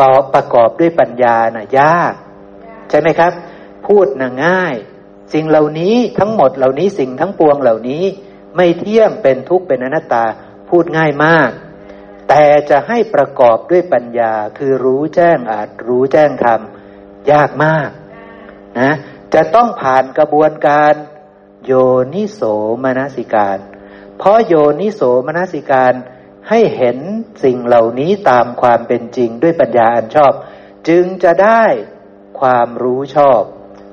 [0.00, 2.14] ต่อประกอบด้วยปัญญานะ่ะยาก
[2.90, 3.32] ใช่ไหมครับ
[3.86, 4.74] พูดน่ะง่าย
[5.34, 8.04] สิ่งเหล่านี้ทั้งหมดเหล่านี้สิ่งทั้งปวงเหล่านี้
[8.56, 10.24] ไม่เที่ยงเป็นทุกข์เป็นอนัตตา
[10.68, 11.50] พูดง่ายมาก
[12.28, 16.60] แต่จะให้ประกอบด้วยปัญญาคือรู้แจ้งอาจรู้แจ้งธรรม
[17.32, 17.90] ยากมาก
[18.80, 18.92] นะ
[19.34, 20.94] จะต้องผ่านกระบวนการ
[21.66, 21.72] โย
[22.14, 22.40] นิโส
[22.82, 23.58] มนสิการ
[24.24, 25.92] เพราะโยนิโสมนสิการ
[26.48, 26.98] ให้เห็น
[27.44, 30.32] สิ่งเหล่านี้ตามความเป็นจริงด้วยปัญญาอันชอบ
[30.88, 31.64] จึงจะได้
[32.40, 33.40] ความรู้ชอบ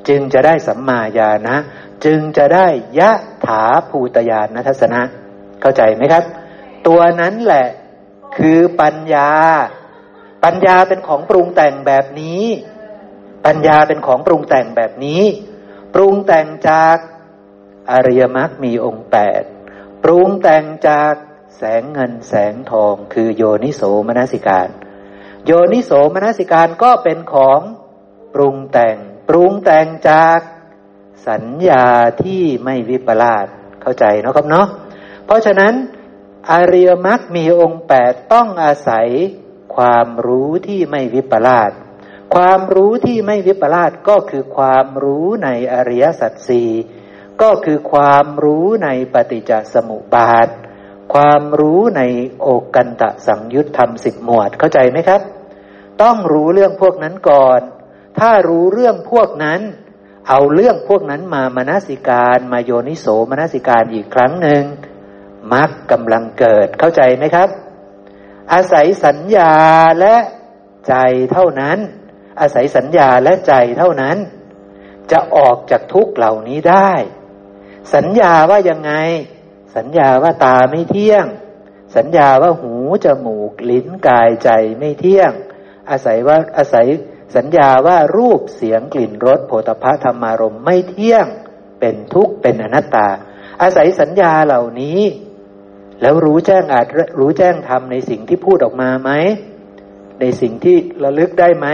[0.07, 1.57] จึงจะได้สัมมาญาณนะ
[2.05, 2.67] จึงจะได้
[2.99, 3.11] ยะ
[3.45, 5.01] ถาภูตญาณทัศนะ
[5.61, 6.23] เข้าใจไหมครับ
[6.87, 7.67] ตัวนั้นแหละ
[8.37, 9.31] คือปัญญา
[10.43, 12.45] ปัญญาเป็นของปรุงแต่งแบบนี้
[13.45, 15.23] ปัญญาเป็นของปรุงแต่งแบบนี้
[15.93, 16.97] ปรุงแต่งจาก
[17.91, 19.43] อริยมรรคมีองค์แปด
[20.03, 21.13] ปรุงแต่งจาก
[21.57, 24.69] แสงเงินแสงทองคือโยนิโสมนสิการ
[25.45, 27.59] โยนิโสมนสิการก็เป็นของ
[28.33, 28.97] ปรุงแต่ง
[29.29, 30.39] ปรุงแต่งจาก
[31.27, 31.85] สัญญา
[32.23, 33.47] ที่ไม่วิปลาส
[33.81, 34.67] เข้าใจนะครับเนาะ
[35.25, 35.73] เพราะฉะนั้น
[36.51, 39.07] อริยมรรคมีองค์แปดต้องอาศัย
[39.75, 41.71] ความรู้ที่ไม่วิปลาส
[42.35, 46.69] ความรู้ที่ไม่วิปลาสก็คือความรู้ในอริยสัจสี่
[47.41, 50.47] ก็คือความรู้ในปฏิจจสมุปบาท
[51.13, 52.01] ความรู้ใน
[52.39, 55.21] โอกันตะสังยุตธรรมสิบหมวดเข้าใจไหมครับ
[56.01, 57.61] ต้องรู้เรื่องพวกนั้นก่อน
[58.19, 59.61] ถ้ารู้เรื่องพวกนั้น
[60.29, 64.63] เอาเรื่องพวกนั้นมามนสิการมาโยนิโสมนสิการอีกครั้งหนึ่ง
[65.53, 67.49] มรรคกำลังเกิดเข้าใจไหมครับ
[68.53, 69.53] อาศัยสัญญา
[69.99, 70.15] และ
[70.87, 70.95] ใจ
[71.31, 71.77] เท่านั้น
[72.41, 74.17] อาศัยสัญญาและใจเท่านั้น
[75.11, 76.91] จะออกจากทุกเหล่านี้ได้
[77.95, 78.93] สัญญาว่ายังไง
[79.75, 81.25] สัญญาว่าตาไม่เที่ยง
[81.95, 82.73] สัญญาว่าหู
[83.05, 85.31] จมูกลิ้นกายใจไม่เที่ยง
[85.89, 86.87] อาศัยว่าอาศัย
[87.35, 91.25] สัญญาว่ารูปเสียงกลิ่นรสโผฏฐะธรรมารมไม่เที่ยง
[91.79, 93.07] เป็นทุกข์เป็นอนัตตา
[93.61, 94.99] อาศัยสัญญาเหล่านี้
[96.01, 96.87] แล้วรู้แจ้งอาจ
[97.19, 99.11] รู้แจ้งทำในสิ่งที่พูดออกมาไหม
[100.19, 101.67] ในสิ่งที่ระลึกได้ไหม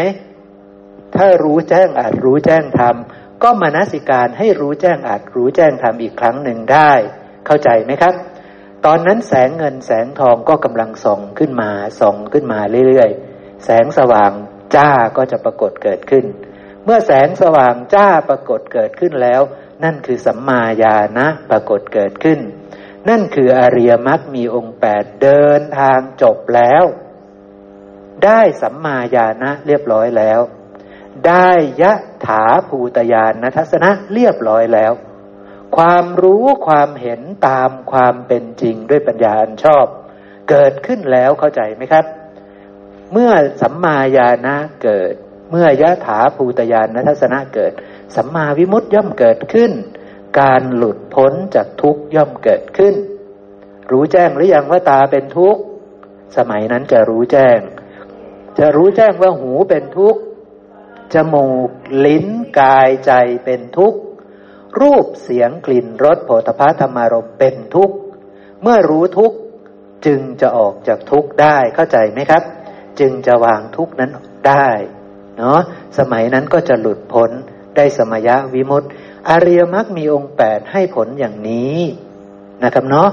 [1.16, 6.92] ถ้ารู้แจ้งอาจรู้แจ้งทำ ก็มานาสิการให้รู้แจ้งอาจรู้แจ้งทำอีกครั้งหนึ่งได้
[7.46, 8.14] เข้าใจไหมครับ
[8.86, 14.32] ตอนนั้นแสงเงินแสงทองก็กำลังส่องขึ้นมาส่องขึ้นมาเรื่อยๆ แสงสว่าง
[14.76, 16.26] จ้าก็จะปรากฏเกิดขึ้น
[16.86, 19.42] เมื่อแสงสว่างจ้าปรากฏเกิดขึ้นแล้ว
[19.84, 22.40] นั่นคือสัมมาญาณะปรากฏเกิดขึ้น
[23.10, 26.84] นั่นคืออริยมรรคมีองค์แปดเดินทางจบแล้ว
[28.26, 30.42] ได้สัมมาญาณะเรียบร้อยแล้ว
[31.28, 31.50] ได้
[31.82, 31.94] ยะ
[32.26, 34.94] ถาภูตยานทัศนะเรียบร้อยแล้ว
[35.78, 39.86] ความรู้ความเห็นตามความเป็นจริงด้วยปัญญาอันชอบ
[40.50, 42.06] เกิดขึ้นแล้วเข้าใจไหมครับ
[43.12, 45.14] เมื่อสัมมาญาณะเกิด
[45.52, 47.74] เมื่อยะถาภูตยานทัศนะเกิด
[48.16, 49.72] สัมมาวิมุตติย่อมเกิดขึ้น
[50.40, 52.96] การหลุดพ้นจากทุกข์ย่อมเกิดขึ้น
[53.92, 55.62] รู้แจ้งหรือยังว่าตาเป็นทุกข์
[56.38, 57.60] สมัยนั้นจะรู้แจ้ง
[58.60, 60.22] จะรู้แจ้งว่าหูเป็นทุกข์
[61.14, 61.70] จมูก
[62.06, 62.28] ลิ้น
[62.60, 63.12] กายใจ
[63.46, 64.00] เป็นทุกข์
[64.80, 67.96] รูปเสียงกลิ่นรสโผฏฐัธรรมารมเป็นทุกข์
[68.62, 69.38] เมื่อรู้ทุกข์
[70.06, 72.44] จึงจะออกจากทุกข์ได้เข้าใจไหมครับ
[73.00, 74.12] จึงจะวางทุกข์นั้น
[74.48, 74.70] ได้
[75.38, 75.60] เนาะ
[75.98, 77.32] สมัยนั้นก็จะหลุดพ้น
[77.76, 78.88] ได้สมยะวิมุตติ
[79.30, 81.78] อริยมรรคมีองค์แปดให้ผลอย่างนี้
[82.64, 83.10] นะครับเนาะ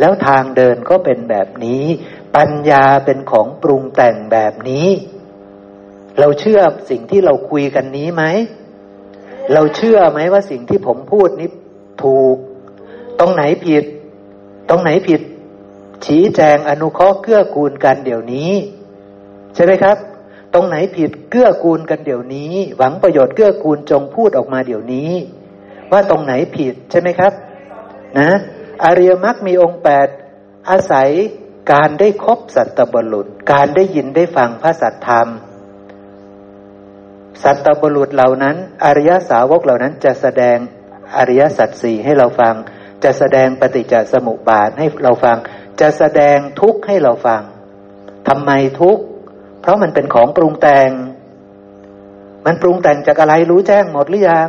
[0.00, 1.84] แล้วทางเดินก็เป็นแบบนี้
[2.36, 4.88] ปัญญาเป็นของปรุงแต่งแบบนี้
[6.20, 6.60] เราเชื่อ
[6.90, 8.24] สิ่งที่เราคุยกันนี้ไหม
[9.52, 11.50] เราเชื่อไหมว่าสิ่งที่ผมพูดนี้
[12.04, 12.36] ถูก
[13.20, 13.84] ตรงไหนผิด
[14.68, 15.20] ตรงไหนผิด
[16.04, 18.52] ชี้แจงอนุเคราะห์เกื้อกูลกันเดี๋ยวนี้
[19.54, 19.96] ใช่ไหมครับ
[20.54, 25.10] ตรงไหนผิดเกื้อกูลกันเดี๋ยวนี้ หวังประโยชน์เกื้อกูลจงพูดออกมาเดี๋ยวนี้
[25.92, 27.32] ว่าตรงไหนผิดใช่ไหมครับ
[28.18, 28.30] นะ
[28.84, 30.08] อริยมรรคมีองค์แปด
[30.70, 31.08] อาศัย
[31.72, 35.28] การได้คบสัตตบรุษการได้ยินได้ฟังพระสัตธรรม
[37.42, 40.58] สัตตบรุษเหล่านั้น อริยสาวกเหล่านั้นจะแสดง
[41.16, 42.54] อริยสัจสี่ให้เราฟัง
[43.04, 45.38] จะแสดงปฏิจจสมุปบาทให้เราฟัง
[45.80, 47.42] จะแสดงทุกข์ให้เราฟัง
[48.28, 49.02] ทำไมทุกข์
[49.60, 50.90] เพราะมันเป็นของปรุงแต่ง
[52.46, 54.48] มันปรุงแต่งจากอะไรรู้แจ้งหมดหรือยัง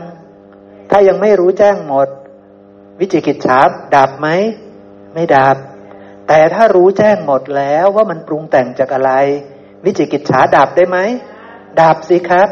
[0.90, 2.08] ถ้ายังไม่รู้แจ้งหมด
[3.00, 3.60] วิจิกิจฉา
[3.96, 4.28] ดับไหม
[5.14, 5.58] ไม่ดับ
[6.28, 9.12] แต่ถ้ารู้แจ้งหมดแล้วว่ามันปรุงแต่งจากอะไร
[9.86, 10.98] วิจิกิจฉาดับได้ไหม
[11.82, 12.50] ดับสิครับ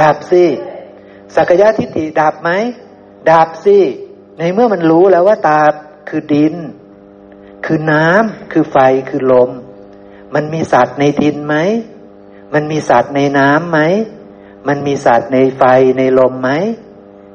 [0.00, 0.44] ดับสิ
[1.34, 2.50] สักยะทิฏฐิดับไหม
[3.30, 3.78] ดับสิ
[4.38, 5.60] ในเมื่อมันรู้แล้วว่าตา
[6.08, 6.54] คือดิน
[7.64, 8.76] คือน้ำคือไฟ
[9.10, 9.50] คือลม
[10.34, 11.56] มันมีสัตว์ในดินไหม
[12.54, 13.80] มันมีสัตว์ในน้ำไหม
[14.68, 15.62] มันมีสัตว์ในไฟ
[15.98, 16.50] ในลมไหม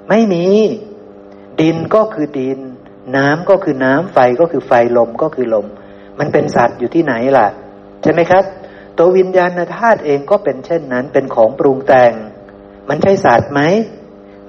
[0.09, 0.47] ไม่มี
[1.61, 2.59] ดินก็คือดิน
[3.15, 5.67] น้ำก็คือน้ำไฟก็คือไฟลมก็คือลม
[6.19, 7.47] มันเป็นสัตว์อยู่ที่ไหนล่ะ
[8.01, 8.43] ใช่ไหมครับ
[8.97, 12.13] ตัววิญญาณธาตุเองก็เป็นเช่นนั้นเป็นของปรุงแต่ง
[12.89, 13.61] มันใช่สัตว์ไหม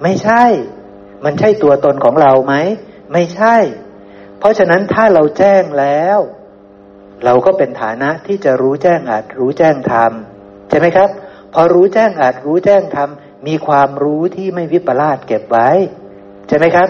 [0.02, 0.42] ไม่ใช่
[1.24, 2.54] มันใช่ตัวตนของเราไหม
[3.12, 3.56] ไม่ใช่
[4.38, 6.18] เพราะฉะนั้นถ้าเราแจ้งแล้ว
[7.24, 10.12] เราก็เป็นฐานะที่จะรู้แจ้งอาจรู้แจ้งธรรม
[10.68, 11.08] ใช่ไหมครับ
[11.54, 15.70] พอรู้แจ้งอาจรู้แจ้งทำมีความรู้ที่ไม่วิปลาสเก็บไว้
[16.48, 16.88] ใช่ไหมครับ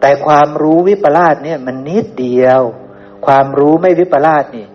[0.00, 2.60] แต่ความรู้วิปลาสเนี่ยมันนิดเดียว
[3.26, 4.66] ความรู้ไม่วิปลาสนี่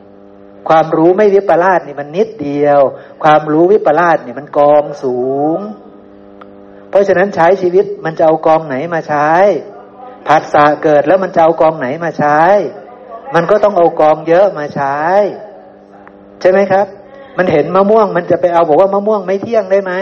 [0.69, 2.79] ความรู้ไม่วิปลาสนี่มันนิดเดียว
[3.23, 5.19] ความรู้วิปลาสนี่มันกองสู
[5.57, 5.59] ง
[6.89, 9.31] เพราะฉะนั้นใช้ชีวิตมันจะเอากองไหนมาใช้
[10.27, 12.41] ผัสสะเกิดแล้วมันจะเอากองไหนมาใช้
[13.35, 14.99] มันก็ต้องเอากองเยอะมาใช้
[16.41, 16.85] ใช่ไหมครับ
[17.37, 19.93] มันเห็นมะม่วง มันจะไปเอาบอกว่ามะม่วงไม่เที่ยงได้ไหม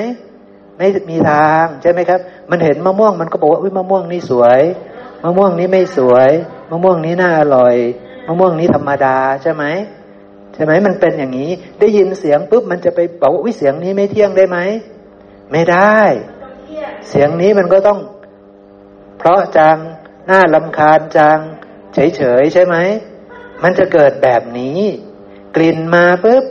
[0.78, 2.20] ไม่มีทางใช่ไหมครับ
[2.52, 4.62] มันเห็นมะม่วงมันก็บอกว่าอุ้ยมะม่วงนี่สวย
[5.24, 6.30] มะม่วงนี้ไม่สวย
[6.70, 7.76] มะม่วงนี้น่าอร่อย
[8.28, 9.64] มะม่วงนี้ธรรมดาใช่ไหม
[10.54, 14.58] ใช่ไหมมันเป็นอย่างนี้ ได้ยินเสียงปุ๊บมันจะไปบอกว่าอุ้ยเสียงนี้ไม่เที่ยงได้ไหม
[15.52, 16.00] ไม่ได้
[17.10, 18.00] เสียงนี้มันก็ต้อง
[19.18, 19.78] เพราะจัง
[20.30, 21.40] น่าลำคาญจัง
[21.94, 22.76] เฉยๆใช่ไหม
[23.64, 24.80] มันจะเกิดแบบนี้
[25.56, 26.44] กลิ่นมาปุ๊บ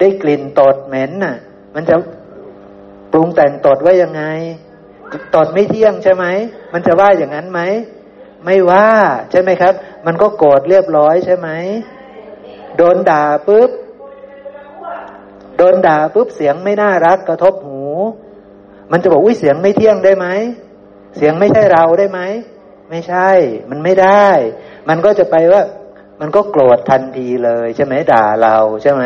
[0.00, 1.36] ได้กลิ่นตดเหม็นน่ะ
[1.74, 1.96] มันจะ
[3.12, 4.22] ปรุงแต่งตดว่ายังไง
[5.34, 6.24] ตดไม่เที่ยงใช่ไหม
[6.72, 7.60] มันจะว่าอย่างนั้นไหม
[8.44, 8.88] ไม่ว่า
[9.30, 9.74] ใช่ไหมครับ
[10.06, 11.48] มันก็โกรธเรียบร้อยใช่ไหม
[12.76, 13.70] โดนด่าปุ๊บ
[15.56, 17.82] โดนด่าปุ๊บเสียงไม่น่ารักกระทบหู
[18.90, 20.26] มันจะบอกวิเสียงไม่เที่ยงได้ไหม
[21.16, 22.20] เสียงไม่ใช่เราได้ไหม
[22.90, 23.30] ไม่ใช่
[23.70, 24.26] มันไม่ได้
[24.88, 25.62] มันก็จะไปว่า
[26.20, 29.02] มันก็โกรธทันทีเลยใช่ไหมด่าเราใช่ไหม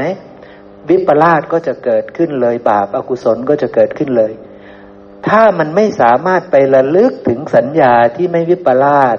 [0.88, 4.32] วิปลาสก็จะเกิดขึ้นเลยบาปอากุศลก็จะเกิดขึ้นเลย
[5.28, 9.16] ถ้ามันไม่สามารถไประลึกถึงสัญญาที่ไม่วิปลาส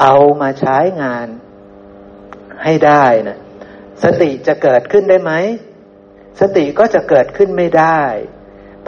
[0.00, 1.28] เอามาใช้งาน
[2.62, 3.38] ให้ได้นะ
[4.02, 5.32] สติจะเกิดขึ้นได้ไหม
[6.40, 8.00] สติก็จะเกิดขึ้นไม่ได้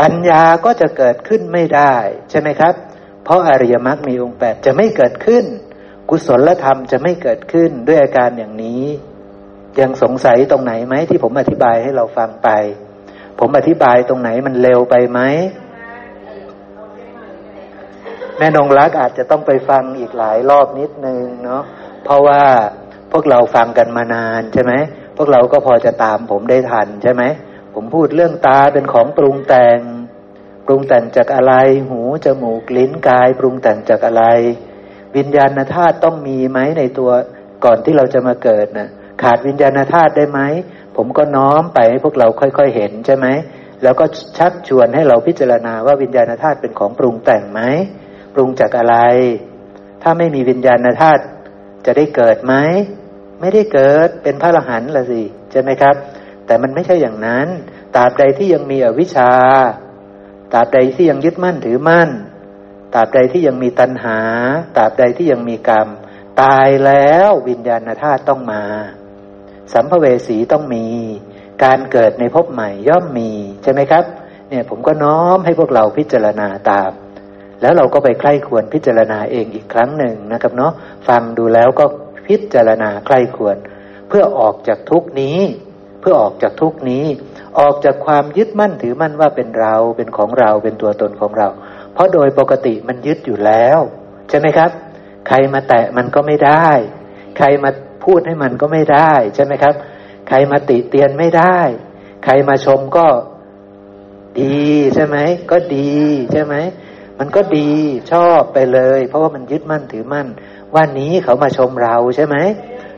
[0.01, 1.95] ปัญญาก็จะเกิดขึ้นไม่ได้
[2.31, 2.75] ใช่ไหมครับ
[3.25, 5.45] เพราะอริยมรรคมีองค์แปดจะไม่เกิดขึ้น
[6.11, 8.85] กุศลธรรมจะไม่เกิดขึ้นด้วยอาการอย่างนี้
[9.81, 12.49] ยังสงสัยตรงไหนไหมที่ผมอธิบายให้เราฟังไป
[13.39, 15.21] ผมอธิบายตรงไหนมันเร็วไปไหม
[18.39, 21.63] แม่นงรักอาจจะต้องไปฟังอีกหลายรอบนิดนึงเนาะ
[22.05, 22.43] เพราะว่า
[23.13, 24.73] พวกเราฟังกันมานานใช่ไหม
[25.17, 27.23] พวกเราก็พอจะตามผมได้ทันใช่ไหม
[27.75, 29.79] ผมพูดเรื่องตาเป็นของปรุงแต่ง
[30.67, 31.55] ปรุงแต่งจากอะไร
[31.89, 34.25] หูจมูกลิ้นกาย ปรุงแต่งจากอะไร
[35.17, 37.11] วิญญาณธาตุต้องมีไหมในตัว
[37.65, 38.89] ก่อนที่เราจะมาเกิดนะ
[39.23, 40.41] ขาดวิญญาณธาตุได้ไหม
[40.97, 43.27] ผมก็น้อมไปให้พวกเราค่อย ๆเห็นใช่ไหม
[43.83, 44.05] แล้วก็
[44.39, 47.61] ชักชวนให้เราพิจารณาว่าวิญญาณธาตุเป็นของปรุงแต่งไหม
[48.35, 48.97] ปรุงจากอะไร
[50.03, 51.23] ถ้าไม่มีวิญญาณธาตุ
[51.87, 52.55] จะได้เกิดไหม
[53.41, 55.95] ไม่ได้เกิดเป็นพระอรหันต์ละสิใช่ไหมครับ
[56.47, 57.49] แต่มันไม่ใช่อย่างนั้น
[57.97, 59.33] ตราบใดที่ยังมีอวิชชา
[60.53, 62.11] ตราบใดที่ยังยึดมั่นถือมั่น
[62.95, 64.19] ตราบใดที่ยังมีตัณหา
[64.77, 65.89] ตราบใดที่ยังมีกรรม
[66.43, 68.63] ตายแล้ววิญญาณธาตุต้องมา
[69.73, 70.87] สัมภเวสีต้องมี
[71.65, 73.31] การเกิดในภพใหม่ย่อมมี
[73.63, 74.05] ใช่ไหมครับ
[74.49, 76.91] เนี่ยผมก็น้อมให้พวกเราพิจารณาตาม
[77.61, 80.73] แล้วเราก็ไปใคร่ควรพิจารณาเองอีกครั้งหนึ่งนะครับเนาะ
[81.09, 81.85] ฟังดูแล้วก็
[82.27, 83.57] พิจารณาใคร่ควร
[84.09, 85.39] เพื่อออกจากทุกนี้
[86.01, 87.05] เพื่อออกจากทุกนี้
[87.61, 91.49] ออกจากความยึดมั่นถือมั่นว่าเป็นเราเป็นของเราเป็นตัวตนของเรา
[91.93, 93.79] เพราะโดยปกติมันยึดอยู่แล้ว
[94.29, 94.71] ใช่ไหมครับ
[95.29, 96.69] ใครมาแตะมันก็ไม่ได้
[97.37, 97.71] ใครมา
[98.05, 99.75] พูดให้มันก็ไม่ได้ ใช่ไหมครับ
[100.29, 101.59] ใครมาติเตียนไม่ได้
[102.25, 103.07] ใครมาชมก็
[104.41, 104.65] ดี
[104.95, 105.17] ใช่ไหม
[105.51, 105.95] ก็ดี
[106.33, 106.55] ใช่ไหม
[107.19, 107.71] มันก็ดี
[108.13, 110.27] ชอบไปเลย เพราะว่ามันยึดมั่นถือมั่น
[110.75, 112.37] ว่านี้เขามาชมเราใช่ไหม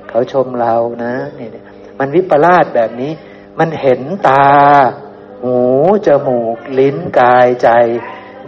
[0.09, 0.75] เขาชมเรา
[1.05, 1.49] นะนี่
[1.99, 3.13] มันวิปลาสแบบนี้
[3.59, 4.47] มันเห็นตา
[5.43, 5.59] หู
[6.07, 7.69] จมูก ลิ้นกายใจ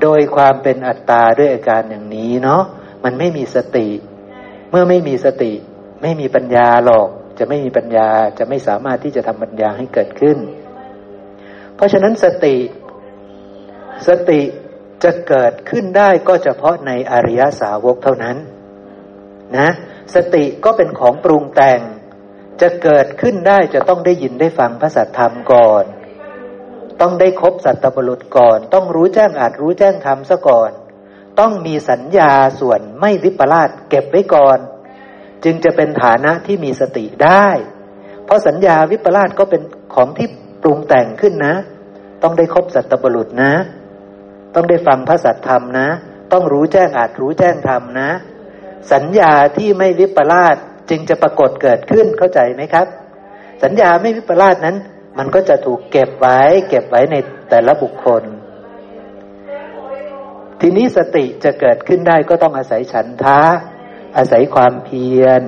[0.03, 2.63] โดยความเป็นอัตตาด้วยอาการอย่างนี้เนาะ
[3.05, 3.89] มันไม่มีสติ
[4.71, 5.53] เมื่อไม่มีสติ
[6.03, 10.39] ไม่มีปัญญาหรอก จะไม่มีปัญญาจะไม่สามารถที่จะทำปัญญาให้เกิดขึ้น
[11.77, 12.57] เพราะฉะนั้นสติ
[14.09, 14.41] สติ
[15.05, 18.37] จะเกิดขึ้นได้ก็เฉพาะในอริยสาวกเท่านั้น
[19.57, 19.69] นะ
[20.15, 21.81] สติก็เป็นของปรุงแต่ง
[22.61, 25.85] จะเกิดขึ้นได้จะต้องได้ยินได้ฟังพระสัทธรรมก่อน
[27.01, 30.71] ต้องได้คบสัตตบรุษก่อน ต้องรู้แจ้งอาจรู้แจ้งธรรมซะก่อน
[31.41, 34.59] ต้องมีสัญญาส่วนไม่วิปลาสเก็บไว้ก่อน
[35.45, 37.49] จึงจะเป็นฐานะที่มีสติได้
[38.25, 39.63] เพราะสัญญาวิปลาสก็เป็น
[39.95, 40.29] ของที่
[40.63, 41.55] ปรุงแต่งขึ้นนะ
[42.23, 43.53] ต้องได้คบสัตตบรุษนะ
[44.55, 45.89] ต้องได้ฟังพระสัทธรรมนะ
[46.33, 48.11] ต้องรู้แจ้งอาจรู้แจ้งธรรมนะ
[48.93, 50.57] สัญญาที่ไม่วิปลาส
[50.91, 52.87] จึงจะปรากฏเกิดขึ้นเข้าใจไหมครับ
[53.63, 54.77] สัญญาไม่วิปลาสนั้น
[55.19, 57.17] มันก็จะถูกเก็บไว้ เก็บไว้ใน
[57.51, 58.23] แต่ละบุคคล
[60.61, 63.41] ทีนี้สติจะเกิดขึ้นได้ก็ต้องอาศัยฉันทะ
[64.17, 65.43] อาศัยความเพียร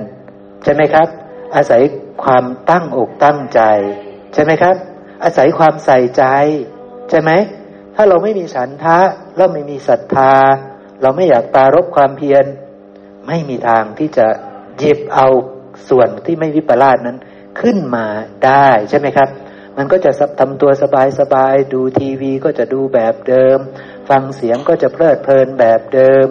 [0.63, 1.07] ใช่ไหมครับ
[1.55, 1.81] อาศัย
[2.23, 3.61] ความตั้งอกตั้งใจ
[4.33, 4.75] ใช่ไหมครับ
[5.23, 6.23] อาศัยความใส่ใจ
[7.09, 7.31] ใช่ไหม
[7.95, 8.99] ถ้าเราไม่มีฉันทะ
[9.37, 10.33] เราไม่มีศรัทธา
[11.01, 12.45] เราไม่อยากปารบความเพียร
[13.27, 14.27] ไม่มีทางที่จะ
[14.79, 15.27] หยิบเอา
[15.89, 17.17] ส่วนที่ไม่วิปลาสนั้น
[17.61, 18.05] ขึ้นมา
[18.45, 19.29] ได้ใช่ไหมครับ
[19.77, 23.57] มันก็จะทำตัวสบายสบายดูทีวีก็จะดูแบบเดิม
[24.09, 26.25] ฟังเสียงก็จะเพลิดเพลินแบบเดิม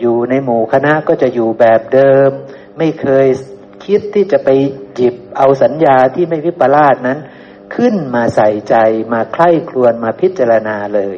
[0.00, 2.30] อยู่ในหมู่คณะก็จะอยู่แบบเดิม
[2.78, 3.26] ไม่เคย
[3.84, 4.48] คิดที่จะไป
[4.94, 7.18] หยิบเอาสัญญาที่ไม่วิปลาสนั้น
[7.76, 8.74] ขึ้นมาใส่ใจ
[9.12, 11.16] มาใคร่ครวญมาพิจารณาเลย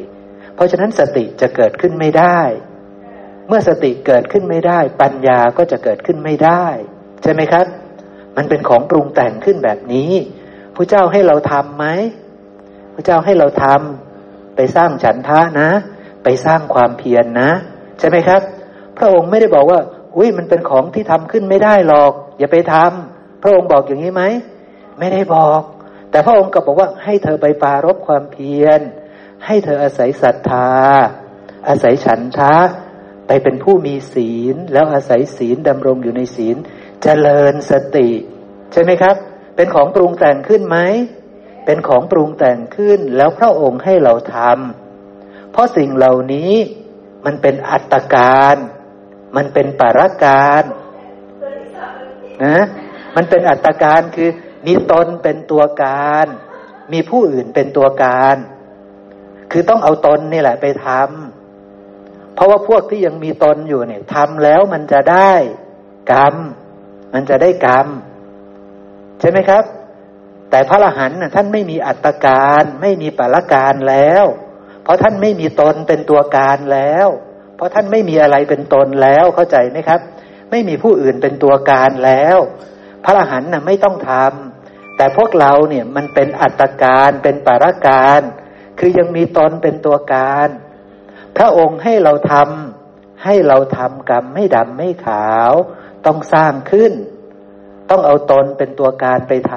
[0.55, 2.39] เพราะฉะนั้นสติจะเกิดขึ้นไม่ได้
[3.47, 6.65] เมื่อสติเกิดขึ้นไม่ได้ ปัญญาก็จะเกิดขึ้นไม่ได้
[7.23, 7.65] ใช่ไหมครับ
[8.37, 10.11] มันเป็นของปรุงแต่งขึ้นแบบนี้
[10.75, 11.85] พระเจ้าให้เราทำไหม
[12.95, 15.69] พระเจ้าให้เราทำไปสร้างฉันทะนะ
[16.23, 17.51] ไปสร้างความเพียรนนะ
[17.99, 18.41] ใช่ไหมครับ
[18.97, 19.79] พระองค์ไม่ได้บอกว่า
[20.15, 24.23] อุ้ยมันเป็นของที่ทำขึ้นไม่ได้หรอก อย่าไปทำพระองค์บอกอย่างนี้ไหม
[24.99, 25.61] ไม่ได้บอก
[26.09, 28.81] แต่พระองค์ก็บอกว่าให้เธอไปปารบความเพียร
[29.45, 30.69] ให้เธออาศัยศรัทธา
[31.67, 32.55] อาศัยฉันทะ
[33.27, 36.55] ไปเป็นผู้มีศีล แล้วอาศัยศีลดำรงอยู่ในศีล
[37.03, 38.09] เจริญสติ
[38.71, 39.15] ใช่ไหมครับ
[39.55, 40.77] เป็นของปรุงแต่งขึ้นไหม
[41.65, 46.53] เป็นของปรุงแต่งขึ้นแล้วพระองค์ให้เราทำเพราะสิ่งเหล่านี้
[47.25, 48.55] มันเป็นอัตการ
[49.35, 50.63] มันเป็นปาราการ
[52.45, 52.59] นะ
[53.15, 54.29] มันเป็นอัตการคือ
[54.65, 56.27] มีตนเป็นตัวการ
[56.93, 58.37] มีผู้อื่นเป็นตัวการ
[59.51, 65.31] คือต้องเอาตนนี่แหละไปทำเพราะว่าพวกที่ยังมีตนอยู่เนี่ยทำแล้วมันจะได้
[66.11, 66.35] กรรม
[67.13, 67.87] มันจะได้กรรม
[69.19, 69.63] ใช่ไหมครับ
[70.49, 74.25] แต่พระอรหันต์ท่านไม่มีอัตการ ไม่มีปรการแล้ว
[74.83, 77.07] เพราะท่านไม่มีตนเป็นตัวการแล้ว
[77.55, 79.99] เพราะท่านไม่มีอะไรเป็นตนแล้วเข้าใจไหมครับ
[80.51, 82.37] ไม่มีผู้อื่นเป็นตัวการแล้ว
[83.03, 84.46] พระอรหันต์น่ะไม่ต้องทำ
[84.97, 88.21] แต่พวกเราเนี่ยมันเป็นอัตการเป็นปรการ
[88.79, 90.49] คือยังมีตนเป็นตัวการ
[91.37, 95.51] พระองค์ให้เราทำให้เราทำกรรมไม่ดำไม่ขาว
[96.05, 96.93] ต้องสร้างขึ้น
[97.89, 99.55] ต้องเอาตนเป็นตัวการไปท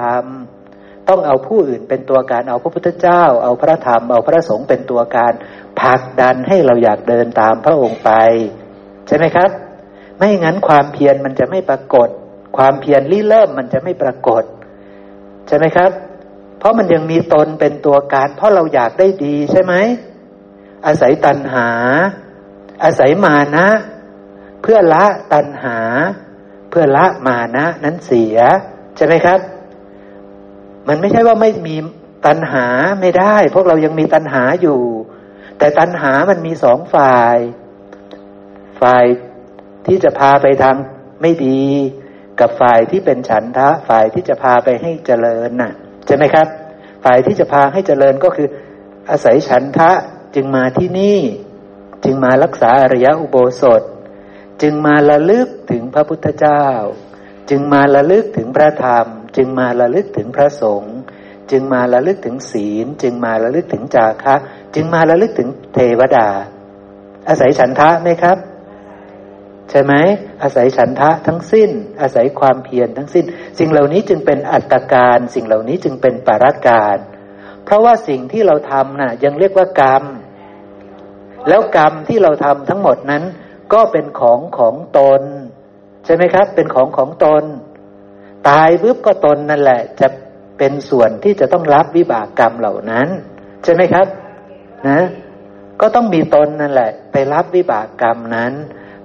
[0.55, 5.33] ำต้องเอาผู้อื่นเป็นตัวการ เอาพระพุทธเจ้า เอาพระธรรม เอาพระสงฆ์เป็นตัวการ
[5.79, 8.11] ผลักดันให้เราอยากเดินตามพระองค์ไป
[9.07, 9.49] ใช่ไหมครับ
[10.17, 12.09] ไม่งั้นความเพียรมันจะไม่ปรากฏ
[12.57, 14.43] ความเพียรริเริ่มมันจะไม่ปรากฏ
[15.51, 15.91] ช่ไหมครับ
[16.59, 19.73] เพราะมันยังมีตนเป็นตัวการ เพราะเราอยากได้ดีใช่ไหม
[20.85, 21.67] อาศัยตัณหา
[22.83, 23.67] อาศัยมานะ
[24.61, 25.77] เพื่อละตัณหา
[26.69, 28.37] เพื่อละมานะนั้นเสีย
[28.95, 29.39] ใช่ไหมครับ
[30.87, 31.75] มันไม่ใช่ว่าไม่มี
[32.25, 32.65] ตัณหา
[33.01, 34.81] ไม่ได้ พวกเรายังมีตัณหาอยู่
[35.57, 37.37] แต่ตัณหามันมีสองฝ่าย
[38.81, 39.05] ฝ่าย
[39.85, 40.75] ที่จะพาไปทาง
[41.21, 41.63] ไม่ดี
[42.39, 45.71] กับฝ่ายที่เป็นฉันทะฝ่ายที่จะพาไปให้เจริญน่ะ
[46.05, 46.47] ใช่ไหมครับ
[47.03, 48.47] ฝ่ายที่จะพาให้เจริญก็คือ
[49.09, 49.91] อาศัยฉันทะ
[50.35, 51.19] จึงมาที่นี่
[52.03, 53.81] จึงมารักษาอริยอุโบสถ
[54.61, 56.65] จึงมาระลึกถึงพระพุทธเจ้า
[57.49, 60.97] จึงมาระลึกถึงพระธรรม จึงมาระลึกถึงพระสงฆ์
[61.51, 64.35] จึงมาระลึกถึงศีล จึงมาระลึกถึงจาคะ
[64.75, 66.27] จึงมาระลึกถึงเทวดา
[67.27, 68.37] อาศัยฉันทะไหมครับ
[69.71, 69.93] ใช่ไหม
[70.43, 71.69] อาศัยฉันทะทั้งสิ้น
[72.01, 73.25] อาศัยความเพียรทั้งสิ้น
[73.59, 76.97] สิ่งเหล่านี้จึงเป็นอัตตการ สิ่งเหล่านี้จึงเป็นปาราการ
[77.65, 80.03] เพราะว่าสิ่งที่เราทำน่ะยังเรียกว่ากรรม
[81.47, 83.23] แล้วกรรมที่เราทำทั้งหมดนั้น
[83.73, 85.21] ก็เป็นของของตน
[86.05, 87.43] ใช่ไหมครับ เป็นของของตน
[88.49, 90.07] ตายปุ๊บก็ตนนั่นแหละ จะ
[90.57, 93.07] เป็นส่วนที่จะต้องรับวิบากกรรมเหล่านั้น
[93.63, 94.07] ใช่ไหมครับ
[94.89, 95.01] นะ
[95.81, 98.53] ก็ต้องมีตนนั่นแหละ ไปรับวิบากกรรมนั้น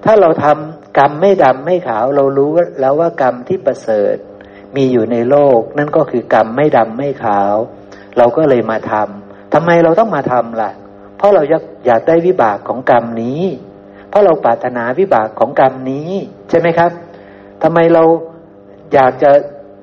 [0.05, 2.51] ถ้าเราทำกรรมไม่ดำไม่ขาว เรารู้
[2.81, 4.17] แล้วว่ากรรมที่ประเสริฐ
[4.77, 7.55] มีอยู่ในโลก นั่นก็คือกรรมไม่ดำไม่ขาว
[8.19, 10.71] เราก็เลยมาทำทำไมเราต้องมาทำล่ะ
[11.17, 13.43] เพราะเราอยากอยากได้วิบากของกรรมนี้
[14.09, 16.11] เพราะเราปรารถนาวิบากของกรรมนี้
[16.49, 16.91] ใช่ไหมครับ
[17.63, 18.03] ทำไมเรา
[18.95, 19.31] อยากจะ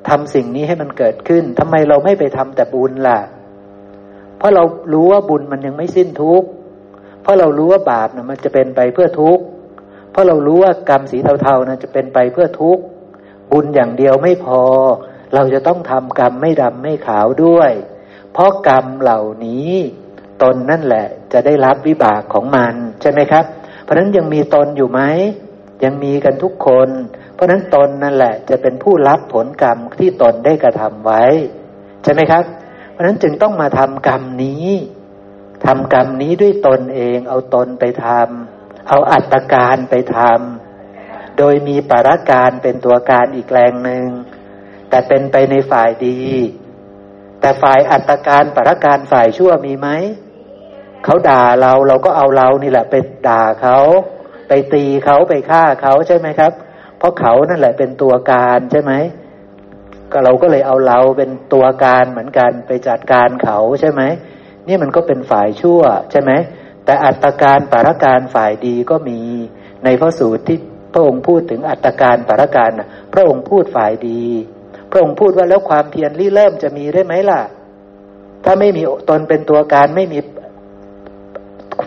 [0.09, 3.19] ทำสิ่งนี้ให้มันเกิดขึ้นทำไมเราไม่ไปทำแต่บุญล่ะ
[4.37, 4.63] เพราะเรา
[4.93, 6.47] รู้ว่าบุญมันยังไม่สิ้นทุกข์
[7.21, 9.43] เพราะเรารู้ว่าบาปนะมันจะเป็นไปเพื่อทุกข์
[10.13, 12.83] เพราะเรารู้ว่ากรรมสีเทาๆนะจะเป็นไปเพื่อทุกข์
[13.51, 14.61] บุญอย่างเดียวไม่พอ
[15.33, 17.71] เราจะต้องทำกรรมไม่ดำไม่ขาวด้วย
[18.33, 19.71] เพราะกรรมเหล่านี้
[20.43, 23.45] ตนนั่นแหละ จะได้รับวิบากของมันใช่ไหมครับ
[23.83, 25.01] เพราะฉะนั้นยังมีตนอยู่ไหม
[25.83, 26.89] ยังมีกันทุกคน
[27.33, 31.23] เพราะนั้นตนนั่นแหละ จะเป็นผู้รับผลกรรมที่ตนได้กระทำไว้
[32.03, 32.43] ใช่ไหมครับ
[32.91, 34.67] เพราะนั้นจึงต้องมาทำกรรมนี้
[35.65, 38.52] ทำกรรมนี้ด้วยตนเอง เอาตนไปทำ
[38.87, 44.05] เอาอัตการไปทำโดยมีปาราการเป็นตัวการอีกแรงหนึ่ง
[44.89, 46.21] แต่เป็นไปในฝ่ายดี
[47.39, 49.89] แต่ฝ่ายอัตการปาราการฝ่ายชั่วมีไหม
[51.03, 52.95] เขาด่าเราเราก็เอาเรานี่แหละไป
[53.27, 53.77] ด่าเขา
[54.47, 56.51] ไปตีเขาไปฆ่าเขาใช่ไหมครับ
[56.97, 58.93] เพราะเขานั่นแหละเป็นตัวการใช่ไหม
[60.11, 64.01] ก็เราก็เลยเอาเราเป็นตัวการเหมือนกันไปจัดการเขาใช่ไหม
[64.67, 65.81] นี่มันก็เป็นฝ่ายชั่ว
[66.11, 66.31] ใช่ไหม
[66.85, 69.19] แต่อัตการปารการฝ่ายดีก็มี
[69.83, 70.57] ในพระสูตรที่
[70.93, 72.71] พระองค์พูดถึงอัตการปารการ
[73.13, 74.23] พระองค์พูดฝ่ายดี
[74.91, 77.41] พระองค์พูดว่าแล้วความเพียรริเริ่มจะมีได้ไหมล่ะ
[78.45, 80.19] ถ้าไม่มีตนเป็นตัวการไม่มี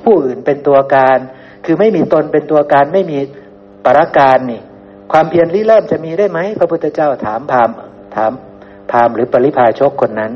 [0.04, 1.18] ผู้อื่นเป็นตัวการ
[1.64, 3.18] คือไม่มีตนเป็นตัวการไม่มี
[3.84, 4.60] ปารการนี่
[5.12, 7.70] ความเพียรริเริ่มจะมีได้ไหมพระพุทธเจ้าถามพาม
[8.14, 8.32] ถาม
[8.90, 10.32] พามหรือปริพาชกคนนั้น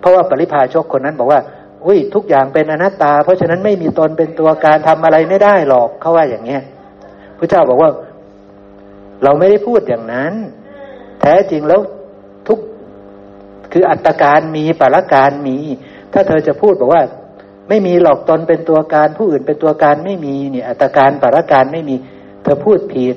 [0.00, 1.40] เพราะว่าปริพาชกคนนั้นบอกว่า
[1.86, 6.62] อุ้ยทุกอย่างเป็นอนัตตา เพราะฉะนั้นไม่มีตนเป็นตัวการทำอะไรไม่ได้หรอกเขาว่าอย่างเงี้ย
[7.38, 7.90] พระเจ้าบอกว่า
[9.22, 10.32] เราไม่ได้พูดอย่างนั้น
[11.20, 11.80] แท้จริงแล้ว
[12.48, 12.58] ทุก
[13.72, 15.56] คืออัตการมีปรการมี
[16.12, 17.02] ถ้าเธอจะพูดบอกว่า
[17.68, 21.94] ไม่มีหลอกตนเป็นตัวการ ผู้อื่นเป็นตัวการไม่มีเนี่ย อัตการปรการไม่มี
[22.42, 23.16] เธอพูดผิด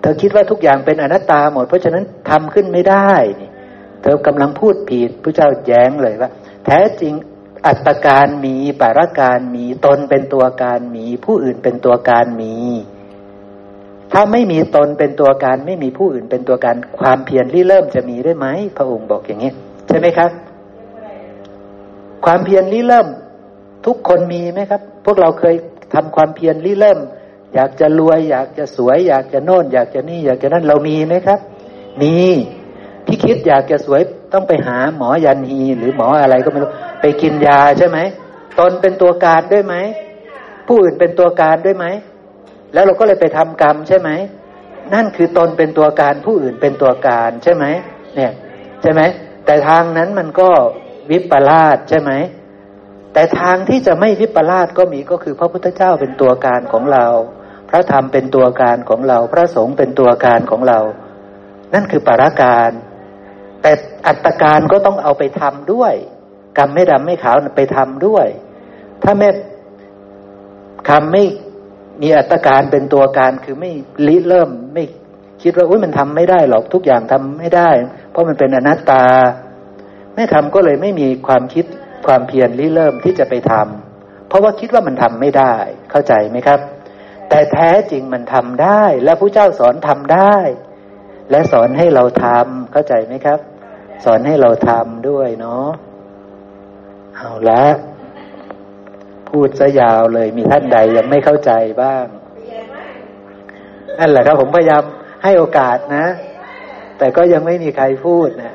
[0.00, 3.12] เธอคิดว่าทุกอย่างเป็นอนัตตาหมด เพราะฉะนั้นทำขึ้นไม่ได้
[4.02, 6.30] เธอกำลังพูดผิดพระเจ้าแย้งเลยว่า
[6.66, 7.14] แท้จริง
[7.66, 12.54] อัตการมีปาราการมีตนเป็นตัวการมี ผู้อื่นเป็นตัวการมี
[14.12, 19.52] ถ้าไม่มีตนเป็นตัวการไม่มีผู้อื่นเป็นตัวการความเพียรที่เริ่มจะมีได้ไหมพระองค์บอกอย่างนี้
[19.88, 20.30] ใช่ไหมครับ
[22.24, 23.06] ความเพียรที่เริ่ม
[23.86, 25.54] ทุกคนมีไหมครับ พวกเราเคย
[25.94, 26.98] ทำความเพียรที่เริ่ม
[27.54, 31.40] อยากจะรวย อยากจะสวย อยากจะโน่น อยากจะนี่ อยากจะนั่นเรามีไหมครับ
[32.02, 32.14] มี
[33.06, 34.00] ที่คิดอยากจะสวย
[34.32, 36.70] ต้องไปหาหมอยันฮีหรือหมออะไรก็ไม่รู้
[37.00, 37.98] ไปกินยาใช่ไหม
[38.58, 39.74] ตนเป็นตัวการด้วยไหม
[40.66, 41.86] ผู้อื่นเป็นตัวการด้วยไหม
[42.72, 44.10] แล้วเราก็เลยไปทำกรรมใช่ไหม
[44.94, 47.64] นั่นคือตนเป็นตัวการผู้อื่นเป็นตัวการใช่ไหม
[48.16, 48.32] เนี่ย
[48.82, 49.00] ใช่ไหม
[49.46, 50.48] แต่ทางนั้นมันก็
[51.10, 52.12] วิปลาสใช่ไหม
[53.12, 57.06] แต่ทางที่จะไม่วิปลาสก็มีก็คือ พระพุทธเจ้าเป็นตัวการของเรา
[57.68, 60.80] พระธรรมเป็นตัวการของเรา พระสงฆ์เป็นตัวการของเรา
[61.74, 62.70] นั่นคือปราการ
[63.62, 63.72] แต่
[64.06, 65.94] อัตการก็ต้องเอาไปทำด้วย
[66.58, 68.26] กรรมไม่ดำไม่ขาวไปทำด้วย
[69.02, 69.28] ถ้าไม่
[70.88, 71.24] คำไม่
[72.02, 73.70] มีอัตการเป็นตัวการคือไม่
[74.06, 74.84] ลิเริ่มไม่
[75.42, 77.70] คิดว่าอุ้ยมันทำไม่ได้หรอกทุกอย่างทำไม่ได้
[78.10, 79.04] เพราะมันเป็นอนัตตา
[80.14, 81.64] ไม่ทำก็เลยไม่มีความคิด
[82.06, 85.54] ความเพียรริเริ่มที่จะไปทำเพราะว่าคิดว่ามันทำไม่ได้
[85.90, 86.60] เข้าใจไหมครับ
[87.28, 90.36] แต่แท้จริงมันทำได้ และผู้เจ้าสอนทำได้
[91.30, 93.38] และสอนให้เราทำเข้าใจไหมครับ
[94.04, 95.68] สอนให้เราทำด้วยเนาะ
[97.16, 97.64] เอาละ
[99.28, 102.04] พูดซะยาวเลยมีท่านใดยังไม่เข้าใจบ้าง
[103.98, 104.82] นั่นแหละครับผมพยายาม
[105.24, 106.06] ให้โอกาสนะ
[106.98, 108.54] แต่ก็ยังไม่มีใครพูดนะ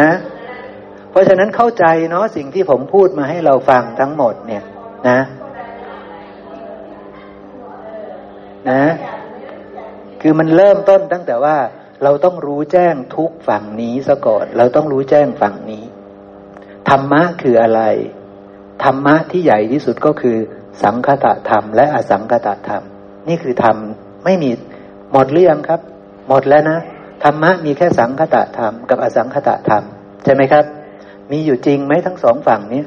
[0.00, 0.12] นะ
[1.10, 4.64] เพราะฉะนั้นเข้าใจเนาะสิ่งที่ผมพูดมาให้เราฟังทั้งหมดเนี่ย
[5.08, 5.18] นะ
[8.70, 8.82] นะ
[10.20, 11.56] คือมันเริ่มต้นตั้งแต่ว่า
[12.02, 15.84] เราต้องรู้แจ้งทุกฝั่งนี้ซะก่อน เราต้องรู้แจ้งฝั่งนี้
[16.88, 17.82] ธรรมะคืออะไร
[18.84, 20.36] ธรรมะที่ใหญ่ที่สุดก็คือ
[20.82, 22.82] สังคตะธรรม และอสังคตะธรรม
[23.28, 23.76] นี่คือธรรม
[24.24, 24.50] ไม่มี
[25.12, 25.80] หมดเรื่องครับ
[26.28, 26.78] หมดแล้วนะ
[27.24, 29.82] ธรรมะมีแค่สังคตะธรรมกับอสังคตะธรรม
[30.24, 30.64] ใช่ไหมครับ
[31.30, 32.82] มีอยู่จริงไหมทั้งสองฝั่งนี้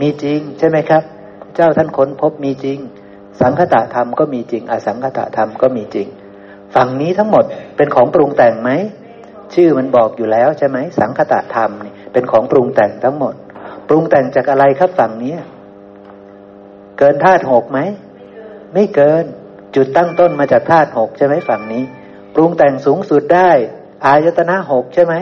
[0.00, 1.02] มีจริงใช่ไหมครับ
[1.54, 2.78] เจ้าท่านค้นพบมีจริง
[3.40, 6.08] สังคตะธรรมก็มีจริง อสังคตะธรรมก็มีจริง
[6.74, 7.44] ฝั่งนี้ทั้งหมด
[7.76, 8.70] เป็นของปรุงแต่งไหม
[9.54, 13.34] ชื่อมันบอกอยู่แล้วใช่ไหมสังคตะธรรมนี่เป็นของปรุงแต่งทั้งหมด
[13.88, 15.34] ปรุงแต่งจากอะไรครับฝั่งนี้
[16.98, 17.78] เกินธาตุหกไหม
[18.74, 19.24] ไม่เกิน
[19.76, 21.84] จุดตั้งต้นมาจากธาตุหกใช่ไหมฝั่งนี้
[22.34, 23.50] ปรุงแต่งสูงสุดได้
[24.06, 25.14] อายตนะหกใช่ไหม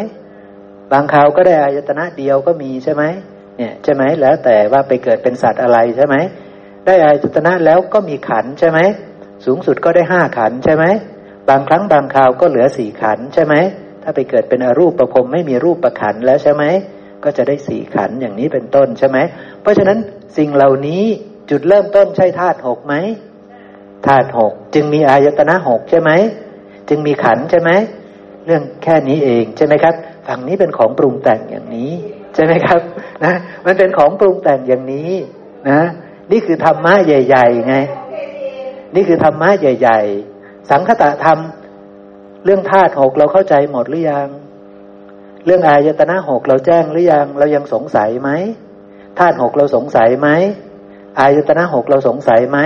[0.93, 3.05] บางคราวก็ได้อายตนะเดียวก็มีใช่ไหม
[3.59, 6.17] เนี่ยใช่ไหมแล้วแต่ว่าไปเกิดเป็นสัตว์อะไรใช่ไหม
[6.87, 8.79] ได้อายตนะแล้วก็มีขันใช่ไหม
[9.45, 10.85] สูงสุดก็ได้ห้าขันใช่ไหม
[11.49, 13.55] บางครั้งบางคราวก็เหลือสี่ขันใช่ไหม
[14.03, 16.65] ถ้าไปเกิดเป็นอรูปประพรมไม่มีรูปประขันแล้วใช่ไหม
[17.25, 19.19] ก็จะได้สี่ขันอย่างนี้เป็นต้นใช่ไหม
[19.63, 19.99] เพราะฉะนั้น
[20.37, 21.05] สิ่งเหล่านี้
[21.51, 22.95] จุดเริ่มต้นใช่ธาตุหกไหม
[24.07, 26.11] ธาตุหกจึงมีอายตนะหกใช่ไหม
[26.89, 27.71] จึงมีขันใช่ไหม
[28.47, 29.95] เรื่องแค่นี้เองใช่ไหมครับ
[30.27, 31.93] ฝั่งนี้เป็นของปรุงแต่งอย่างนี้
[32.35, 32.81] ใช่ไหมครับ
[33.25, 33.35] นะ
[33.67, 35.13] มันเป็นของปรุงแต่งอย่างนี้
[35.71, 35.81] นะ
[36.33, 37.77] นี่คือธรรมะใหญ่ ๆ ไง
[38.95, 40.30] นี่คือธรรมะใหญ่ ๆ
[40.71, 41.39] สังคตะธรรม
[42.45, 44.29] เรื่องธาตุหกเราเข้าใจหมดหรือยัง
[45.45, 48.31] เรื่องอายตนะหกเราแจ้งหรือยัง เรายังสงสัยไหม
[49.19, 50.29] ธาตุหกเราสงสัยไหม
[51.21, 52.59] อายตนะหกเราสงสัยไหม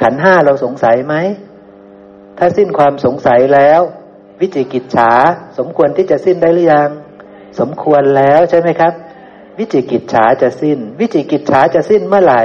[0.00, 1.14] ขันห้าเราสงสัยไหม
[2.38, 3.80] ถ้าสิ้นความสงสัยแล้ว
[4.40, 5.12] วิจิกิจฉา
[5.58, 6.90] สมควรที่จะสิ้นได้หรือยัง
[7.60, 8.92] สมควรแล้วใช่ไหมครับ
[9.58, 12.42] วิจิกิจฉาจะสิ้น วิจิกิจฉาจะสิ้นเมื่อไหร่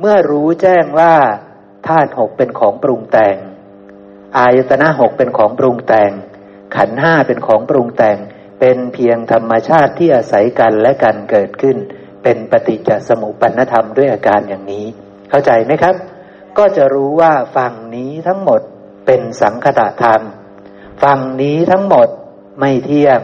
[0.00, 1.14] เมื่อรู้แจ้งว่า
[1.88, 3.36] ธาตุหกเป็นของปรุงแต่ง
[4.38, 6.10] อายตนะหกเป็นของปรุงแต่ง
[6.76, 8.18] ขันห้าเป็นของปรุงแต่ง
[8.60, 11.76] เป็นเพียงธรรมชาติที่อาศัยกันและกันเกิดขึ้น
[12.22, 14.86] เป็นปฏิจจสมุปนธรรมด้วยอาการอย่างนี้
[15.30, 15.94] เข้าใจไหมครับ
[16.58, 18.60] ก็จะรู้ว่าฝั่งนี้ทั้งหมด
[19.06, 20.22] เป็นสังคตะธรรม
[21.02, 22.08] ฝั่งนี้ทั้งหมด
[22.60, 23.20] ไม่เที่ยง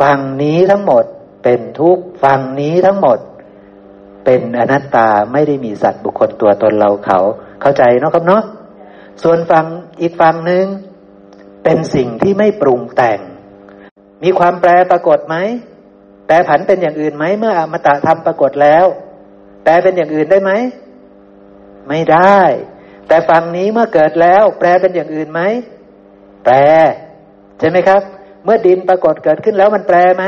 [0.00, 1.04] ฝั่งนี้ทั้งหมด
[1.44, 3.18] เป็นทุกฝั่งนี้ทั้งหมด
[4.24, 7.18] เป็นอนัตตาไม่ได้มีสัตว์บุคคลตัวตนเราเขา
[7.60, 8.42] เข้าใจเนาะครับเนาะ
[9.22, 9.66] ส่วนฝั่ง
[10.00, 10.66] อีกฝั่งหนึ่ง
[11.64, 13.20] เป็นสิ่งที่ไม่ปรุงแต่ง
[14.22, 15.36] มีความแปรปรากฏไหม
[16.26, 18.84] แปรผันเป็นอย่างอื่นไหมเมื่ออมตะธรรมปรากฏแล้ว
[19.64, 20.52] แปลเป็นอย่างอื่นได้ไหม
[21.88, 22.40] ไม่ได้
[23.08, 25.40] แต่ฝั่งนี้เมื่อเกิดแล้ว แปลเป็นอย่างอื่นไหม
[26.44, 26.54] แปล
[27.58, 28.02] ใช่ไหมครับ
[28.44, 30.24] เมื่อดินปรากฏเกิดขึ้นแล้วมันแปลไหม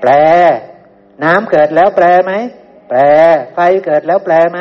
[0.00, 0.10] แปล
[1.24, 2.32] น้ำเกิดแล้วแปลไหม
[2.88, 2.98] แปล
[3.54, 4.60] ไฟเกิดแล้วแปลไหม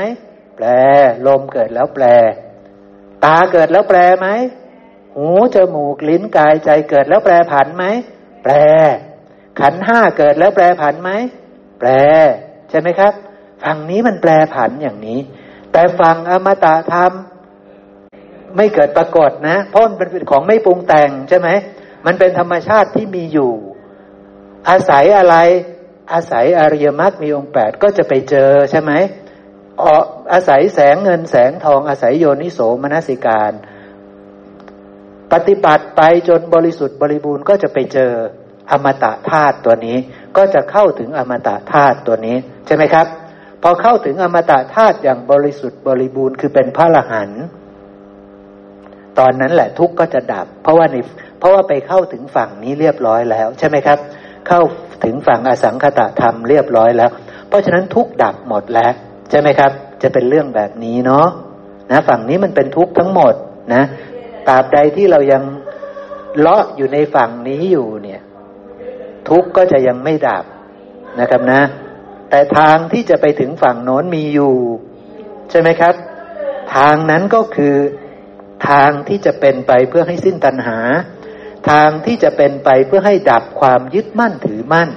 [0.55, 0.65] แปล
[1.27, 2.05] ลมเกิดแล้วแปล
[3.25, 4.27] ตาเกิดแล้วแปลไหม
[5.15, 7.85] หูจมูกลิ้นกายใจเกิดแล้วแปลผันไหม
[8.43, 8.53] แปล
[9.59, 11.11] ขันห้าเกิดแล้วแปลผันไหม
[11.79, 11.89] แปล
[12.69, 13.13] ใช่ไหมครับ
[13.63, 15.19] ฝั่งนี้มันแปลผันอย่างนี้
[15.71, 17.11] แต่ฝั่งอมตะธรรม
[18.55, 21.49] ไม่เกิดปรากฏนะเพราะมันเป็นของไม่ปรุงแต่งใช่ไหม
[22.05, 23.51] มันเป็นธรรมชาติที่มีอยู่
[24.69, 25.35] อาศัยอะไร
[26.13, 28.91] อาศัยอริยมรรคมีองค์แปดก็จะไปเจอใช่ไหม
[30.33, 33.51] อาศัยแสงเงินแสงทองอาศัยโยนิโสมนสิการ
[35.33, 38.11] ปฏิบัติไปจนบริสุทธิ์บริบูรณ์ก็จะไปเจอ
[38.71, 39.97] อมตะธาตุตัวนี้
[40.37, 43.07] ก็จะเข้าถึงอมตะธาตุตัวนี้ ใช่ไหมครับ
[43.63, 47.29] พอเข้าถึงอมตะธาตุอย่างบริสุทธิ์บริบูรณ์คือเป็นพระละหัน
[49.19, 50.95] ตอนนั้นแหละทุกข์ก็จะดับ เพราะว่าใน
[51.39, 53.99] เพราะว่าไปเข้าถึงฝั่งนี้เรียบร้อยแล้ว ใช่ไหมครับ
[54.47, 54.61] เข้า
[55.03, 57.09] ถึงฝั่งอสังคตะธรรมเรียบร้อยแล้ว
[57.47, 58.93] เพราะฉะนั้นทุกข์ดับหมดแล้ว
[59.33, 59.71] ช่ไหมครับ
[60.03, 61.27] จะเป็นเรื่องแบบนี้เนาะ
[61.91, 63.33] นะ ฝั่งนี้มันเป็นทุกข์ทั้งหมด
[63.73, 63.83] นะ
[64.47, 65.43] ตราบใดที่เรายัง
[66.39, 68.21] เลาะอยู่ในฝั่งนี้อยู่เนี่ย
[69.29, 70.43] ทุกข์ก็จะยังไม่ดับ
[71.19, 71.61] นะครับนะ
[72.29, 74.55] แต่ทางที่จะไปถึงฝั่งโน้นมีอยู่
[75.49, 75.95] ใช่ไหมครับ
[76.75, 77.75] ทางนั้นก็คือ
[78.69, 80.79] ทางที่จะเป็นไปเพื่อให้สิ้นตัณหา
[81.69, 84.89] ทางที่จะเป็นไปเพื่อให้ดับความยึดมั่นถือมั่น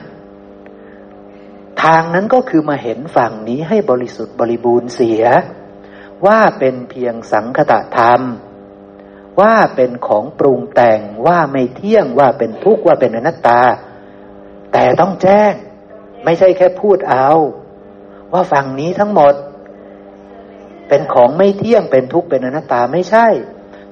[1.82, 5.24] ทางนั้นก็คือมาเห็นฝั่งนี้ให้บริสุทธิ์บริบูรณ์เสีย
[6.26, 8.20] ว่าเป็นเพียงสังคตะธรรม
[9.40, 13.62] ว่าเป็นของปรุงแต่งว่าไม่เที่ยงว่าเป็นทุกข์ว่าเป็นอนัตตา
[14.72, 15.52] แต่ต้องแจ้ง
[16.24, 17.28] ไม่ใช่แค่พูดเอา
[18.32, 19.34] ว่าฝั่งนี้ทั้งหมด
[20.88, 23.26] เป็นของไม่เที่ยงเป็นทุกข์เป็นอนัตตาไม่ใช่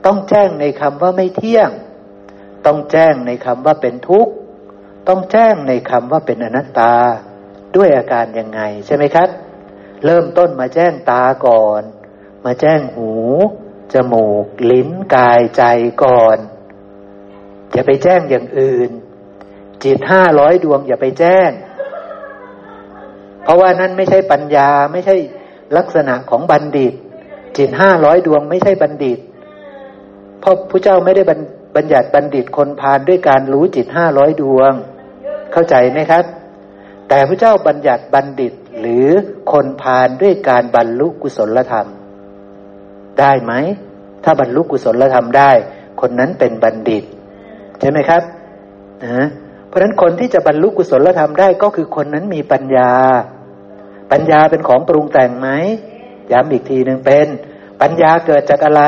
[0.06, 1.70] ต้องแจ้งในคำว่าไม่เที่ยง
[2.66, 4.32] ต้องแจ้งในคำว่าเป็นทุกข์
[5.08, 6.94] ต้องแจ้งในคำว่าเป็นอนัตตา
[7.76, 9.28] ด้วยอาการยังไงใช่ไหมครับ
[10.04, 11.82] เริ่มต้นมาแจ้งตาก่อน
[12.44, 13.12] มาแจ้งหู
[13.92, 15.62] จมูก ลิ้นกายใจ
[16.04, 16.38] ก่อน
[17.72, 18.90] อย่าไปแจ้งอย่างอื่น
[19.84, 21.50] จิตห้าร้อยดวง อย่าไปแจ้ง
[23.42, 25.16] เพราะว่านั่นไม่ใช่ปัญญาไม่ใช่
[25.76, 26.94] ลักษณะของบัณฑิต
[27.56, 29.18] จิตห้าร้อยดวงไม่ใช่บัณฑิต
[30.40, 31.22] เพราะพระเจ้าไม่ได้
[31.76, 34.72] บัญญัติบัณฑิตคนพาลด้วยการรู้จิตห้าร้อยดวง
[35.52, 36.24] เข้าใจไหมครับ
[37.08, 39.06] แต่พระเจ้าบัญญัติบัณฑิตหรือ
[39.52, 41.86] คนพาลด้วยการบรรลุกุศลธรรม
[43.20, 43.52] ได้ไหม
[44.24, 45.50] ถ้าบรรลุกุศลธรรมได้
[46.00, 47.04] คนนั้นเป็นบัณฑิต
[47.80, 48.22] ใช่ไหมครับ
[49.04, 49.26] นะ
[49.68, 52.90] เพราะฉะนั้นคนที่จะบรรลุกุศลธรรมได้ก็คือคนนั้นมีปัญญา
[54.12, 55.48] ปัญญาเป็นของปรุงแต่งไหม
[56.32, 57.26] ย้ำอีกทีหนึ่งเป็น
[57.82, 58.82] ปัญญาเกิดจากอะไร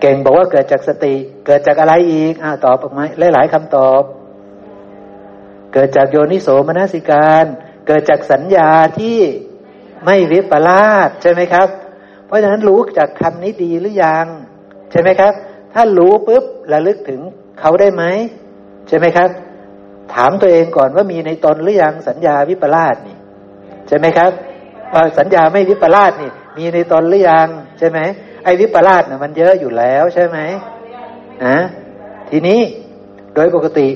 [0.00, 1.14] เก่งบอกว่าเกิดจากสติ
[1.46, 3.04] เกิดจากอะไรอีกอ่าตอบออกมา
[3.34, 4.02] หลายๆคำตอบ
[5.72, 7.44] เกิดจากโยนิโสมนสิการ
[7.86, 9.18] เกิดจากสัญญาที่
[10.04, 11.68] ไม่วิปลาสใช่ไหมครับ
[12.26, 14.26] เพราะฉะนั้นรู้จากคำนี้ดีหรือยัง
[14.90, 15.32] ใช่ไหมครับ
[15.74, 17.20] ถ้ารู้ปุ๊บระลึกถึง
[17.60, 18.04] เขาได้ไหม
[18.88, 19.30] ใช่ไหมครับ
[20.14, 23.16] ถามตัวเองก่อนว่ามีในตนหรือยังสัญญาวิปลาสนี่
[23.88, 24.30] ใช่ไหมครับ
[25.18, 27.98] สัญญาไม่วิปลาสนี่ มีในตนหรือยังใช่ไหม
[28.44, 30.38] ไอ้วิปลาสนะ่ะมันเยอะอยู่แล้วใช่ไหม
[31.46, 31.58] นะ
[32.30, 32.60] ทีนี้
[33.34, 33.88] โดยปกติ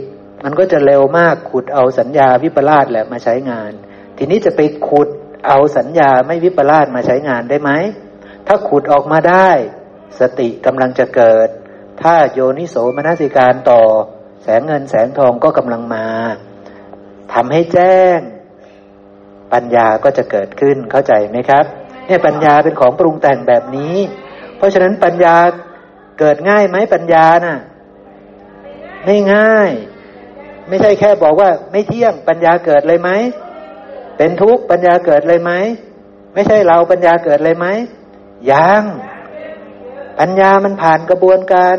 [0.44, 3.72] มันก็จะเร็วมากขุดเอาสัญญาวิปลาสแหละมาใช้งาน
[4.16, 5.08] ทีนี้จะไปขุด
[5.46, 7.70] เอาสัญญาไม่วิปลาสมาใช้งานได้ไหม
[8.46, 9.50] ถ้าขุดออกมาได้
[10.20, 11.48] สติกำลังจะเกิด
[12.02, 13.82] ถ้าโยนิโสมนสิการต่อ
[14.42, 16.06] แสงเงินแสงทองก็กำลังมา
[17.32, 18.18] ทำให้แจ้ง
[19.52, 21.64] ปัญญาก็จะเกิดขึ้นเข้าใจไหมครับ
[22.06, 23.96] เนี่ยปัญญาเป็นของปรุงแต่งแบบนี้
[24.56, 25.36] เพราะฉะนั้นปัญญา
[26.18, 27.58] เกิดง่ายไหมปัญญานะ่ะ
[29.04, 29.70] ไม่ง่าย
[30.68, 33.10] ไม่ใช่แค่บอกว่า ไม่เที่ยงปัญญาเกิดเลยไหม
[34.16, 35.52] เป็นทุกข์ปัญญาเกิดเลยไหม
[36.34, 37.66] ไม่ใช่เราปัญญาเกิดเลยไหม
[38.50, 38.82] ยัง
[40.18, 41.76] ปัญญามันผ่านกระบวนการ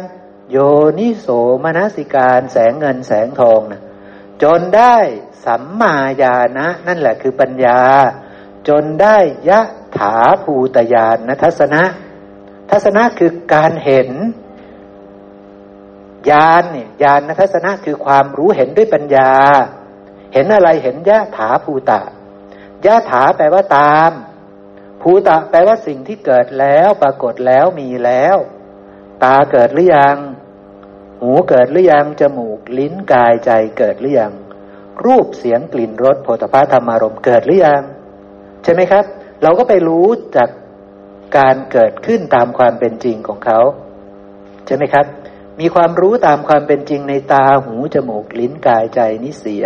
[0.52, 0.58] โย
[1.00, 1.28] นิโส
[1.64, 3.82] มนสิการแสงเงินแสงทองนะ
[4.44, 4.96] จนได้
[5.46, 7.82] สัมมาญาณะนั่นแหละคือปัญญา
[8.68, 9.18] จนได้
[9.50, 9.62] ยะ
[9.98, 11.84] ถาภูตยานนทัศนะ
[12.72, 14.10] ทัศนะคือการเห็น
[16.30, 19.32] ญาณเนี่ยญาณทัศนะคือความรู้เห็นด้วยปัญญา
[20.34, 22.02] เห็นอะไรเห็นยะถาภูตะ
[22.86, 24.12] ยะถาแปลว่าตาม
[25.02, 28.38] ภูตะแปลว่าสิ่งที่เกิดแล้วปรากฏแล้วมีแล้ว
[29.24, 30.18] ตาเกิดหรือยัง
[31.22, 34.34] หูเกิดหรือยัง จมูกลิ้นกายใจเกิดหรือยัง
[35.06, 37.82] รูปเสียงกลิ่นรสโผฏฐธรรมารมเกิดหรือยัง
[38.64, 39.04] ใช่ไหมครับ
[39.44, 40.50] เราก็ไปรู้จาก
[41.38, 43.60] การเกิดขึ้นตามความเป็นจริงของเขา
[44.66, 45.06] ใช่ไหมครับ
[45.60, 49.66] มีความรู้ตามความเป็นจริงในตาหูจมูกลิ้นกายใจนิเสีย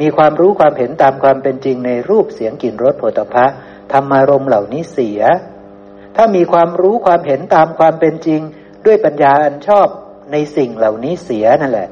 [0.00, 3.56] มีความรู้ความเห็นตามความเป็นจริงในรูปเสียงกลิ่นรสผลิตภัณฑ์
[3.92, 5.20] ธรรมารมเหล่านี้เสีย
[6.16, 8.40] ถ้ามีความรู้ความเห็นตามความเป็นจริง
[8.86, 9.86] ด้วยปัญญาอันชอบ
[10.32, 11.88] ในสิ่งเหล่านี้เสียนั่นแหละ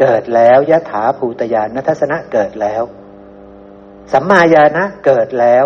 [0.00, 2.82] เกิดแล้วยะถาภูตยานนัทสนะเกิดแล้ว
[4.12, 5.64] สัมมาญาณะเกิดแล้ว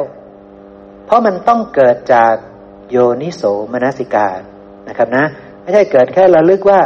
[1.07, 2.35] เพราะมันต้องเกิดจาก
[2.91, 3.43] โยนิโส
[3.73, 4.41] มนสิการ
[4.89, 5.25] นะครับนะ
[5.67, 6.81] ไม่ใช่เกิดแค่ระลึกว่า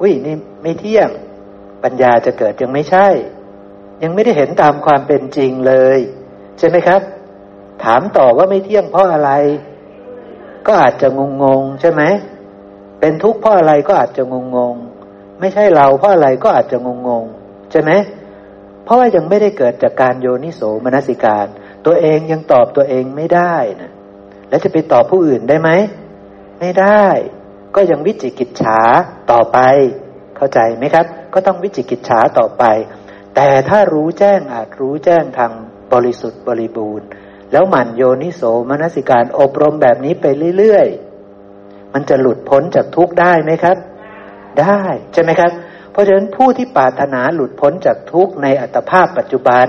[0.00, 1.08] อุ้ยนี่ไม่เที่ยง
[1.82, 3.06] ปัญญาจะเกิดยังไม่ใช่
[4.02, 5.98] ยังไม่ได้เห็นตามความเป็นจริงเลย
[6.58, 7.00] ใช่ไหมครับ
[7.84, 9.30] ถามต่อว่าไม่เที่ยงเพราะอะไร
[10.66, 12.02] ก็อาจจะงงงใช่ไหม
[13.00, 14.74] เป็นทุกข์เพราะอะไรก็อาจจะงงง
[15.40, 17.24] ไม่ใช่เราเพราะอะไรก็อาจจะงงง
[17.70, 17.90] ใช่ไหม
[18.84, 21.46] เพราะว่ายังไม่ได้เกิดจากการโยนิโสมนสิการ
[21.86, 23.90] ตัวเองยังตอบตัวเองไม่ได้นะ
[24.48, 25.70] แล้วจะไปตอบผู้อื่นได้ไหม
[26.60, 27.06] ไม่ได้
[27.76, 28.78] ก็ยังวิจิกิจฉา
[29.32, 29.58] ต่อไป
[30.36, 32.64] เข้าใจไหมครับ ก็ต้องวิจิกิจฉาต่อไป
[33.34, 35.52] แต่ถ้ารู้แจ้งอาจรู้แจ้งทาง
[35.92, 37.06] บริสุทธิ์บริบูรณ์
[37.52, 40.26] แล้วหมั่นโยนิโสมนสิการอบรมแบบนี้ไป
[40.58, 43.76] เรื่อยๆ มันจะหลุดพ้นจากทุกข์ได้ไหมครับ
[44.60, 44.80] ได้
[45.12, 45.52] ใช่ไหมครับ
[45.90, 49.66] เพราะฉะนั้นผู้ที่ปรารถนาหลุดพ้นจากทุกข์ในอัตภาพปัจจุบัน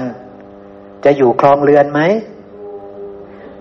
[1.05, 2.01] จะอยู่คลองเรือนไหม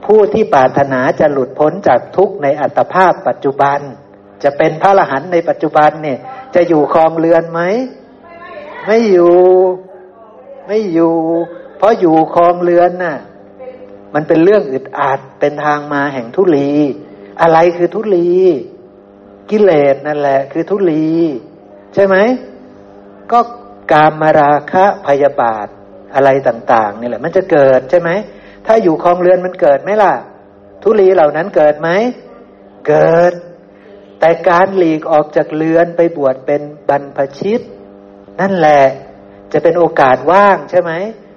[0.04, 3.80] ผู้ที่ปรารถนาจะหลุดพ้นจากทุกข์ในอัตภาพปัจจุบัน
[4.42, 6.18] จะเป็นพระอรหันต์ในปัจจุบันเนี่ย
[6.54, 7.60] จะอยู่คลองเรือนไหม
[8.86, 9.34] ไม่อยู่
[10.66, 11.14] ไม่อยู่
[11.76, 13.16] เพราะอยู่คลองเรือนน่ะ
[14.14, 16.70] มันเป็นเรื่องอึดอัดเป็นทางมาแห่งทุลี
[17.40, 18.30] อะไรคือทุลี
[19.50, 21.06] กิเลสนั่นแหละ คือทุลี
[21.94, 22.16] ใช่ไหม
[23.32, 23.38] ก็
[23.92, 25.66] กามมาราคะพยาบาท
[26.14, 28.10] อะไรต่าง ๆ นี่แหละ มันจะเกิดใช่ไหม
[28.66, 30.14] ถ้าอยู่คลองเรือนมันเกิดไหมล่ะ
[30.82, 31.88] ทุลีเหล่านั้นเกิดไหม
[32.88, 33.32] เกิด
[34.20, 37.60] แต่การหลีกออกจากเรือนไปบวชเป็นบรรพชิต
[38.40, 38.82] นั่นแหละ
[39.52, 40.92] จะเป็นโอกาสว่างใช่ไหม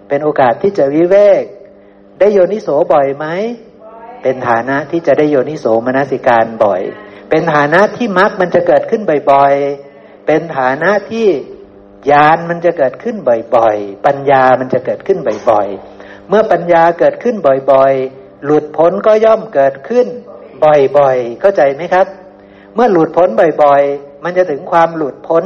[0.10, 1.44] เป็นโอกาสที่จะวิเวก
[2.20, 3.26] ได้โยนิโสบ่อยไหม
[4.24, 6.82] เป็นฐานะที่จะได้โยนิโสมนสิการบ่อย
[7.30, 9.02] เป็นฐานะที่มรรคมันจะเกิดขึ้น
[9.32, 11.28] บ่อยๆ เป็นฐานะที่
[12.12, 13.16] ญาณมันจะเกิดขึ้น
[13.56, 15.20] บ่อยๆ ปัญญามันจะเกิดขึ้น
[15.50, 17.36] บ่อยๆ เมื่อปัญญาเกิดขึ้น
[17.72, 20.08] บ่อยๆ หลุดพ้นก็ย่อมเกิดขึ้น
[20.64, 22.08] บ่อยๆ เข้าใจไหมครับ
[22.76, 23.30] เมื่อหลุดพ้น
[23.64, 25.44] บ่อยๆ มันจะถึงความหลุดพ้น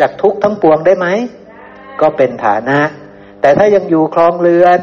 [0.00, 1.06] จากทุกข์ทั้งปวงได้ไหม
[2.00, 2.78] ก็เป็นฐานะ
[3.40, 4.80] แต่ถ้ายังอยู่คลองเรือน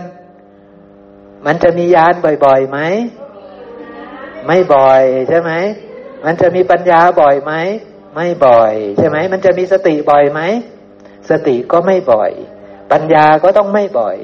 [1.45, 2.13] มันจะมียาน
[2.45, 2.79] บ่อยๆไหม
[4.47, 5.51] ไม่บ่อยใช่ไหม
[6.25, 7.53] มันจะมีปัญญาบ่อยไหม
[8.15, 10.41] ไม่บ่อย ใช่ไหม มันจะมีสติบ่อยไหม
[11.29, 12.31] สติก็ไม่บ่อย
[12.91, 14.17] ปัญญาก็ต้องไม่บ่อย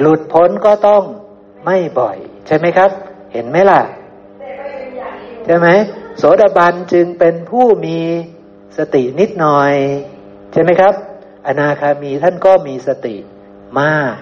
[0.00, 1.02] หลุดพ้นก็ต้อง
[1.66, 2.16] ไม่บ่อย
[2.46, 2.90] ใช่ไหมครับ
[3.32, 3.80] เห็นไหมล่ะ
[5.44, 5.68] ใช่ไหม
[6.22, 7.98] โสดาบันจึงเป็นผู้มี
[8.78, 9.74] สตินิดหน่อย
[10.52, 10.94] ใช่ไหมครับ
[11.46, 13.16] อนาคามีท่านก็มีสติ
[13.80, 14.14] มาก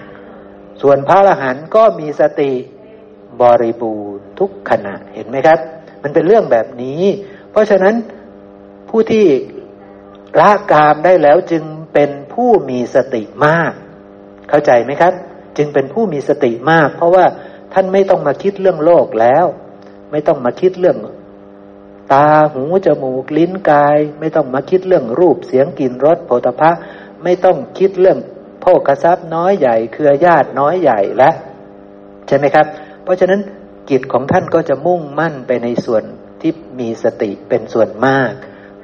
[0.81, 2.51] ส่วนพระอรหันต์ก็มีสติ
[3.41, 5.59] บริบูรณ์ทุกขณะเห็นไหมครับ
[6.03, 7.01] มันเป็นเรื่องแบบนี้
[7.51, 7.95] เพราะฉะนั้น
[8.89, 9.25] ผู้ที่
[10.39, 11.63] ละกามได้แล้วจึง
[11.93, 13.71] เป็นผู้มีสติมาก
[14.49, 15.13] เข้าใจไหมครับ
[15.57, 17.25] จึงเป็นผู้มีสติมาก เพราะว่า
[17.73, 19.45] ท่านไม่ต้องมาคิดเรื่องโลกแล้ว
[20.11, 20.97] ไม่ต้องมาคิดเรื่อง
[22.13, 26.71] ตาหูจมูกลิ้นกาย ไม่ต้องมาคิดเรื่องรูปเสียงกลิ่นรสโผฏฐะ
[27.23, 28.19] ไม่ต้องคิดเรื่อง
[28.61, 31.35] โภกทรัพย์น้อยใหญ่เครือญาติน้อยใหญ่แล้ว
[32.27, 32.65] ใช่ไหมครับ
[33.03, 33.41] เพราะฉะนั้น
[33.89, 36.03] กิจของท่านก็จะมุ่งมั่นไปในส่วน
[36.41, 38.31] ที่มีสติเป็นส่วนมาก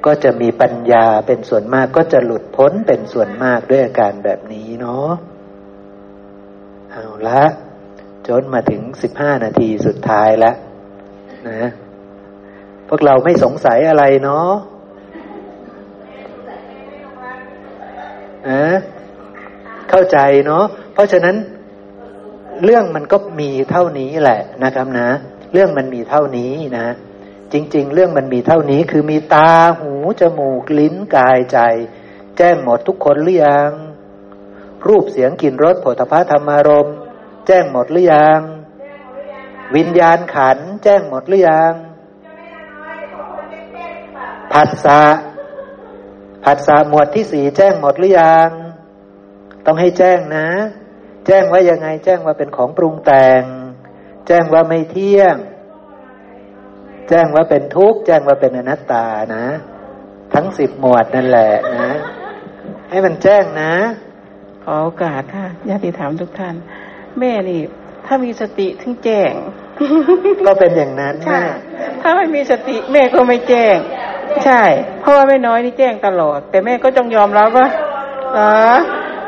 [0.06, 5.10] ก็จะมีปัญญาเป็นส่วนมากก็จะหลุดพ้นเป็นส่วนมากด้วยอาการแบบนี้เนาะ
[6.90, 7.42] เอาละ
[8.26, 10.54] จนมาถึงสิบห้านาทีสุดท้ายแล้ว
[11.48, 11.70] นะ
[12.88, 14.50] พวกเราไม่สงสัยอะไรเนาะ
[18.48, 18.64] นะ
[19.90, 21.36] เข้าใจเนาะเพราะฉะนั้น
[22.64, 25.08] เรื่องมันก็มีเท่านี้แหละนะครับนะ
[25.52, 26.86] เรื่องมันมีเท่านี้นะ
[27.52, 29.50] จริง ๆ เรื่องมันมีเท่านี้คือมีตา
[29.80, 31.58] หูจมูกลิ้นกายใจ
[32.36, 33.72] แจ้งหมดทุกคนหรือยัง
[34.86, 36.88] รูปเสียงกลิ่นรสผลิภัณฑ์ธรรมารม
[37.46, 38.40] แจ้งหมดหรือยัง
[39.76, 41.72] วิญญาณขัน แจ้งหมดหรือยัง
[44.56, 45.02] ผัสสะ
[46.44, 48.50] ผัสสะหมวดที่สี่แจ้งหมดหรือยัง
[49.66, 50.48] ต้องให้แจ้งนะ
[51.26, 53.42] แจ้งว่ายังไง แจ้งว่าเป็นของปรุงแต่ง
[54.26, 55.36] แจ้งว่าไม่เที่ยง
[57.08, 59.06] แจ้งว่าเป็นทุกข์ แจ้งว่าเป็นอนัตตา
[59.36, 59.46] นะ
[60.34, 61.90] ทั้งสิบหมวดนั่นแหละนะ
[62.90, 63.72] ให้มันแจ้งนะ
[64.64, 66.54] ขอโอกาสค่ะญาติธรรมทุกท่าน
[67.18, 67.60] แม่นี่
[68.06, 69.32] ถ้ามีสติถึงแจ้ง
[70.46, 71.40] ก็เป็นอย่างนั้นใช่
[72.02, 73.78] ถ้าไม่มีสติแม่ก็ไม่แจ้ง
[74.44, 74.62] ใช่
[75.00, 77.68] เพราะว่าแม่น้อยนี่แจ้งตลอด แต่แม่ก็จงยอมรับว่า
[78.36, 78.48] อ๋อ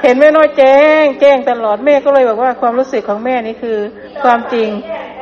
[0.03, 3.79] เห็นแม่น้อยแจ้ง แจ้งตลอดแม่ก็เลยบอกว่าความรู้สึกของแม่นี่คือ
[4.25, 4.69] ความจริง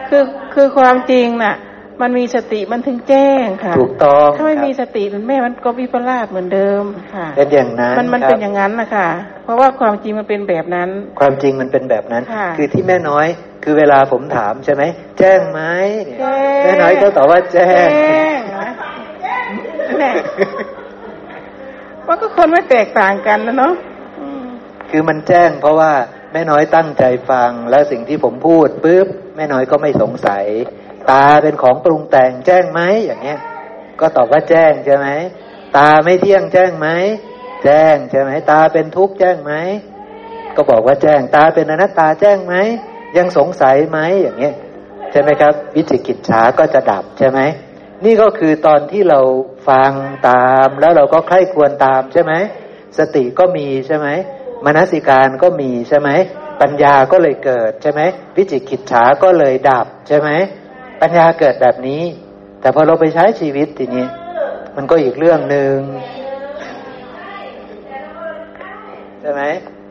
[0.08, 0.22] คือ
[0.54, 1.56] คือความจริงน่ะ
[2.02, 6.82] มันมีสติมันถึงแจ้งค่ะถูกต้องถ้าไม่ครับมีสติมันแม่มันก็วิปลาสเหมือนเดิม
[7.14, 9.08] ค่ะเป็นอย่างนั้นมันมันครับเป็นอย่างนั้นนะคะ
[9.44, 10.88] เพราะว่าความจริงมันเป็นแบบนั้น
[11.20, 13.26] ความจริงมันเป็นแบบนั้นค่ะคือที่แม่น้อย
[13.64, 14.82] คือเวลาผมถามใช่ไหม
[15.18, 15.60] แจ้งไหม
[16.04, 17.88] เนี่ยแจ้งแม่น้อยก็ตอบว่าแจ้ง
[18.36, 18.38] ง
[19.88, 20.12] นะแน่
[22.06, 23.74] ว่าก็คนไม่แตกต่างกันนะเนาะ
[24.90, 25.92] คือมันแจ้ง เพราะว่า
[26.32, 29.06] แม่น้อยตั้งใจฟัง แล้วสิ่งที่ผมพูดปุ๊บ
[29.36, 30.44] แม่น้อยก็ไม่สงสัย
[31.10, 33.40] ตาเป็นของปรุงแต่งแจ้งไหมอย่างเงี้ย
[34.00, 35.08] ก็ตอบว่าแจ้งใช่ไหม
[35.76, 36.88] ตาไม่เที่ยงแจ้งไหม
[37.64, 39.52] แจ้งใช่ไหมตาเป็นทุกข์แจ้งไหม
[40.56, 42.54] ก็บอกว่าแจ้งตาเป็นอนัตตาแจ้งไหม
[43.16, 44.54] ยังสงสัยไหมอย่างเงี้ย
[45.10, 47.40] ใช่ไหมครับ วิจิกิจฉาก็จะดับใช่ไหม
[48.04, 49.20] นี่ก็คือตอนที่เรา
[49.68, 49.90] ฟัง
[50.28, 52.32] ตามแล้วเราก็ใคร่ควรตามใช่ไหม
[52.98, 54.08] สติก็มีใช่ไหม
[54.64, 56.10] มนสิการก็มีใช่ไหม
[56.60, 58.00] ปัญญาก็เลยเกิดใช่ไหม
[58.36, 60.30] วิจิกิจฉาก็เลยดับใช่ไหม
[61.00, 62.02] ปัญญาเกิดแบบนี้
[62.60, 64.06] แต่พอเราไปใช้ชีวิตทีนี้
[64.76, 65.76] มันก็อีกเรื่องหนึ่ง
[69.20, 69.42] ใช่ไหม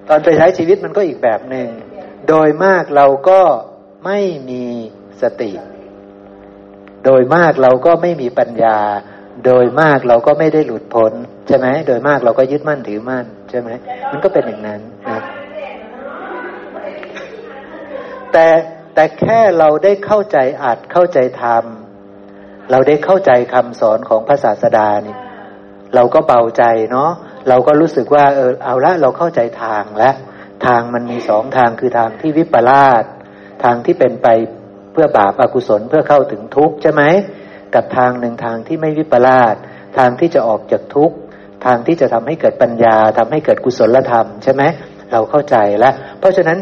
[0.07, 1.67] ตอนไปใช้ชีวิตมันก็อีกแบบหนึ่ง
[2.29, 3.41] โดยมากเราก็
[4.05, 4.19] ไม่
[4.49, 4.65] มี
[5.21, 5.51] สติ
[7.05, 8.77] โดยมากเราก็ไม่มีปัญญา
[9.45, 11.13] โดยมากเราก็ไม่ได้หลุดพ้น
[11.47, 13.69] ใช่ไหมโดยมากเราก็ยึดมั่นถือมั่นใช่ไหม
[14.11, 15.21] มันก็เป็นอย่างนั้นนะ
[18.31, 18.47] แต่
[18.95, 21.63] แต่แค่เราได้เข้าใจอัดเข้าใจธรรม
[22.71, 25.15] เราได้เข้าใจคำสอนของพระศาสดานี่
[25.95, 27.11] เราก็เบาใจเนาะ
[27.49, 30.15] เราก็รู้สึกว่าเออเอาละเราเข้าใจทางแล้ว
[30.65, 33.03] ทางมันมีสองทางคือทางที่วิปลาส
[33.63, 34.27] ทางที่เป็นไป
[34.93, 37.03] เพื่อบาปอากุศลเพื่อเข้าถึงทุกข์ใช่ไหม
[37.75, 39.55] กับทางหนึ่งทางที่ไม่วิปลาส
[39.97, 41.15] ทางที่จะออกจากทุกข์
[41.65, 44.63] ทางที่จะทำให้เกิดปัญญาทำให้เกิดกุศลธรรมใช่ไหม
[45.11, 46.59] เราเข้าใจแล้ว เพราะฉะนั้น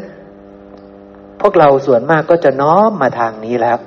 [1.42, 3.78] พวกเราส่วนมากก็จะน้อมมาทางนี้แล้ว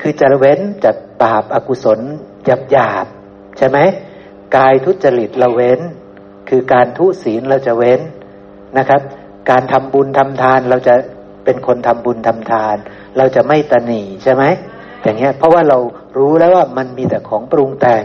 [0.00, 2.00] คือจะเว้นจากบาปอากุศล
[2.44, 3.06] หยาบหยาบ
[3.58, 3.78] ใช่ไหม
[4.56, 5.80] กายทุจริตเราเว้น
[6.48, 8.00] คือการทุศีลเราจะเว้น
[8.78, 9.00] นะครับ
[9.50, 10.94] การทำบุญทำทานเราจะ
[11.44, 12.76] เป็นคนทำบุญทำทาน
[13.16, 14.44] เราจะไม่ตนีใช่ไหม
[15.04, 15.78] อย่างเงี้ยเพราะว่าเรา
[16.18, 18.04] รู้แล้วว่ามันมีแต่ของปรุงแต่ง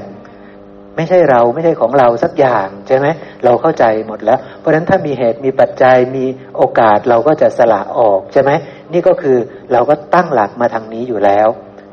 [0.96, 3.08] ไม่ใช่เราไม่ใช่ของเราสักอย่างใช่ไหม
[3.44, 6.26] เราเข้าใจหมดแล้ว เพราะฉะนั้นถ้ามีเหตุมีปัจจัยมี
[6.58, 8.52] โอกาสเราก็จะสละออกใช่ไหม
[8.94, 9.38] นี่ก็คือ
[9.72, 11.48] เราก็ตั้งหลักมาทางนี้อยู่แล้ว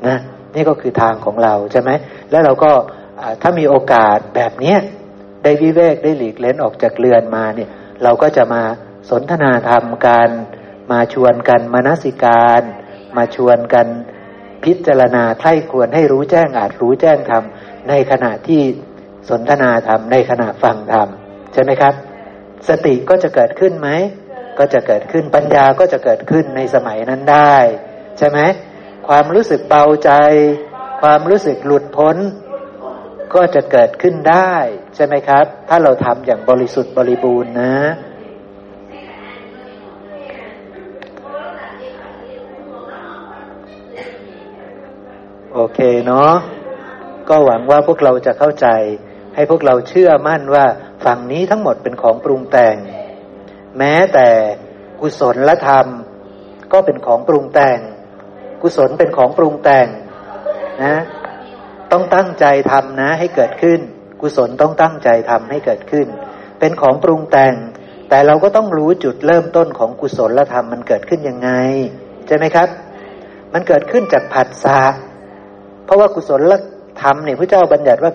[0.07, 0.19] นะ
[0.55, 1.91] นี่ก็คือทางของเราใช่ไหม
[2.31, 2.71] แล้วเราก็
[3.43, 4.79] ถ้ามีโอกาสแบบเนี้ย
[5.43, 7.71] ได้วิเวกได้หลีกเล้นออกจากเรือนมาเนี่ย
[8.03, 8.63] เราก็จะมา
[9.11, 10.31] สนทนาธรรมกัน
[10.93, 12.63] มาชวนกันมานสิการ
[13.17, 13.87] มาชวนกัน
[14.67, 17.45] พิจารณาไข้ควรให้รู้แจ้งอาจรู้แจ้งธรรม
[17.89, 18.63] ในขณะที่
[19.29, 21.09] สนทนาธรรมในขณะฟังธรรม
[21.53, 21.95] ใช่ไหมครับ
[22.69, 23.89] สติก็จะเกิดขึ้นไหม
[24.59, 27.57] ก็จะเกิดขึ้นปัญญาก็จะเกิดขึ้นในสมัยนั้นได้
[28.19, 28.39] ใช่ไหม
[29.09, 30.11] ความรู้สึกเบาใจ
[31.03, 32.17] ความรู้สึกหลุดพ้น
[33.35, 34.55] ก็จะเกิดขึ้นได้
[34.95, 37.75] ใช่ไหมครับ ถ้าเราทำอย่างบริสุทธิ์บริบูรณ์นะ
[45.59, 46.33] โอเคเนาะ
[47.29, 48.69] ก็หวังว่าพวกเราจะเข้าใจ
[49.35, 50.65] ให้พวกเราเชื่อมั่นว่า
[51.05, 52.77] ฝั่งนี้ทั้งหมดเป็นของปรุงแต่ง
[53.79, 54.29] แม้แต่
[55.01, 55.87] กุศลและธรรม
[56.73, 57.79] ก็เป็นของปรุงแต่ง
[58.63, 59.87] กุศลเป็นของปรุงแต่ง
[60.85, 60.97] นะ
[61.93, 63.81] ต้องตั้งใจทำนะให้เกิดขึ้น
[64.23, 66.07] กุศลต้องตั้งใจทำให้เกิดขึ้น
[66.61, 67.55] เป็นของปรุงแต่ง
[68.09, 71.51] แต่เราก็ต้องรู้จุดเริ่มต้นของกุศลและธรรมมันเกิดขึ้นยังไง
[72.27, 72.69] ใช่ไหมครับ
[73.53, 74.81] มันเกิดขึ้นจากผัสสะ
[75.87, 76.53] เพราะว่ากุศล
[77.03, 78.13] ธรรมเนี่ยพระเจ้าบัญญัติว่า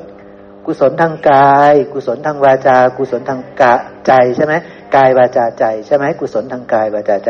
[0.65, 3.73] กุศลทางกาย กุศลทางวาจา กุศลทางกะ
[4.07, 4.53] ใจใช่ไหม
[4.95, 7.29] กายวาจาใจใช่ไหมกุศลทางกายวาจาใจ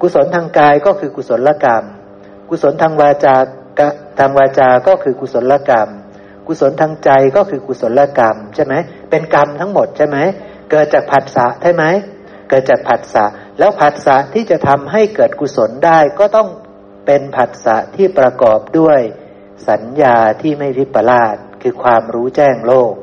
[0.00, 1.84] กุศลทางกายก็คือกุศลกรรม
[2.50, 3.44] กุศลทางวาจาก
[4.18, 5.88] ทางวาจาก็คือกุศลกรรม
[6.46, 8.74] กุศลทางใจก็คือกุศลกรรมใช่ไหม
[9.10, 10.18] เป็นกรรมทั้งหมดใช่ไหม
[10.70, 11.84] เกิดจากผัสสะใช่ไหม
[12.48, 13.24] เกิดจากผัสสะ
[13.58, 16.48] แล้วผัสสะที่จะทำให้เกิดกุศลได้ก็ต้อง
[17.06, 19.00] เป็นผัสสะที่ประกอบด้วย
[19.68, 22.94] สัญญาที่ไม่วิปลาสคือความรู้แจ้งโลก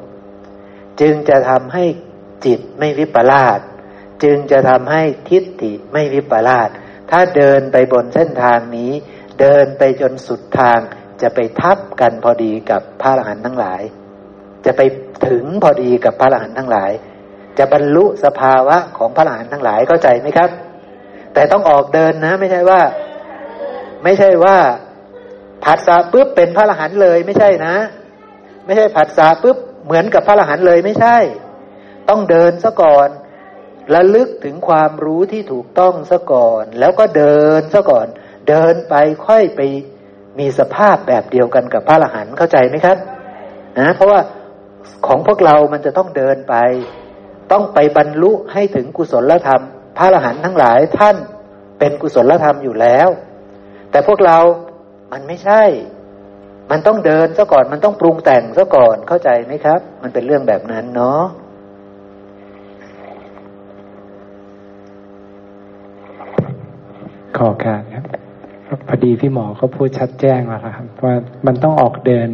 [1.01, 1.85] จึงจะทำให้
[2.45, 3.59] จิตไม่วิปลาส
[4.23, 6.69] จึงจะทำให้ทิฏฐิไม่วิปลาส
[7.11, 8.91] ถ้าเดินไปบนเส้นทางนี้
[9.39, 10.79] เดินไปจนสุดทาง
[11.21, 13.81] จะไปทับกันพอดีกับพระอรหันต์ทั้งหลาย
[14.65, 14.81] จะไป
[15.27, 16.91] ถึงพอดีกับพระอรหันต์ทั้งหลาย
[17.57, 20.49] จะบรรลุสภาวะของพระอรหันต์ทั้งหลายเข้าใจไหมครับ
[21.33, 22.81] แต่ต้องออกเดินนะ ไม่ใช่ว่า
[24.03, 24.57] ไม่ใช่ว่า
[25.63, 27.75] ผัสสะปุ๊บเป็นพระอรหันต์เลยไม่ใช่นะ
[28.65, 31.17] ไม่ใช่ผัสสะปุ๊บเหมือนกับพระอรหันต์เลยไม่ใช่
[32.09, 33.09] ต้องเดินซะก่อน
[33.93, 38.07] ระลึกถึงความรู้ที่ถูกต้องซะก่อน แล้วก็เดินซะก่อน
[38.49, 39.61] เดินไปค่อยไป
[40.39, 42.97] มีสภาพแบบเดียวกันกับพระอรหันต์เข้าใจไหมครับ
[43.79, 44.19] นะเพราะว่า
[45.07, 46.55] ของพวกเรามันจะต้องเดินไป
[47.51, 49.63] ต้องไปบรรลุให้ถึงกุศลธรรม
[49.97, 51.15] พระอรหันต์ทั้งหลายท่าน
[51.79, 53.09] เป็นกุศลธรรมอยู่แล้ว
[53.91, 54.37] แต่พวกเรา
[55.11, 55.63] มันไม่ใช่
[56.71, 61.21] มันต้องเดินซะก่อน มันต้องปรุงแต่งซะก่อน เข้าใจไหมครับ มันเป็นเรื่องแบบนั้นเนาะ
[67.37, 68.03] ขอการครับ
[68.87, 71.13] พอดีพี่หมอเขาพูดชัดแจ้งแล้วครับว่า
[71.45, 72.29] มันต้องออกเดิน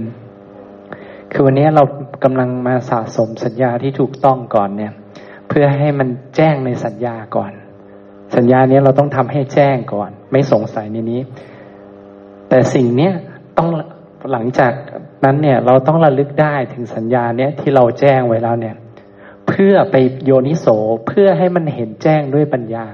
[1.31, 1.83] คือวันนี้เรา
[2.23, 4.93] กำลังมาสะสมสัญญาที่ถูกต้องก่อนเนี่ย
[5.47, 7.51] เพื่อให้มันแจ้งในสัญญาก่อน
[8.35, 11.21] สัญญาเนี้ยเราต้องทำให้แจ้งก่อน ไม่สงสัยในนี้
[12.53, 13.13] แต่สิ่งเนี้ย
[13.57, 13.69] ต้อง
[14.31, 14.73] หลังจาก
[15.25, 18.75] นั้นเนี่ย เราต้องระลึกได้ถึงสัญญาเนี้ยที่เราแจ้งไว้แล้วเนี่ย
[19.47, 20.67] เพื่อไปโยนิโส
[21.07, 22.85] เพื่อให้มันเห็นแจ้งด้วยปัญญา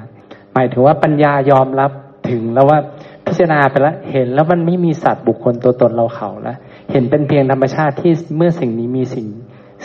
[0.53, 1.91] หมายถึงว่าปัญญายอมรับ
[2.29, 2.79] ถึงแล้วว่า
[3.25, 6.57] พิจารณาไปแล้วเห็นแล้วมันไม่มีสัตว์บุคคลตัวตนเราเขาแล้ว
[6.91, 9.27] เห็นเป็นเพียงธรรมชาติที่เมื่อสิ่งนี้มีสิ่ง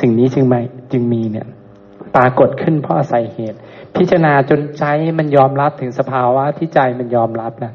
[0.00, 0.60] สิ่งนี้จึงไม่
[0.92, 1.46] จึงมีเนี่ย
[2.16, 3.58] ปรากฏขึ้นเพราะอาศัยเหตุ
[3.96, 4.84] พิจารณาจนใจ
[5.18, 7.74] มันยอมรับถึงสภาวะที่ใจมันยอมรับนะ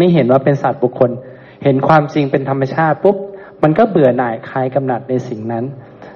[0.00, 1.10] ไม่เห็นว่าเป็นสัตว์บุคคล
[1.64, 3.16] เห็นความจริงเป็นธรรมชาติปุ๊บ
[3.62, 5.64] มันก็เบื่อหน่ายคลายกำหนัดในสิ่งนั้น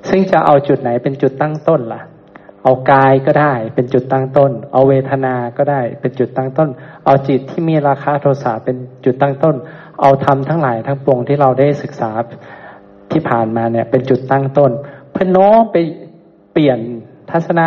[0.08, 2.00] ซึ่งจะเอาจุดไหนเป็นจุดตั้งต้นล่ะ
[2.62, 6.68] เอากายก็ได้เป็นจุดตั้งต้น เอาเวทนาก็ได้เป็นจุดตั้งต้น
[7.04, 9.56] เอาจิตที่มีราคาโทสะเป็นจุดตั้งต้น
[10.00, 12.10] เอาธรรมทั้งหลายทั้งปวงที่เราได้ศึกษา
[13.12, 14.70] ที่ผ่านมาเนี่ยเป็นจุดตั้งต้น
[15.12, 15.76] เพื่อโน้มไป
[16.52, 16.78] เปลี่ยน
[17.30, 17.66] ทัศนะ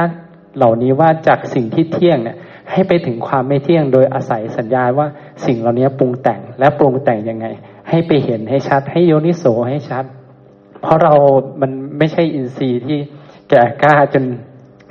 [0.57, 2.38] เหล่านี้ว่าจากสิ่งที่เที่ยงเนี่ย
[2.72, 5.07] ให้ไปถึงความไม่เที่ยงโดยอาศัยสัญญาว่า
[5.45, 7.45] สิ่งเหล่านี้ปรุงแต่งและปรุงแต่งยังไง
[7.89, 10.06] ให้ไปเห็นให้ชัด ให้โยนิโสให้ชัด
[10.81, 11.14] เพราะเรา
[11.61, 12.98] มันไม่ใช่อินทรีย์ที่
[13.49, 14.23] แก่กล้าจน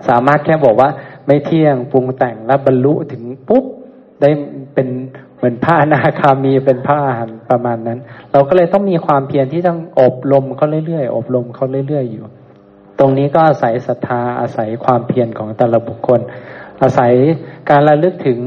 [0.09, 0.90] สามารถแค่บอกว่า
[1.27, 3.65] ไม่เที่ยงปรุงแต่งและบรรลุถึงปุ๊บ
[4.20, 4.31] ได้
[4.74, 4.89] เป็น
[5.36, 7.98] เหมือนพระอนาคามีเป็นพระอรหันประมาณนั้น
[8.32, 12.24] เราก็เลยต้องมีความเพียรที่ต้องอบรมเขาเรื่อยๆอบรมเขาเรื่อยๆอยู่
[12.98, 16.20] ตรงนี้ก็อาศัยศรัทธาอาศัยความเพียรของแต่ละบุคคล
[16.82, 17.12] อาศัย
[17.70, 18.40] การระลึกถึง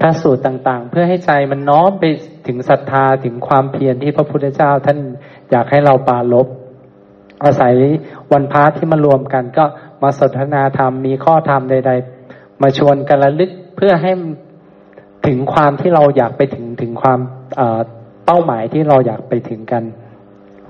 [0.00, 2.04] พระสูตรต่าง ๆ เพื่อให้ใจมันน้อมไป
[2.46, 4.98] ถึงศรัทธาถึงความเพียรที่พระพุทธเจ้าท่าน
[5.50, 6.46] อยากให้เราปาลบ
[7.44, 7.74] อาศัย
[8.32, 9.64] วันพาที่มารวมกันก็
[10.02, 11.92] มาสนทนาธรรมมีข้อธรรมใด
[12.26, 14.12] ๆ มาชวนกันระลึกเพื่อให้
[15.26, 17.20] ถึงความที่เราอยากไปถึงถึงความ
[18.26, 19.84] เป้าหมายที่เราอยากไปถึงกัน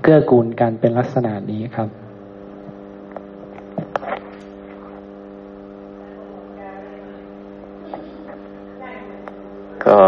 [0.01, 1.89] เกื้อกูลกันเป็นลักษณะนี้ครับ
[9.87, 9.99] ก็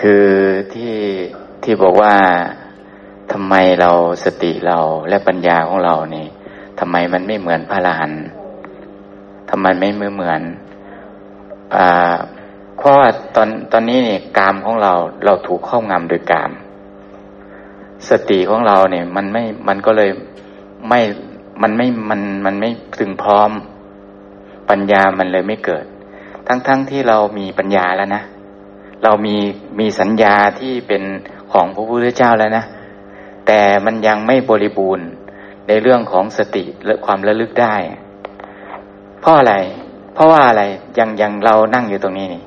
[0.00, 0.26] คือ
[0.72, 0.94] ที่
[1.62, 2.14] ที่บอกว่า
[3.32, 3.90] ทำไมเรา
[4.24, 6.26] สติเราและปัญญาของเรานี่
[6.78, 8.12] ทำไมมันไม่เหมือนพระอรหัน
[9.50, 10.42] ทำไมไม่เหมือนเหมือน
[11.76, 12.14] อ่า
[12.76, 14.92] เพราะว่าตอนตอนนี้นี่กามของเรา
[15.24, 16.50] เราถูกครอบงำโดยกาม
[18.08, 20.10] สติของเราเนี่ย มันไม่มันก็เลย
[20.88, 21.00] ไม่
[21.62, 23.50] มันไม่มันมันไม่ถึงพร้อม
[24.70, 25.84] ปัญญามันเลยไม่เกิด
[26.50, 28.22] ทั้งๆทที่เรามีปัญญาแล้วนะ
[29.04, 29.36] เรามี
[29.80, 31.02] มีสัญญาที่เป็น
[31.52, 32.64] ของพระพุทธเจ้าแล้วนะ
[33.46, 35.06] แต่มันยังไม่บริบูรณ์
[35.68, 37.74] ในเรื่องของสติและความระลึกได้
[39.20, 39.54] เพราะอะไร
[40.14, 40.62] เพราะว่าอะไร
[40.98, 42.42] ยังยังเรานั่งอยู่ตรงนี้นี่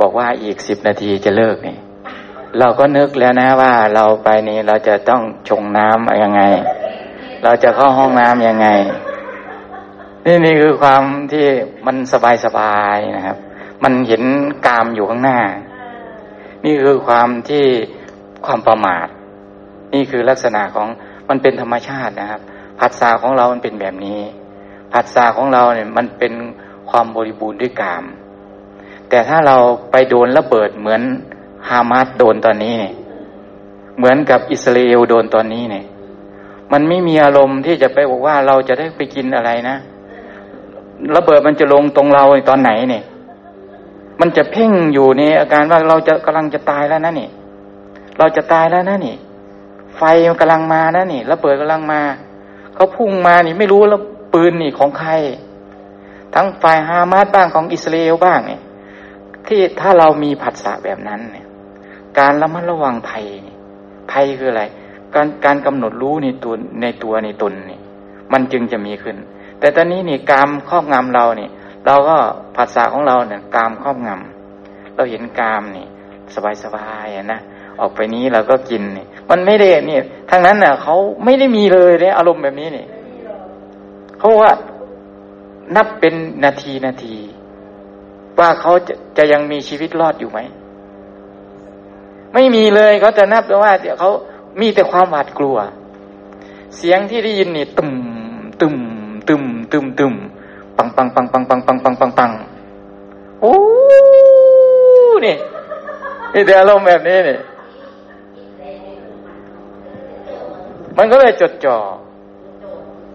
[0.00, 1.76] บอกว่าอีกสิบนาทีจะเลิกนี่
[2.58, 6.42] เราก็นึกแล้วนะว่าเราไปนี่เราจะต้องชงน้ำยังไง
[7.44, 8.68] เราจะเข้าห้องน้ำยังไง
[10.26, 11.46] นี่นี่คือความที่
[11.86, 13.38] มันสบายสบายนะครับ
[13.84, 14.22] มันเห็น
[14.66, 15.40] กามอยู่ข้างหน้า
[16.64, 17.64] นี่คือความที่
[18.46, 19.06] ความประมาท
[19.94, 20.88] นี่คือลักษณะของ
[21.28, 22.40] มันเป็นธรรมชาตินะครับ
[22.80, 24.20] ผัสสะของเรามันเป็นแบบนี้
[24.92, 26.32] ผัสสะของเราเนี่ยมันเป็น
[26.90, 28.04] ความบริบูรณ์ด้วยกาม
[29.08, 29.56] แต่ถ้าเรา
[29.90, 31.02] ไปโดนระเบิดเหมือน
[31.68, 32.94] ฮามาสโดนตอนนี้เนี่ย
[33.98, 35.84] เหมือนกับอิสราเอลโดนตอนนี้เนี่ย
[36.72, 39.76] มันไม่มีอารมณ์ที่จะไปบอกว่าเราจะได้ไปกินอะไรนะ
[41.16, 43.02] ระเบิดมันจะลงตรงเราตอนไหนเนี่ย
[44.20, 47.28] มันจะเพ่งอยู่ในอาการว่าเราจะกำลังจะตายแล้วนะนี่
[48.18, 49.16] เราจะตายแล้วนะนี่
[49.96, 52.00] ไฟมันกำลังมานะนี่ระเบิดกำลังมา
[52.74, 54.00] เขาพุ่งมานี่ไม่รู้แล้ว
[54.34, 55.12] ปืนนี่ของใคร
[56.34, 58.60] ทั้งฝ่ายฮามาสบ้างของอิสราเอลบ้างเนี่ย
[59.48, 61.46] ที่ถ้าเรามีผัสสะแบบนั้นเนี่ย
[62.18, 63.24] การระมัดระวังภัย
[64.10, 64.64] ภัยคืออะไร
[65.14, 67.80] การการกำหนดรู้ในตัวในตัวในตนนี่
[68.32, 69.16] มันจึงจะมีขึ้น
[69.60, 71.50] แต่ตอนนี้นี่กามครอบงำเราเนี่ย
[71.86, 72.16] เราก็
[72.56, 75.86] ผัสสะของเราเนี่ยกามครอบงำเราเห็นกามนี่
[76.64, 77.40] สบายๆนะ
[77.80, 80.94] ออกไปนี้เราก็กินนี่มันไม่ได้เนี่ยทางนั้นเน่ะเขา
[81.24, 82.86] ไม่ได้มีเลยเนี่ยอารมณ์แบบนี้นี่
[84.18, 84.52] เขาว่า
[85.76, 86.14] นับเป็น
[86.44, 87.16] นาทีนาที
[88.38, 90.38] ว่าเขาจะจะยังมีชีวิตรอดอยู่ไหม
[92.34, 94.10] ไม่มีเลยเขาจะนับว่าเดี๋ยวเขา
[94.60, 95.56] มีแต่ความหวาดกลัว
[96.76, 97.92] เสียงที่ได้ยินนี่ตึม
[98.60, 98.76] ตึม
[99.28, 99.42] ตึม
[99.72, 100.14] ตึมตึม
[100.76, 102.30] ปังปังปังปังปังปังปังปังปัง
[103.40, 103.54] โอ้
[105.26, 105.36] นี่
[106.34, 107.38] นี่แต่อารมณ์แบบนี้นี่
[110.96, 111.76] มันก็เลยจดจ่อ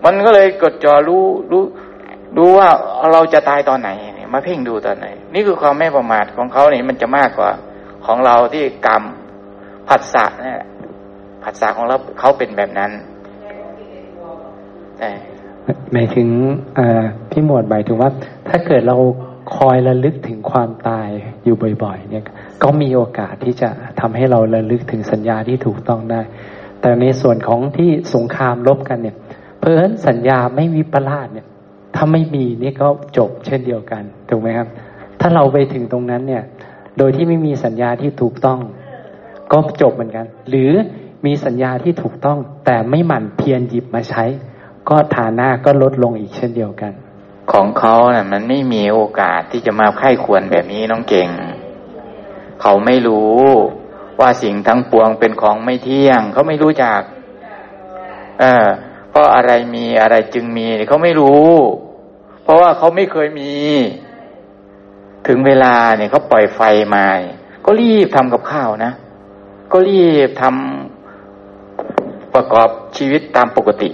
[0.05, 1.63] มันก็เลยกดจ่อรู้รู้
[2.37, 2.69] รู้ว่า
[3.11, 7.51] เราจะตายตอนไหนเนี่ยมาเพ่งดูตอนไหน นี่คือความไม่ประมาทของเขาเนี่ยมันจะมากกว่า
[8.05, 9.03] ของเราที่กรรม
[9.87, 10.61] ผัสสะเนี่ย
[11.43, 12.91] ผัสสะของเราเขาเป็นแบบนั้น
[14.99, 15.09] ใช่
[15.93, 16.29] หมายถึง
[17.31, 18.09] พี่หมวดหมายถึงว่า
[18.47, 18.97] ถ้าเกิดเรา
[19.55, 21.09] คอยระลึกถึงความตาย
[21.43, 22.23] อยู่บ่อย ๆ เนี่ย
[22.63, 23.69] ก็มีโอกาสที่จะ
[23.99, 26.21] ทำให้เราระลึกถึงสัญญาที่ถูกต้องได้
[26.81, 29.15] แต่ในส่วนของที่สงครามลบกันเนี่ย
[29.57, 31.47] เพราะฉะนั้นสัญญาไม่วิปลาสเนี่ย
[31.95, 32.87] ถ้าไม่มีนี่ก็
[33.17, 34.67] จบเช่นเดียวกันถูกไหมครับ
[35.21, 36.43] ถ้าเราไปถึงตรงนั้นเนี่ย
[36.97, 38.59] โดยที่ไม่มีสัญญาที่ถูกต้อง
[39.51, 40.71] ก็จบเหมือนกัน หรือ
[41.25, 44.25] มีสัญญาที่ถูกต้อง แต่ไม่หมั่นเพียรหยิบมาใช้
[44.89, 46.93] ก็ฐานะก็ลดลงอีกเช่นเดียวกัน
[47.51, 51.29] ของเขาเนะ่ะ มันไม่มีโอกาสที่จะมาไข้ควรแบบนี้น้องเก่ง
[52.61, 53.37] เขาไม่รู้
[54.19, 57.01] ว่าสิ่งทั้งปวงเป็นของไม่เที่ยง เขาไม่รู้จัก
[58.39, 58.67] เออ
[59.09, 61.49] เพราะอะไรมีอะไรจึงมีเขาไม่รู้
[62.43, 63.51] เพราะว่าเขาไม่เคยมี
[65.27, 66.61] ถึงเวลาเนี่ยเขาปล่อยไฟ
[66.95, 67.05] มา
[67.65, 68.91] ก็รีบทำกับข้าวนะ
[69.71, 73.89] ก็รีบทำประกอบชีวิตตามปกติ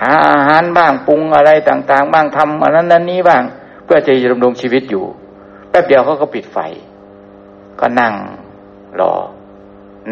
[0.00, 3.42] หาอาหารบ้างปรุงอะไรต่าง ๆ บ้างทำอันนั้นนั้นนี้บ้าง
[3.84, 5.04] เพื่อจะดำรงชีวิตอยู่
[5.70, 6.58] แป๊บเดียวเขาก็ปิดไฟ
[7.80, 8.14] ก็นั่ง
[9.00, 9.12] รอ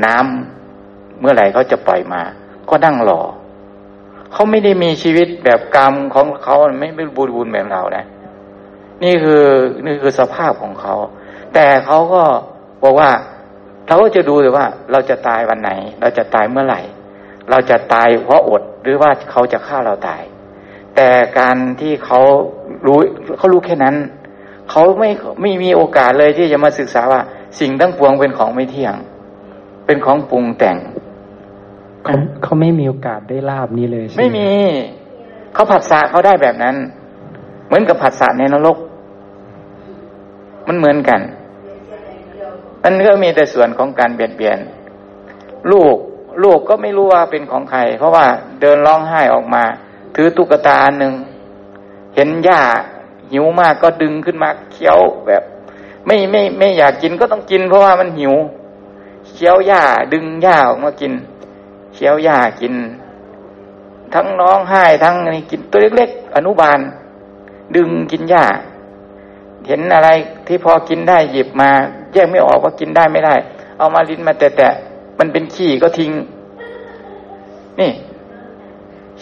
[0.04, 2.22] น้ำเมื่อไหร่เขาจะปล่อยมา
[2.68, 3.20] ก็นั่งรอ
[4.32, 8.04] เขาไม่ได้มีชีวิตแบบกรรมของเขาไม่ไม่บูรบุญแบบเรานะ
[9.04, 9.42] นี่คือ
[9.84, 10.94] นี่คือสภาพของเขา
[11.54, 12.22] แต่เขาก็
[12.82, 13.10] บอกว่า
[13.86, 16.80] เราก็จะดูเลยว่า เราจะตายวันไหน เราจะตายเมื่อไหร่
[17.51, 20.23] เราจะตายเพราะอดหรือว่าเขาจะฆ่าเราตาย
[20.97, 21.09] แต่
[21.39, 22.20] การที่เขา
[22.86, 22.98] รู้
[23.39, 23.97] เขารู้แค่นั้น
[24.70, 25.10] เขาไม่
[25.43, 27.20] ไม่มีโอกาสเลยที่จะมาศึกษาว่า
[27.60, 28.94] สิ่งทั้งปวงเป็นของไม่เที่ยง
[29.86, 30.77] เป็นของปรุงแต่ง
[32.05, 34.48] เขาเขาไม่มีโอกาสได้ลาบนี้เลยไม่มี
[35.55, 36.77] เขาผัดสะเขาได้แบบนั้น
[37.66, 38.78] เหมือนกับผัดสะในนรก
[40.68, 41.20] มันเหมือนกัน
[42.82, 44.59] มันก็มีแต่ส่วนของการเบียดเบียน
[45.73, 45.97] ลูก
[46.42, 48.26] ลูกก็ไม่รู้ว่าเป็นของใคร เพราะว่า
[48.60, 49.64] เดินร้องไห้ออกมา
[50.14, 51.14] ถือตุ๊กตาหนึ่ง
[52.14, 52.60] เห็นหญ้า
[53.32, 55.42] หิวมากก็ดึงขึ้นมาเคี้ยวแบบ
[56.06, 58.34] ไม่ไม่ไม่อยากกินก็ต้องกิน เพราะว่ามันหิว
[59.28, 59.82] เคี้ยวหญ้า
[60.12, 61.12] ดึงหญ้าออกมากิน
[61.94, 62.74] เคี้ยวหญ้ากิน
[64.14, 66.78] ทั้งน้องไห้ทั้งนี่กินตัวเล็กๆ อนุบาล
[67.76, 68.44] ดึงกินหญ้า
[69.66, 70.08] เห็นอะไร
[70.46, 71.70] ที่พอกินได้หยิบมา
[72.12, 73.34] แยกไม่ออกว่ากินได้ไม่ได้
[73.78, 74.74] เอามาลิ้นมาแตะ
[75.18, 76.12] มันเป็นขี้ก็ทิ้ง
[77.80, 77.93] นี่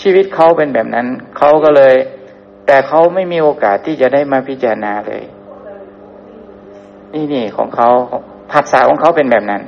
[0.00, 1.06] ชีวิตเขาเป็นแบบนั้น
[1.36, 1.94] เขาก็เลย
[2.66, 5.24] แต่เขาไม่มีโอกาสที่จะได้มาพิจารณาเลย
[7.12, 7.88] นี่นี่ของเขา
[8.52, 9.62] ผัสสะของเขาเป็นแบบนั้น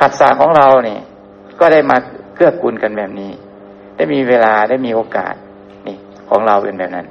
[0.00, 1.00] ผัสสะของเราเนี่ย
[1.60, 1.96] ก็ได้มา
[2.34, 3.30] เกื้อกูลกันแบบนี้
[3.96, 5.34] ได้มีเวลาได้มีโอกาส
[5.86, 5.96] นี่
[6.28, 7.06] ของเราเป็นแบบนั้น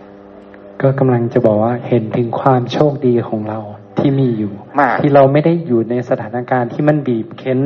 [0.81, 3.59] ก็กำลังจะบอกว่าเห็นถึงความโชคดีของเรา
[4.03, 4.53] ที่มีอยู่
[5.01, 7.59] ที่เราไม่ได้อยู่ในสถานการณ์ที่มันบีบเค้น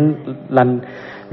[0.57, 0.69] รัน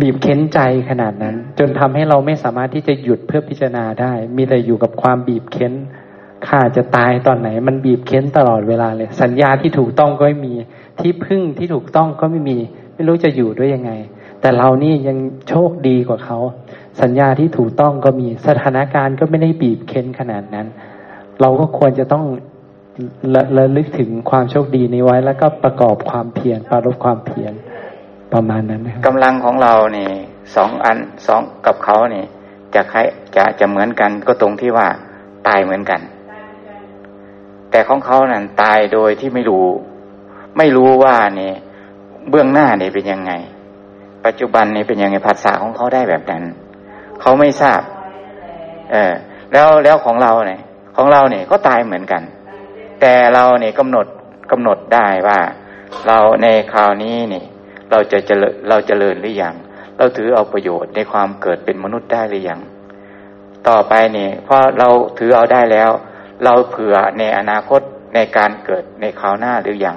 [0.01, 0.61] บีบเค้นใจ
[0.91, 5.73] ขนาดนั้น จนทำให้เราไม่สามารถที่จะหยุดเพื่อพิจารณาได้ มีแต่อยู่กับความบีบเค้น
[6.47, 10.55] ข้าจะตายตอนไหน มันบีบเค้นตลอดเวลาเลย สัญญาที่ถูกต้องก็ไม่มี
[11.01, 12.59] ที่พึ่งที่ถูกต้องก็ไม่มี
[12.95, 13.93] ไม่รู้จะอยู่ด้วยยังไง
[14.41, 15.19] แต่เรานี่ยัง
[15.49, 16.39] โชคดีกว่าเขา
[17.03, 20.67] สัญญาที่ถูกต้องก็มีสถานการณ์ก็ไม่ได้บีบเค้นขนาดนั้น
[21.41, 22.25] เราก็ควรจะต้อง
[23.59, 27.53] ระลึกถึงความโชคดีนี้ไว้ แล้วก็ประกอบความเพียรปรารบความเพียร
[28.33, 30.11] ประมาณนั้นนะครับกำลังของเราเนี่ย
[30.57, 32.27] สองอันสองกับเขาเนี่ย
[32.75, 33.07] จะคล้าย
[33.37, 34.87] จะจะเหมือนกันก็ตรงที่ว่า
[35.47, 36.01] ตายเหมือนกัน
[37.71, 39.67] แต่ของเขานั่นตายโดยที่ไม่รู้
[40.59, 41.55] ไม่รู้ว่าเนี่ย
[42.31, 43.33] เบื้องหน้าเนี่ยเป็นยังไง
[44.27, 46.43] ปัจจุบันเนี่ยเป็นยังไงภาษาของเขาได้แบบนั้น
[47.21, 47.81] เขาไม่ทราบ
[48.93, 49.13] เออ
[49.53, 50.61] แล้วแล้วของเราเนี่ย
[50.97, 52.23] ของเราเนี่ยก็ตายเหมือนกัน
[53.01, 54.07] แต่เราเนี่ยกำหนด
[54.51, 55.39] กำหนดได้ว่า
[56.07, 57.45] เราในคราวนี้เนี่ย
[57.91, 59.55] เราจะเจริญเราจเจริญหรือยัง
[59.99, 62.61] เราถือเอาประโยชน์ในความเกิดเป็นมนุษย์ได้หรือยัง
[63.69, 64.89] ต่อไปเนี่เพราะเรา
[65.19, 65.91] ถือเอาได้แล้ว
[66.45, 67.81] เราเผื่อในอนาคต
[68.15, 69.97] ในการเกิดในคราวหน้าหรือยัง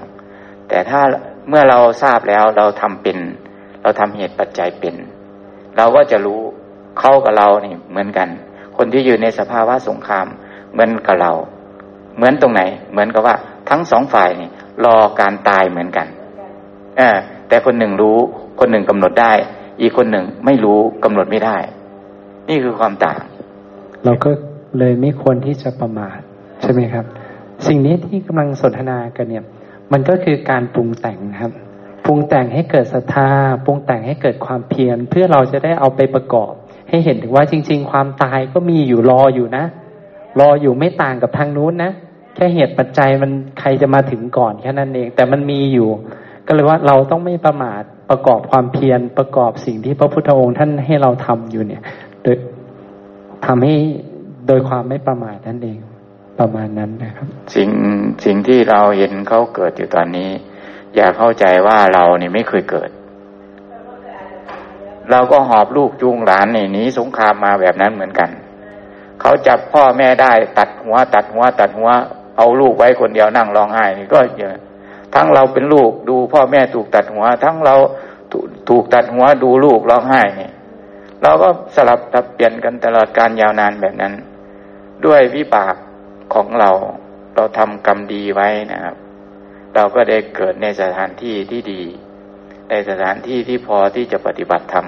[0.69, 1.01] แต่ถ้า
[1.49, 3.17] เมื่อเราทราบแล้วเราทำเป็น
[3.81, 4.95] เราทำเหตุปัจจัยเป็น
[5.77, 6.41] เราก็จะรู้
[6.99, 8.29] เข้ากับเราเนี่เหมือนกัน
[8.77, 10.27] คนที่อยู่ในสภาวะสงคราม
[10.71, 11.31] เหมือนกับเรา
[12.17, 12.61] เหมือนตรงไหน
[12.91, 13.35] เหมือนกับว่า
[13.69, 14.49] ทั้งสองฝ่ายนี่
[14.85, 16.07] รอการตายเหมือนกัน
[16.97, 17.17] เออ
[17.47, 18.17] แต่คนหนึ่งรู้
[18.59, 19.33] คนหนึ่งกำหนดได้
[19.81, 21.57] อีกคนหนึ่งไม่รู้กำหนดไม่ได้
[22.49, 23.19] นี่คือความต่าง
[24.05, 24.29] เราก็
[24.79, 26.17] เลยไม่ควรที่จะประมาท
[26.61, 27.05] ใช่ไหมครับ
[27.67, 29.43] สิ่งนี้ที่กำลังสนทนากันเนี่ย
[29.91, 31.51] มันก็คือการปรุงแต่งครับ
[32.05, 33.29] ปรุงแต่งให้เกิดศรัทธา
[33.65, 36.51] ปรุงแต่งให้เกิดความเพียรเพื่อเราจะได้เอาไปประกอบ
[36.89, 39.65] ให้เห็นถึงว่าจริง ๆ ความตายก็มีอยู่รออยู่นะ
[40.39, 41.91] รออยู่ไม่ต่างกับทางนู้นนะ
[42.37, 45.89] แค่เหตุปัจจัยมันใครจะมาถึงก่อนแค่นั้นเอง แต่มันมีอยู่
[46.47, 51.81] ก็เลยว่าเราต้องไม่ประมาทประกอบความเพียรประกอบสิ่งที่พระพุทธองค์ท่านให้เราทำอยู่เนี่ย
[52.23, 52.35] โดย
[53.45, 53.75] ทำให้
[54.47, 55.79] โดยความไม่ประมาทนั่นเอง
[56.39, 57.69] ประมาณนั้นนะครับ สิ่ง
[58.25, 60.29] สิ่งที่เราเห็นเขาเกิดอยู่ตอนนี้
[60.95, 62.89] อย่าเข้าใจว่าเราเนี่ยไม่เคยเกิด
[65.11, 68.29] เราก็หอบลูกจูงหลานหนีสงครามมาแบบนั้นเหมือนกัน
[69.21, 71.89] เขาจับพ่อแม่ได้ตัดหัว ตัดหัว ตัดหัว
[72.37, 74.55] เอาลูกไว้คนเดียวนั่งร้องไห้นี่ก็เยอะ
[75.15, 77.75] ทั้งเราเป็นลูกดูพ่อแม่ถูกตัดหัว ทั้งเรา
[78.69, 80.49] ถูกตัดหัวดูลูกร้องไห้เนี่
[81.23, 84.13] เราก็สลับตับเปลี่ยนกันตลอดการยาวนานแบบนั้น
[85.05, 85.75] ด้วยวิบาก
[86.33, 86.69] ของเรา
[87.35, 88.95] เราทำกรรมดีไว้นะครับ
[89.75, 91.83] เราก็ได้เกิดในสถานที่ที่ดี
[92.69, 94.87] ในสถานที่ที่พอที่จะปฏิบัติธรรม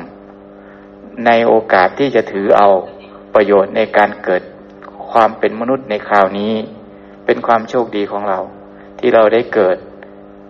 [1.25, 2.69] ในโอกาสที่จะถือเอา
[3.35, 4.43] ประโยชน์ในการเกิด
[5.11, 6.53] ความเป็นมนุษย์ในคราวนี้
[7.31, 8.39] เป็นความโชคดีของเรา
[8.99, 9.77] ที่เราได้เกิด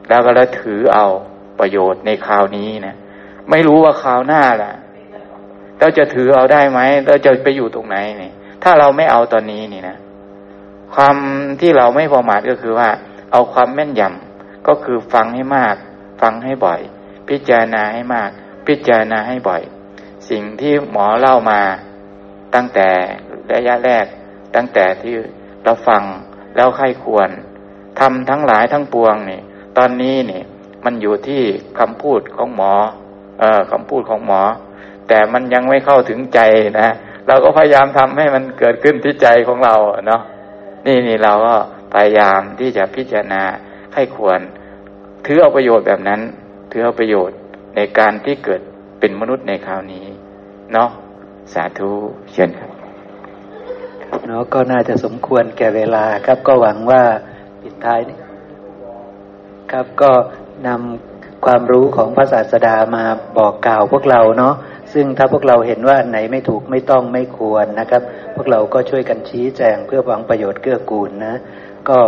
[0.10, 1.08] แล้วก็แล้วถือเอา
[1.60, 2.96] ประโยชน์ในคราวนี้นะ
[3.50, 4.74] ไม่รู้ว่าคราวหน้าล่ะ
[5.80, 8.32] เราจะถือเอาได้ไหมเราจะไปอยู่ตรงไหนนี่
[8.64, 9.98] ถ้าเราไม่เอาตอนนี้นี่นะ
[10.94, 11.16] ความ
[11.62, 12.90] ที่เราไม่ประมาทก็คือว่า
[13.32, 15.76] เอาความแม่นยำก็คือฟังให้มาก
[16.22, 16.80] ฟังให้บ่อย
[17.30, 18.30] พิจารณาให้มาก
[18.68, 19.62] พิจารณาให้บ่อย
[20.30, 21.62] สิ่งที่หมอเล่ามา
[22.56, 22.90] ตั้งแต่
[23.54, 24.06] ระยะแรก
[24.56, 25.14] ตั้งแต่ที่
[25.66, 26.04] เราฟัง
[26.56, 27.30] แล้วใครควร
[28.00, 29.42] ทำทั้งหลายทั้งปวงนี่
[29.78, 30.42] ตอนนี้นี่
[30.86, 31.42] มันอยู่ที่
[31.80, 32.74] คำพูดของหมอ
[33.40, 34.42] เออคำพูดของหมอ
[35.08, 36.40] แต่มันยังไม่เข้าถึงใจ
[36.80, 36.90] นะ
[37.28, 39.76] เราก็พยายามทำให้มันเกิดขึ้นที่ใจของเรา
[40.08, 40.22] เนาะ
[40.86, 41.56] นี่นี่เราก็
[41.94, 43.44] พยายามที่จะพิจารณา
[43.94, 44.40] ให้ควร
[45.26, 46.22] ถือเอาประโยชน์แบบนั้น
[46.72, 47.38] ถือเอาประโยชน์
[47.76, 48.62] ในการที่เกิด
[49.00, 50.06] เป็นมนุษย์ในคราวนี้
[50.74, 50.90] เนาะ
[51.54, 51.92] สาธุ
[52.34, 52.79] เชิญครับ
[54.28, 57.02] เนาะก็น่าจะสมควรแก่เวลาครับ ก็หวังว่า
[57.62, 58.18] ปิดท้ายนี้
[59.72, 60.12] ครับก็
[60.68, 63.06] นำความรู้ของพระศาสดามา
[63.38, 64.54] บอกกล่าวพวกเราเนาะ
[64.94, 68.02] ซึ่งถ้าพวกเราเห็นว่าไหนไม่ถูกไม่ต้องไม่ควรนะครับ
[68.36, 71.36] พวกเราก็ช่วยกันชี้แจงเพื่อหวังประโยชน์เกื้อกูลนะ
[71.90, 72.00] ก็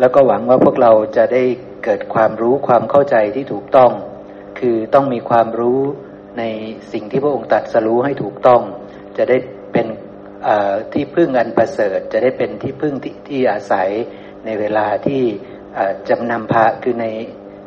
[0.00, 1.42] แล้วก็หวังว่าพวกเราจะได้
[1.84, 3.90] เกิดความรู้ความเข้าใจที่ถูกต้อง
[4.58, 5.80] คือต้องมีความรู้
[6.38, 6.42] ใน
[6.92, 8.60] สิ่งที่พระองค์ตรัสรู้ให้ถูกต้อง
[9.16, 9.36] จะได้
[9.72, 9.86] เป็น
[10.92, 13.90] ที่พึ่งอันประเสริฐจะได้เป็นที่พึ่งที่ที่อาศัย
[14.44, 15.22] ในเวลาที่
[16.08, 17.06] จำนำพาคือใน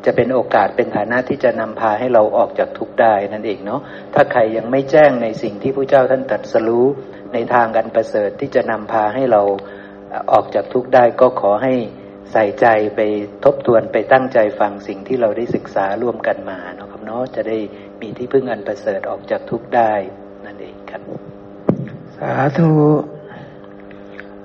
[0.05, 3.81] จะเป็นโอกาสเป็นฐานะที่จะนำพาให้เราออกจากทุกข์ได้นั่นเองเนาะ
[4.13, 6.85] ถ้าใครยังไม่แจ้งในสิ่งที่พระเจ้าท่านตรัสรู้
[7.33, 9.41] ในทางกันประเสริฐที่จะนำพาให้เรา
[10.33, 11.73] ออกจากทุกข์ได้ก็ขอให้
[12.31, 12.99] ใส่ใจไป
[13.45, 17.57] ทบทวนไปตั้งใจฟังสิ่งที่เราได้ศึกษาร่วมกันมาเนาะครับเนาะจะได้
[18.01, 19.93] มีที่พึ่งอันประเสริฐออกจากทุกข์ได้
[20.45, 21.30] นั่นเองครับ
[22.23, 22.73] สาธุ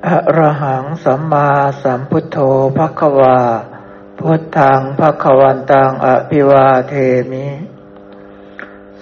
[0.07, 1.49] อะระหังสัมมา
[1.83, 2.39] สัมพุทโธ
[2.77, 3.39] ภควา
[4.19, 6.95] พุทธังภควันตังอภิวาเท
[7.31, 7.49] มิ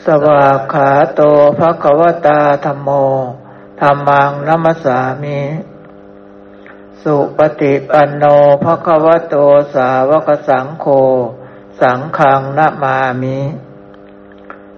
[0.05, 1.21] สวากขาโต
[1.59, 2.89] ภควตาธรรมโม
[3.81, 5.41] ธรรมังนัมสามิ
[7.03, 8.25] สุปฏิปันโน
[8.65, 9.35] ภควโต
[9.75, 10.87] สาวกสังโฆ
[11.81, 13.39] สังฆังนามามิ